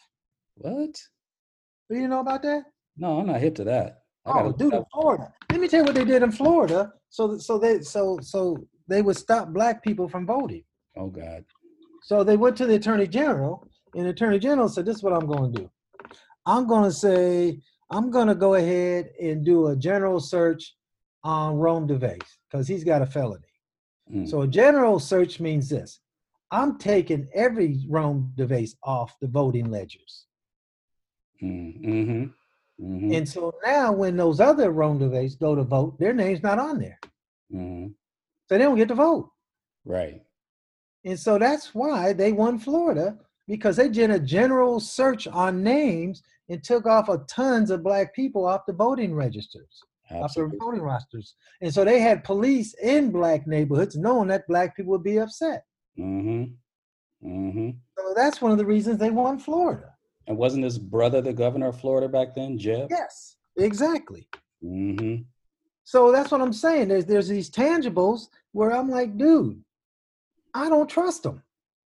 [0.56, 0.96] What?
[1.90, 2.64] Do you know about that?
[2.98, 4.04] No, I'm not hip to that.
[4.26, 5.34] I Oh, dude, in Florida.
[5.52, 6.94] Let me tell you what they did in Florida.
[7.10, 8.58] So, that- so they, so, so
[8.88, 10.64] they would stop black people from voting.
[10.96, 11.46] Oh God.
[12.02, 15.14] So they went to the attorney general, and the attorney general said, "This is what
[15.14, 15.72] I'm going to do.
[16.46, 17.60] I'm going to say
[17.90, 20.76] I'm going to go ahead and do a general search
[21.24, 23.44] on Rome DeVase because he's got a felony.
[24.14, 24.30] Mm.
[24.30, 26.00] So a general search means this:
[26.52, 30.26] I'm taking every Rome DeVase off the voting ledgers.
[31.42, 32.26] Mm-hmm.
[32.82, 33.14] Mm-hmm.
[33.14, 36.80] And so now, when those other Rome DeVase go to vote, their name's not on
[36.80, 37.00] there,
[37.54, 37.88] mm-hmm.
[37.88, 37.94] so
[38.50, 39.30] they don't get to vote.
[39.86, 40.22] Right.
[41.06, 43.18] And so that's why they won Florida
[43.48, 48.16] because they did a general search on names and took off a tons of black
[48.16, 51.36] people off the voting registers, off the voting rosters.
[51.62, 55.66] And so they had police in black neighborhoods knowing that black people would be upset.
[56.00, 56.54] Mm-hmm.
[57.28, 57.70] Mm-hmm.
[57.98, 59.94] So that's one of the reasons they won Florida.
[60.28, 62.88] And wasn't his brother the governor of Florida back then, Jeb?
[62.90, 64.28] Yes, exactly.
[64.64, 65.24] Mm-hmm.
[65.84, 66.88] So that's what I'm saying.
[66.88, 69.62] There's there's these tangibles where I'm like, dude,
[70.54, 71.44] I don't trust them.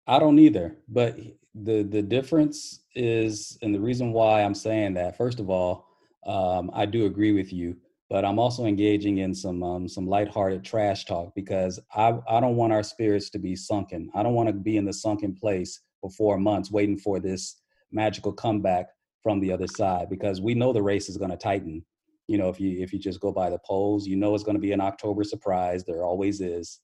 [0.08, 0.76] I don't either.
[0.88, 1.18] But
[1.56, 5.88] the the difference is, and the reason why I'm saying that, first of all,
[6.26, 7.78] um, I do agree with you,
[8.10, 12.56] but I'm also engaging in some um, some lighthearted trash talk because I I don't
[12.56, 14.10] want our spirits to be sunken.
[14.16, 17.62] I don't want to be in the sunken place for four months waiting for this
[17.92, 18.88] magical comeback
[19.22, 21.84] from the other side because we know the race is going to tighten.
[22.28, 24.58] You know, if you if you just go by the polls, you know it's going
[24.58, 25.84] to be an October surprise.
[25.84, 26.80] There always is,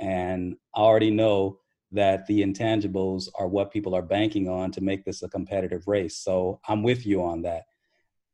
[0.00, 1.58] and I already know
[1.92, 6.16] that the intangibles are what people are banking on to make this a competitive race.
[6.16, 7.64] So I'm with you on that.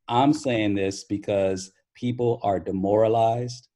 [0.07, 3.67] I'm saying this because people are demoralized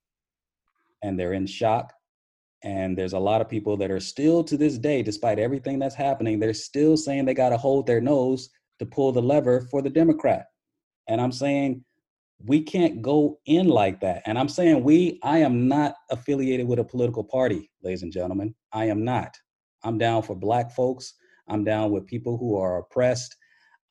[1.04, 1.94] and they're in shock.
[2.64, 5.96] And there's a lot of people that are still to this day, despite everything that's
[5.96, 9.82] happening, they're still saying they got to hold their nose to pull the lever for
[9.82, 10.46] the Democrat.
[11.08, 11.84] And I'm saying
[12.46, 14.24] we can't go in like that.
[14.26, 18.56] And I'm saying we, I am not affiliated with a political party, ladies and gentlemen.
[18.74, 19.38] I am not.
[19.84, 21.14] I'm down for black folks.
[21.48, 23.36] I'm down with people who are oppressed.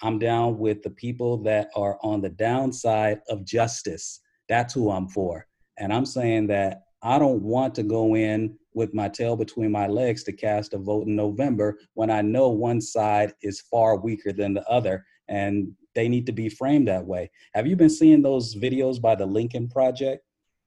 [0.03, 4.21] I'm down with the people that are on the downside of justice.
[4.49, 5.47] That's who I'm for.
[5.79, 9.87] And I'm saying that I don't want to go in with my tail between my
[9.87, 14.33] legs to cast a vote in November when I know one side is far weaker
[14.33, 17.31] than the other and they need to be framed that way.
[17.55, 20.25] Have you been seeing those videos by the Lincoln Project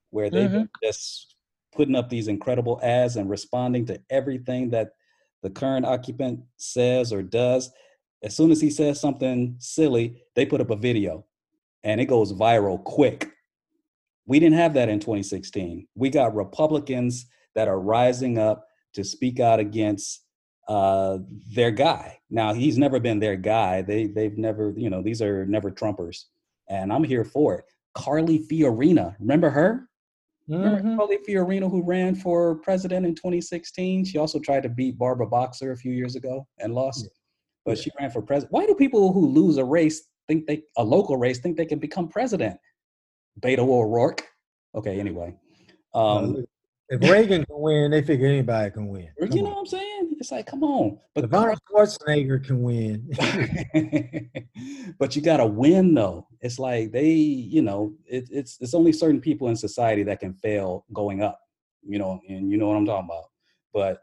[0.10, 0.70] where they've Mhm.
[0.84, 1.36] just
[1.72, 4.92] putting up these incredible ads and responding to everything that
[5.42, 7.72] the current occupant says or does?
[8.22, 11.26] As soon as he says something silly, they put up a video
[11.84, 13.30] and it goes viral quick.
[14.26, 15.88] We didn't have that in 2016.
[15.96, 17.26] We got Republicans
[17.56, 20.23] that are rising up to speak out against
[20.68, 21.18] uh,
[21.54, 22.18] their guy.
[22.30, 23.82] Now he's never been their guy.
[23.82, 26.26] They they've never you know these are never Trumpers,
[26.70, 27.66] and I'm here for it.
[27.96, 29.88] Carly Fiorina, remember her?
[30.48, 30.98] Remember Mhm.
[30.98, 34.04] Carly Fiorina who ran for president in 2016?
[34.06, 37.08] She also tried to beat Barbara Boxer a few years ago and lost,
[37.66, 38.52] but she ran for president.
[38.52, 41.80] Why do people who lose a race think they a local race think they can
[41.80, 42.58] become president?
[43.40, 44.24] Beto O'Rourke.
[44.76, 45.34] Okay, anyway.
[45.94, 46.44] Um,
[46.90, 49.10] if Reagan can win, they figure anybody can win.
[49.20, 49.52] you know on.
[49.54, 50.13] what I'm saying?
[50.24, 51.00] It's like, come on.
[51.16, 53.10] But Arnold Schwarzenegger can win,
[54.98, 56.30] but you got to win though.
[56.40, 60.34] It's like they, you know, it, it's it's only certain people in society that can
[60.34, 61.42] fail going up,
[61.86, 63.26] you know, and you know what I'm talking about.
[63.74, 64.00] But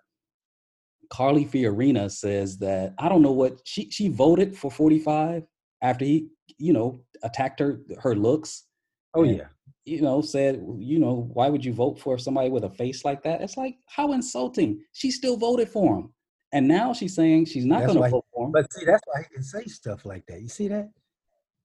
[1.09, 5.45] Carly Fiorina says that I don't know what she she voted for 45
[5.81, 6.29] after he,
[6.59, 8.67] you know, attacked her her looks.
[9.15, 9.47] oh yeah,
[9.91, 13.25] You know, said, you know, why would you vote for somebody with a face like
[13.25, 13.41] that?
[13.41, 14.85] It's like how insulting.
[14.93, 16.13] She still voted for him.
[16.53, 18.53] And now she's saying she's not going to vote for him.
[18.53, 20.43] but see, that's why he can say stuff like that.
[20.43, 20.91] You see that?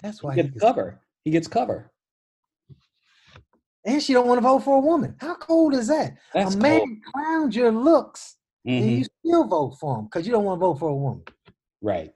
[0.02, 1.02] That's why he he gets can, cover.
[1.24, 1.92] He gets cover.
[3.86, 5.16] and she don't want to vote for a woman.
[5.20, 6.18] How cold is that?
[6.34, 6.90] That's a man cold.
[7.14, 8.98] clowns your looks, and Mhm.
[8.98, 11.22] you still vote for him because you don't want to vote for a woman.
[11.80, 12.12] Right.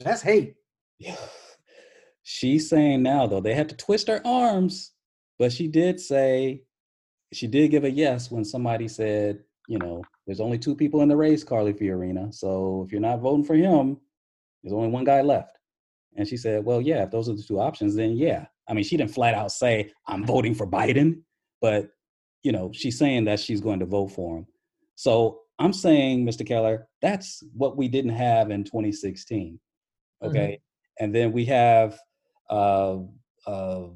[0.00, 0.56] That's hate.
[0.98, 1.16] Yeah.
[2.22, 4.92] She's saying now though they had to twist her arms,
[5.38, 6.62] but she did say
[7.32, 11.08] she did give a yes when somebody said, you know, there's only two people in
[11.08, 12.34] the race, Carly Fiorina.
[12.34, 13.98] So if you're not voting for him,
[14.62, 15.58] there's only one guy left.
[16.16, 18.46] And she said, well, yeah, if those are the two options, then yeah.
[18.68, 21.20] I mean, she didn't flat out say I'm voting for Biden,
[21.60, 21.90] but
[22.42, 24.46] you know, she's saying that she's going to vote for him.
[24.94, 26.46] So I'm saying, Mr.
[26.46, 29.58] Keller, that's what we didn't have in 2016.
[30.22, 30.60] Okay.
[31.00, 31.98] And then we have
[32.50, 32.98] uh,
[33.46, 33.86] uh,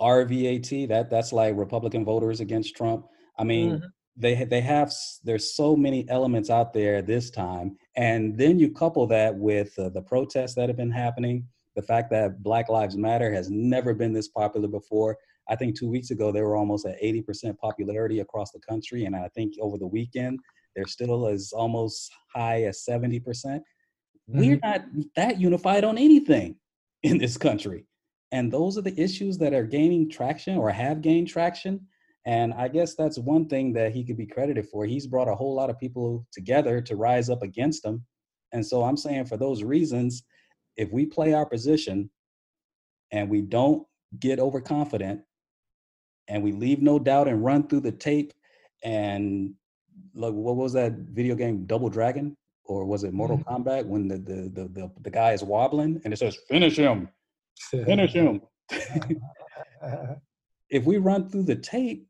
[0.00, 0.88] RVAT.
[0.88, 3.06] That that's like Republican voters against Trump.
[3.38, 3.82] I mean,
[4.16, 4.92] they ha- they have
[5.24, 9.88] there's so many elements out there this time, and then you couple that with uh,
[9.90, 11.46] the protests that have been happening.
[11.74, 15.18] The fact that Black Lives Matter has never been this popular before.
[15.48, 19.14] I think two weeks ago they were almost at 80% popularity across the country, and
[19.14, 20.40] I think over the weekend
[20.74, 23.60] they're still as almost high as 70%.
[24.28, 26.56] We're not that unified on anything
[27.02, 27.86] in this country.
[28.32, 31.86] And those are the issues that are gaining traction or have gained traction.
[32.26, 34.84] And I guess that's one thing that he could be credited for.
[34.84, 38.04] He's brought a whole lot of people together to rise up against him.
[38.52, 40.24] And so I'm saying for those reasons,
[40.76, 42.10] if we play our position
[43.12, 43.86] and we don't
[44.18, 45.20] get overconfident
[46.28, 48.32] and we leave no doubt and run through the tape
[48.82, 49.54] and
[50.14, 53.62] like what was that video game Double Dragon or was it Mortal mm-hmm.
[53.62, 57.08] Kombat when the the, the the the guy is wobbling and it says finish him
[57.58, 58.40] finish him
[60.70, 62.06] if we run through the tape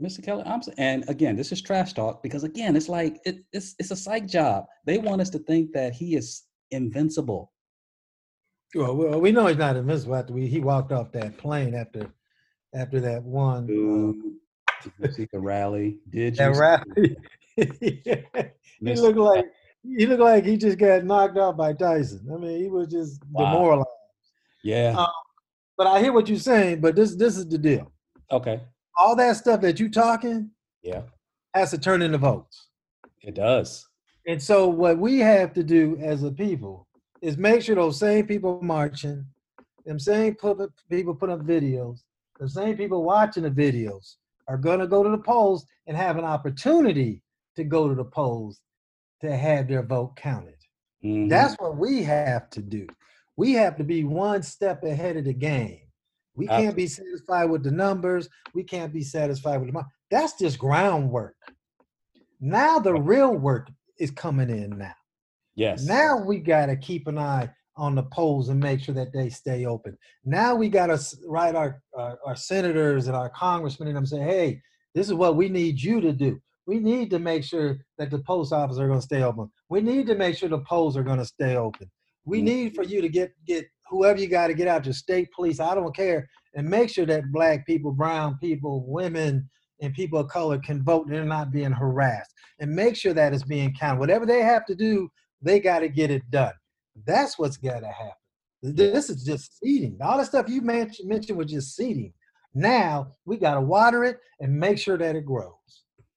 [0.00, 0.22] Mr.
[0.24, 3.74] Keller, I'm s- and again, this is trash talk because again, it's like it, it's
[3.80, 4.66] it's a psych job.
[4.86, 7.50] They want us to think that he is invincible.
[8.76, 12.08] Well, well, we know he's not invincible after we, he walked off that plane after
[12.76, 15.98] after that one uh, Did you see the rally?
[16.10, 16.54] Did you?
[16.54, 17.16] that see- rally.
[18.94, 19.46] he looked like
[19.82, 22.24] he looked like he just got knocked out by Tyson.
[22.32, 23.50] I mean, he was just Wow.
[23.50, 23.88] demoralized.
[24.62, 24.94] Yeah.
[24.98, 25.06] Um,
[25.76, 26.80] but I hear what you're saying.
[26.80, 27.92] But this this is the deal.
[28.30, 28.60] okay.
[29.00, 30.50] All that stuff that you're talking
[30.82, 31.02] Yeah.
[31.54, 32.68] has to turn into votes.
[33.22, 33.86] It does.
[34.26, 36.88] And so what we have to do as a people
[37.22, 39.24] is make sure those same people marching,
[39.86, 40.34] them same
[40.90, 42.00] people put up videos,
[42.40, 44.16] the same people watching the videos
[44.48, 47.22] are gonna go to the polls and have an opportunity
[47.56, 48.60] to go to the polls
[49.20, 50.56] to have their vote counted.
[51.04, 51.28] Mhm.
[51.28, 52.86] That's what we have to do.
[53.38, 55.78] We have to be one step ahead of the game.
[56.34, 58.28] We can't be satisfied with the numbers.
[58.52, 59.86] We can't be satisfied with the money.
[60.10, 61.36] That's just groundwork.
[62.40, 64.94] Now the real work is coming in now.
[65.54, 65.84] yes.
[65.84, 69.28] Now we got to keep an eye on the polls and make sure that they
[69.28, 69.96] stay open.
[70.24, 74.18] Now we got to write our, our our senators and our congressmen and them say,
[74.20, 74.60] hey,
[74.96, 76.40] this is what we need you to do.
[76.66, 79.48] We need to make sure that the post office are going to stay open.
[79.68, 81.88] We need to make sure the polls are going to stay open.
[82.28, 82.46] We mm-hmm.
[82.46, 85.60] need for you to get get whoever you got to get out your state police.
[85.60, 89.48] I don't care and make sure that black people, brown people, women,
[89.80, 92.32] and people of color can vote and they're not being harassed.
[92.60, 94.00] And make sure that it's being counted.
[94.00, 95.08] Whatever they have to do,
[95.40, 96.52] they got to get it done.
[97.06, 98.14] That's what's got to happen.
[98.62, 99.96] This is just seeding.
[100.02, 102.12] All the stuff you mentioned, mentioned was just seeding.
[102.54, 105.52] Now we got to water it and make sure that it grows.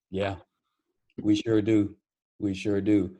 [0.09, 0.37] Yeah,
[1.21, 1.95] we sure do.
[2.39, 3.11] We sure do.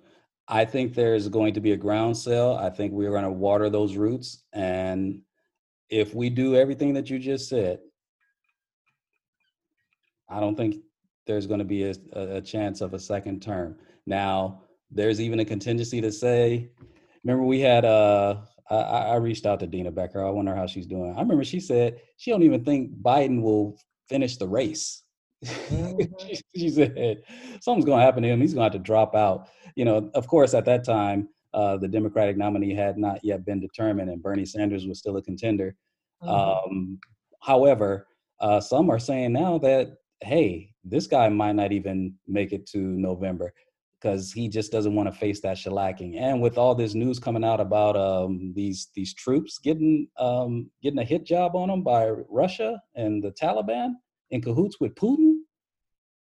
[0.48, 2.58] I think there's going to be a ground sale.
[2.60, 4.44] I think we're going to water those roots.
[4.54, 5.22] And
[5.90, 7.80] if we do everything that you just said,
[10.30, 10.78] I don't think
[11.28, 13.78] there's going to be a, a chance of a second term.
[14.06, 16.70] Now, there's even a contingency to say,
[17.24, 18.38] remember we had uh
[18.70, 20.26] I, I reached out to Dina Becker.
[20.26, 21.14] I wonder how she's doing.
[21.16, 23.78] I remember she said she don't even think Biden will
[24.08, 25.04] finish the race.
[25.46, 26.02] Mm-hmm.
[26.28, 27.24] she, she, said
[27.62, 28.42] something's going to happen to him.
[28.42, 29.50] He's going to have to drop out.
[29.76, 33.60] You know, of course, at that time, uh, the Democratic nominee had not yet been
[33.60, 35.76] determined, and Bernie Sanders was still a contender.
[36.24, 36.30] Mm-hmm.
[36.30, 37.00] Um,
[37.42, 38.08] however,
[38.40, 42.78] uh, some are saying now that hey, this guy might not even make it to
[42.78, 43.54] November
[44.00, 46.20] because he just doesn't want to face that shellacking.
[46.20, 51.00] And with all this news coming out about um, these these troops getting um, getting
[51.00, 53.94] a hit job on them by Russia and the Taliban
[54.32, 55.42] in cahoots with Putin,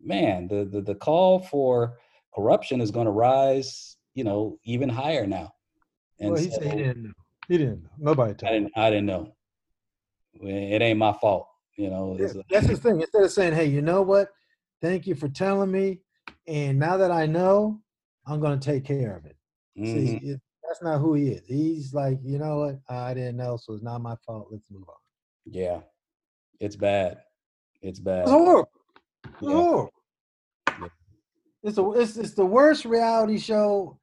[0.00, 1.98] man, the the, the call for
[2.34, 5.50] corruption is going to rise, you know, even higher now.
[6.20, 7.12] And well, he so, said he didn't know.
[7.48, 7.90] He didn't know.
[7.98, 9.32] Nobody told I didn't, I didn't know.
[10.40, 11.48] It ain't my fault.
[11.76, 13.00] You know, yeah, that's the thing.
[13.02, 14.28] Instead of saying, "Hey, you know what?
[14.80, 16.00] Thank you for telling me,"
[16.46, 17.82] and now that I know,
[18.26, 19.36] I'm going to take care of it.
[19.78, 19.92] Mm-hmm.
[19.92, 21.46] See, it, that's not who he is.
[21.46, 22.80] He's like, you know what?
[22.88, 24.48] I didn't know, so it's not my fault.
[24.50, 24.94] Let's move on.
[25.44, 25.80] Yeah,
[26.60, 27.18] it's bad.
[27.86, 28.22] It's bad.
[28.22, 28.70] It's horrible.
[29.24, 29.48] It's yeah.
[29.50, 29.92] horrible.
[30.68, 30.88] Yeah.
[31.62, 33.98] It's, a, it's it's the worst reality show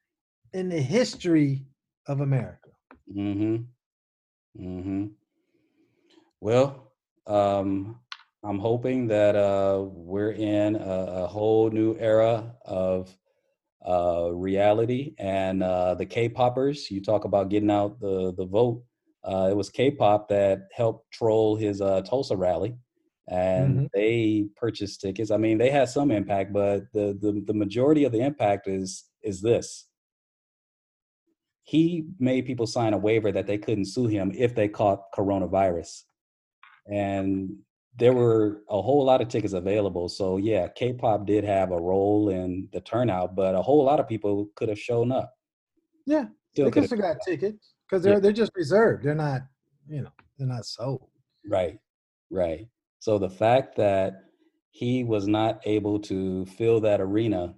[0.54, 1.66] in the history
[2.08, 2.70] of America.
[3.14, 3.56] Mm-hmm.
[4.66, 5.06] Mm-hmm.
[6.40, 6.94] Well,
[7.28, 8.00] um,
[8.44, 13.16] I'm hoping that uh, we're in a, a, whole new era of
[13.86, 16.90] uh, reality and uh, the K-poppers.
[16.90, 18.84] You talk about getting out the the vote.
[19.24, 22.76] Uh, it was K-pop that helped troll his uh, Tulsa rally,
[23.28, 23.86] and mm-hmm.
[23.94, 25.32] they purchased tickets.
[25.32, 29.06] I mean, they had some impact, but the, the the majority of the impact is
[29.22, 29.88] is this.
[31.64, 36.02] He made people sign a waiver that they couldn't sue him if they caught coronavirus
[36.88, 37.56] and
[37.96, 40.10] there were a whole lot of tickets available.
[40.10, 44.08] So yeah, K-pop did have a role in the turnout, but a whole lot of
[44.08, 45.34] people could have shown up.
[46.06, 48.20] Yeah, Still they could have got tickets because they're yeah.
[48.20, 49.04] they're just reserved.
[49.04, 49.42] They're not,
[49.88, 51.08] you know, they're not sold.
[51.48, 51.80] Right,
[52.30, 52.68] right.
[53.04, 54.24] So the fact that
[54.72, 57.56] he was not able to fill that arena,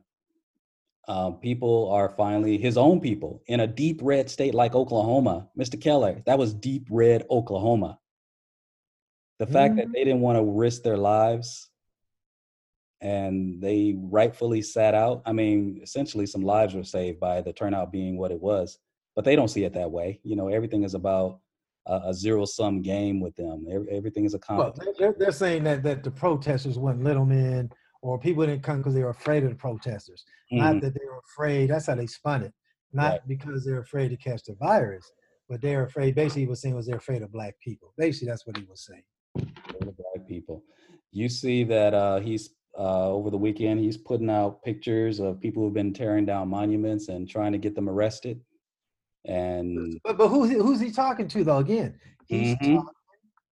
[1.08, 5.48] um, people are finally his own people in a deep red state like Oklahoma.
[5.58, 5.80] Mr.
[5.80, 8.00] Keller, that was deep red Oklahoma
[9.40, 9.80] the fact mm-hmm.
[9.80, 11.70] that they didn't want to risk their lives
[13.02, 17.92] and they rightfully sat out i mean essentially some lives were saved by the turnout
[17.92, 18.80] being what it was
[19.16, 21.40] but they don't see it that way you know everything is about
[21.88, 25.64] a, a zero sum game with them everything is a competition well, they're, they're, saying
[25.64, 27.70] that that the protesters weren't little men
[28.02, 30.64] or people didn't come because they were afraid of the protesters mm-hmm.
[30.64, 32.53] not that they were afraid that's how they spun it
[32.94, 33.28] not right.
[33.28, 35.12] because they're afraid to catch the virus
[35.48, 38.45] but they're afraid basically he was saying was they're afraid of black people basically that's
[38.48, 39.03] what he was saying
[39.36, 40.64] black people.
[41.12, 45.64] You see that uh, he's uh, over the weekend he's putting out pictures of people
[45.64, 48.41] who've been tearing down monuments and trying to get them arrested.
[49.27, 51.57] And but but who's who's he talking to though?
[51.57, 52.76] Again, he's mm-hmm.
[52.76, 52.89] talking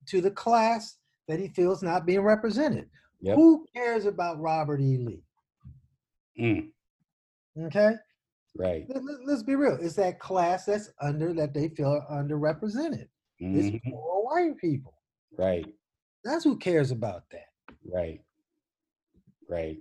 [0.09, 0.97] to the class
[1.29, 2.89] that he feels not being represented.
[3.21, 3.37] Yep.
[3.37, 4.99] Who cares about Robert E.
[4.99, 5.23] Lee?
[6.41, 6.69] Mm.
[7.65, 7.95] Okay.
[8.57, 8.87] Right.
[8.89, 9.79] Let, us be real.
[9.81, 13.09] It's that class that's under that they feel underrepresented.
[13.43, 13.59] Mm-hmm.
[13.59, 14.95] It's poor white people.
[15.37, 15.67] Right.
[16.25, 17.75] That's who cares about that.
[17.85, 18.21] Right.
[19.49, 19.79] Right.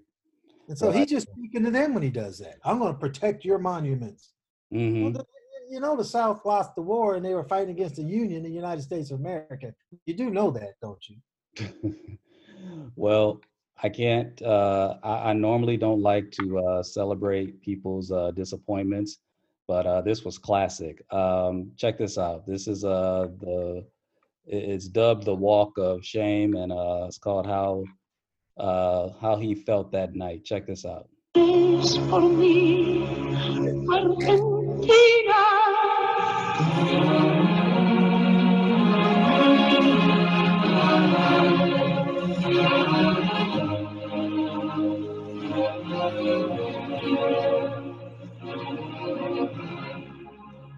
[0.67, 2.57] And so well, he's just speaking to them when he does that.
[2.63, 4.31] I'm going to protect your monuments.
[4.73, 5.13] Mm-hmm.
[5.13, 5.27] Well,
[5.69, 8.49] you know, the South lost the war and they were fighting against the Union, the
[8.49, 9.73] United States of America.
[10.05, 11.67] You do know that, don't you?
[12.95, 13.41] well,
[13.81, 14.41] I can't.
[14.41, 19.17] Uh, I, I, normally don't like to uh, celebrate people's uh, disappointments,
[19.67, 21.03] but uh, this was classic.
[21.11, 22.45] Um, check this out.
[22.45, 23.85] This is uh, the
[24.47, 27.83] it's dubbed the Walk of Shame, and uh, it's called how
[28.57, 30.45] uh, how he felt that night.
[30.45, 31.09] Check this out.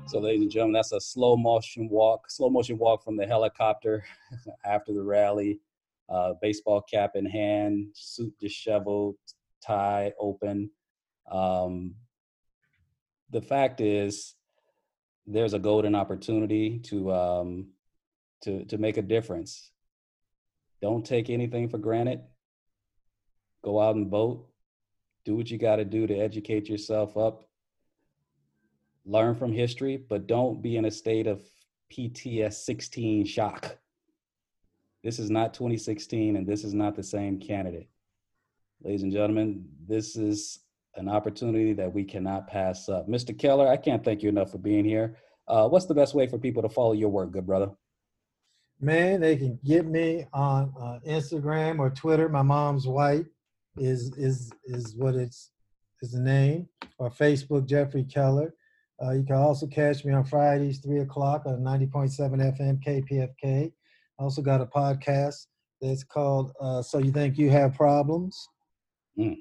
[0.08, 4.06] So ladies and gentlemen, that's a slow motion walk, slow motion walk from the helicopter
[4.66, 5.60] after the rally.
[6.08, 9.18] Uh, baseball cap in hand, suit disheveled,
[9.62, 10.70] tie open.
[11.30, 11.96] Um,
[13.30, 14.36] the fact is,
[15.28, 17.68] there's a golden opportunity to um,
[18.42, 19.72] to to make a difference.
[20.82, 22.22] Don't take anything for granted.
[23.64, 24.48] Go out and vote.
[25.26, 27.50] Do what you got to do to educate yourself up.
[29.06, 31.42] Learn from history, but don't be in a state of
[31.92, 33.78] PTS 16 shock.
[35.04, 37.90] This is not 2016, and this is not the same candidate.
[38.84, 40.60] Ladies and gentlemen, this is
[40.98, 43.08] an opportunity that we cannot pass up.
[43.08, 43.38] Mr.
[43.38, 45.18] Keller, I can't thank you enough for being here.
[45.48, 47.72] Uh, what's the best way for people to follow your work, good brother?
[48.80, 52.30] Man, they can get me on uh, Instagram or Twitter.
[52.30, 53.26] My mom's white
[53.78, 55.52] is is is what it's
[56.02, 56.68] is the name,
[57.00, 58.54] or Facebook Jeffrey Keller.
[59.02, 63.72] Uh, you can also catch me on Fridays, three o'clock on 90.7 FM KPFK.
[64.20, 65.46] I also got a podcast
[65.82, 68.48] that's called uh, "So You Think You Have Problems,"
[69.18, 69.38] Mm.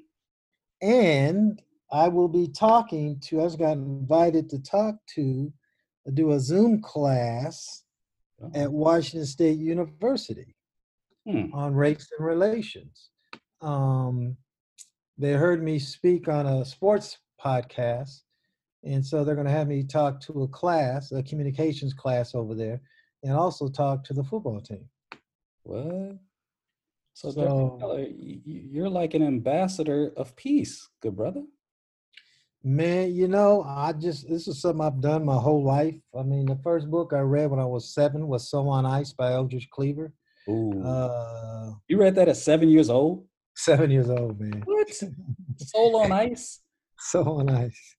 [0.81, 3.39] And I will be talking to.
[3.41, 5.51] I was got invited to talk to,
[6.13, 7.83] do a Zoom class
[8.53, 10.55] at Washington State University
[11.25, 11.53] Hmm.
[11.53, 13.09] on race and relations.
[13.61, 14.37] Um,
[15.17, 18.21] they heard me speak on a sports podcast,
[18.83, 22.55] and so they're going to have me talk to a class, a communications class over
[22.55, 22.79] there,
[23.23, 24.87] and also talk to the football team.
[25.63, 26.17] What?
[27.17, 31.43] So, So- Jeffrey Keller, y- y- you're like an ambassador of peace, good brother.
[32.63, 35.99] Man, you know, I just this is something I've done my whole life.
[36.15, 39.13] I mean, the first book I read when I was seven was "Soul on Ice"
[39.13, 40.13] by Eldridge Cleaver.
[40.47, 40.79] Ooh.
[40.83, 43.25] Uh, you read that at seven years old?
[43.55, 44.61] seven years old, man.
[44.65, 44.87] What?
[45.57, 46.59] Soul on Ice?
[47.11, 47.95] So nice.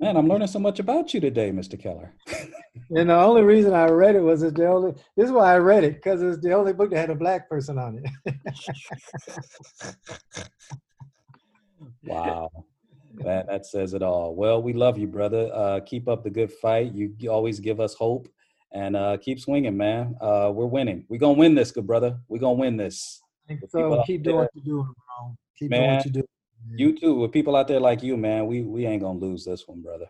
[0.00, 1.80] Man, I'm learning so much about you today, Mr.
[1.80, 2.14] Keller.
[2.90, 4.92] And the only reason I read it was it's the only.
[5.14, 7.46] This is why I read it because it's the only book that had a black
[7.48, 8.34] person on it.
[12.04, 12.50] Wow.
[13.14, 14.34] Man, that says it all.
[14.34, 15.50] Well, we love you, brother.
[15.52, 16.92] Uh, keep up the good fight.
[16.94, 18.28] You, always give us hope
[18.72, 20.16] and uh, keep swinging, man.
[20.20, 21.04] Uh, we're winning.
[21.08, 22.18] We're going to win this, good brother.
[22.28, 23.20] We're going to win this.
[23.46, 25.36] think With people so keep doing there- what you're doing, bro.
[25.58, 26.22] Keep doing what you do.
[26.70, 27.14] You too.
[27.14, 30.06] With people out there like you, man, we, we ain't to lose this one, brother.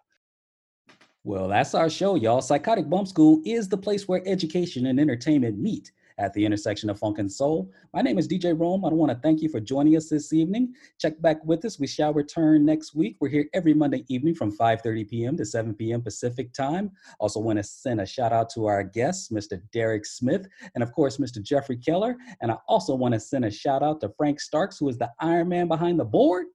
[1.25, 2.43] Well, that's our show, y'all.
[2.43, 5.93] Psychotic Bump School is the place where education and entertainment meet
[6.23, 7.69] at the intersection of funk and soul.
[7.93, 8.85] My name is DJ Rome.
[8.85, 10.73] I want to thank you for joining us this evening.
[11.01, 11.81] Check back with us.
[11.81, 13.17] We shall return next week.
[13.21, 15.37] We're here every Monday evening from 5:30 p.m.
[15.37, 16.01] to 7 p.m.
[16.01, 16.93] Pacific time.
[17.19, 19.61] Also want to send a shout out to our guests, Mr.
[19.73, 20.47] Derek Smith,
[20.77, 21.43] and of course, Mr.
[21.43, 22.17] Jeffrey Keller.
[22.41, 25.11] And I also want to send a shout out to Frank Starks, who is the
[25.19, 26.47] Iron Man behind the board.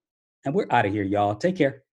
[0.46, 1.36] And we're out of here, y'all.
[1.36, 1.84] Take care.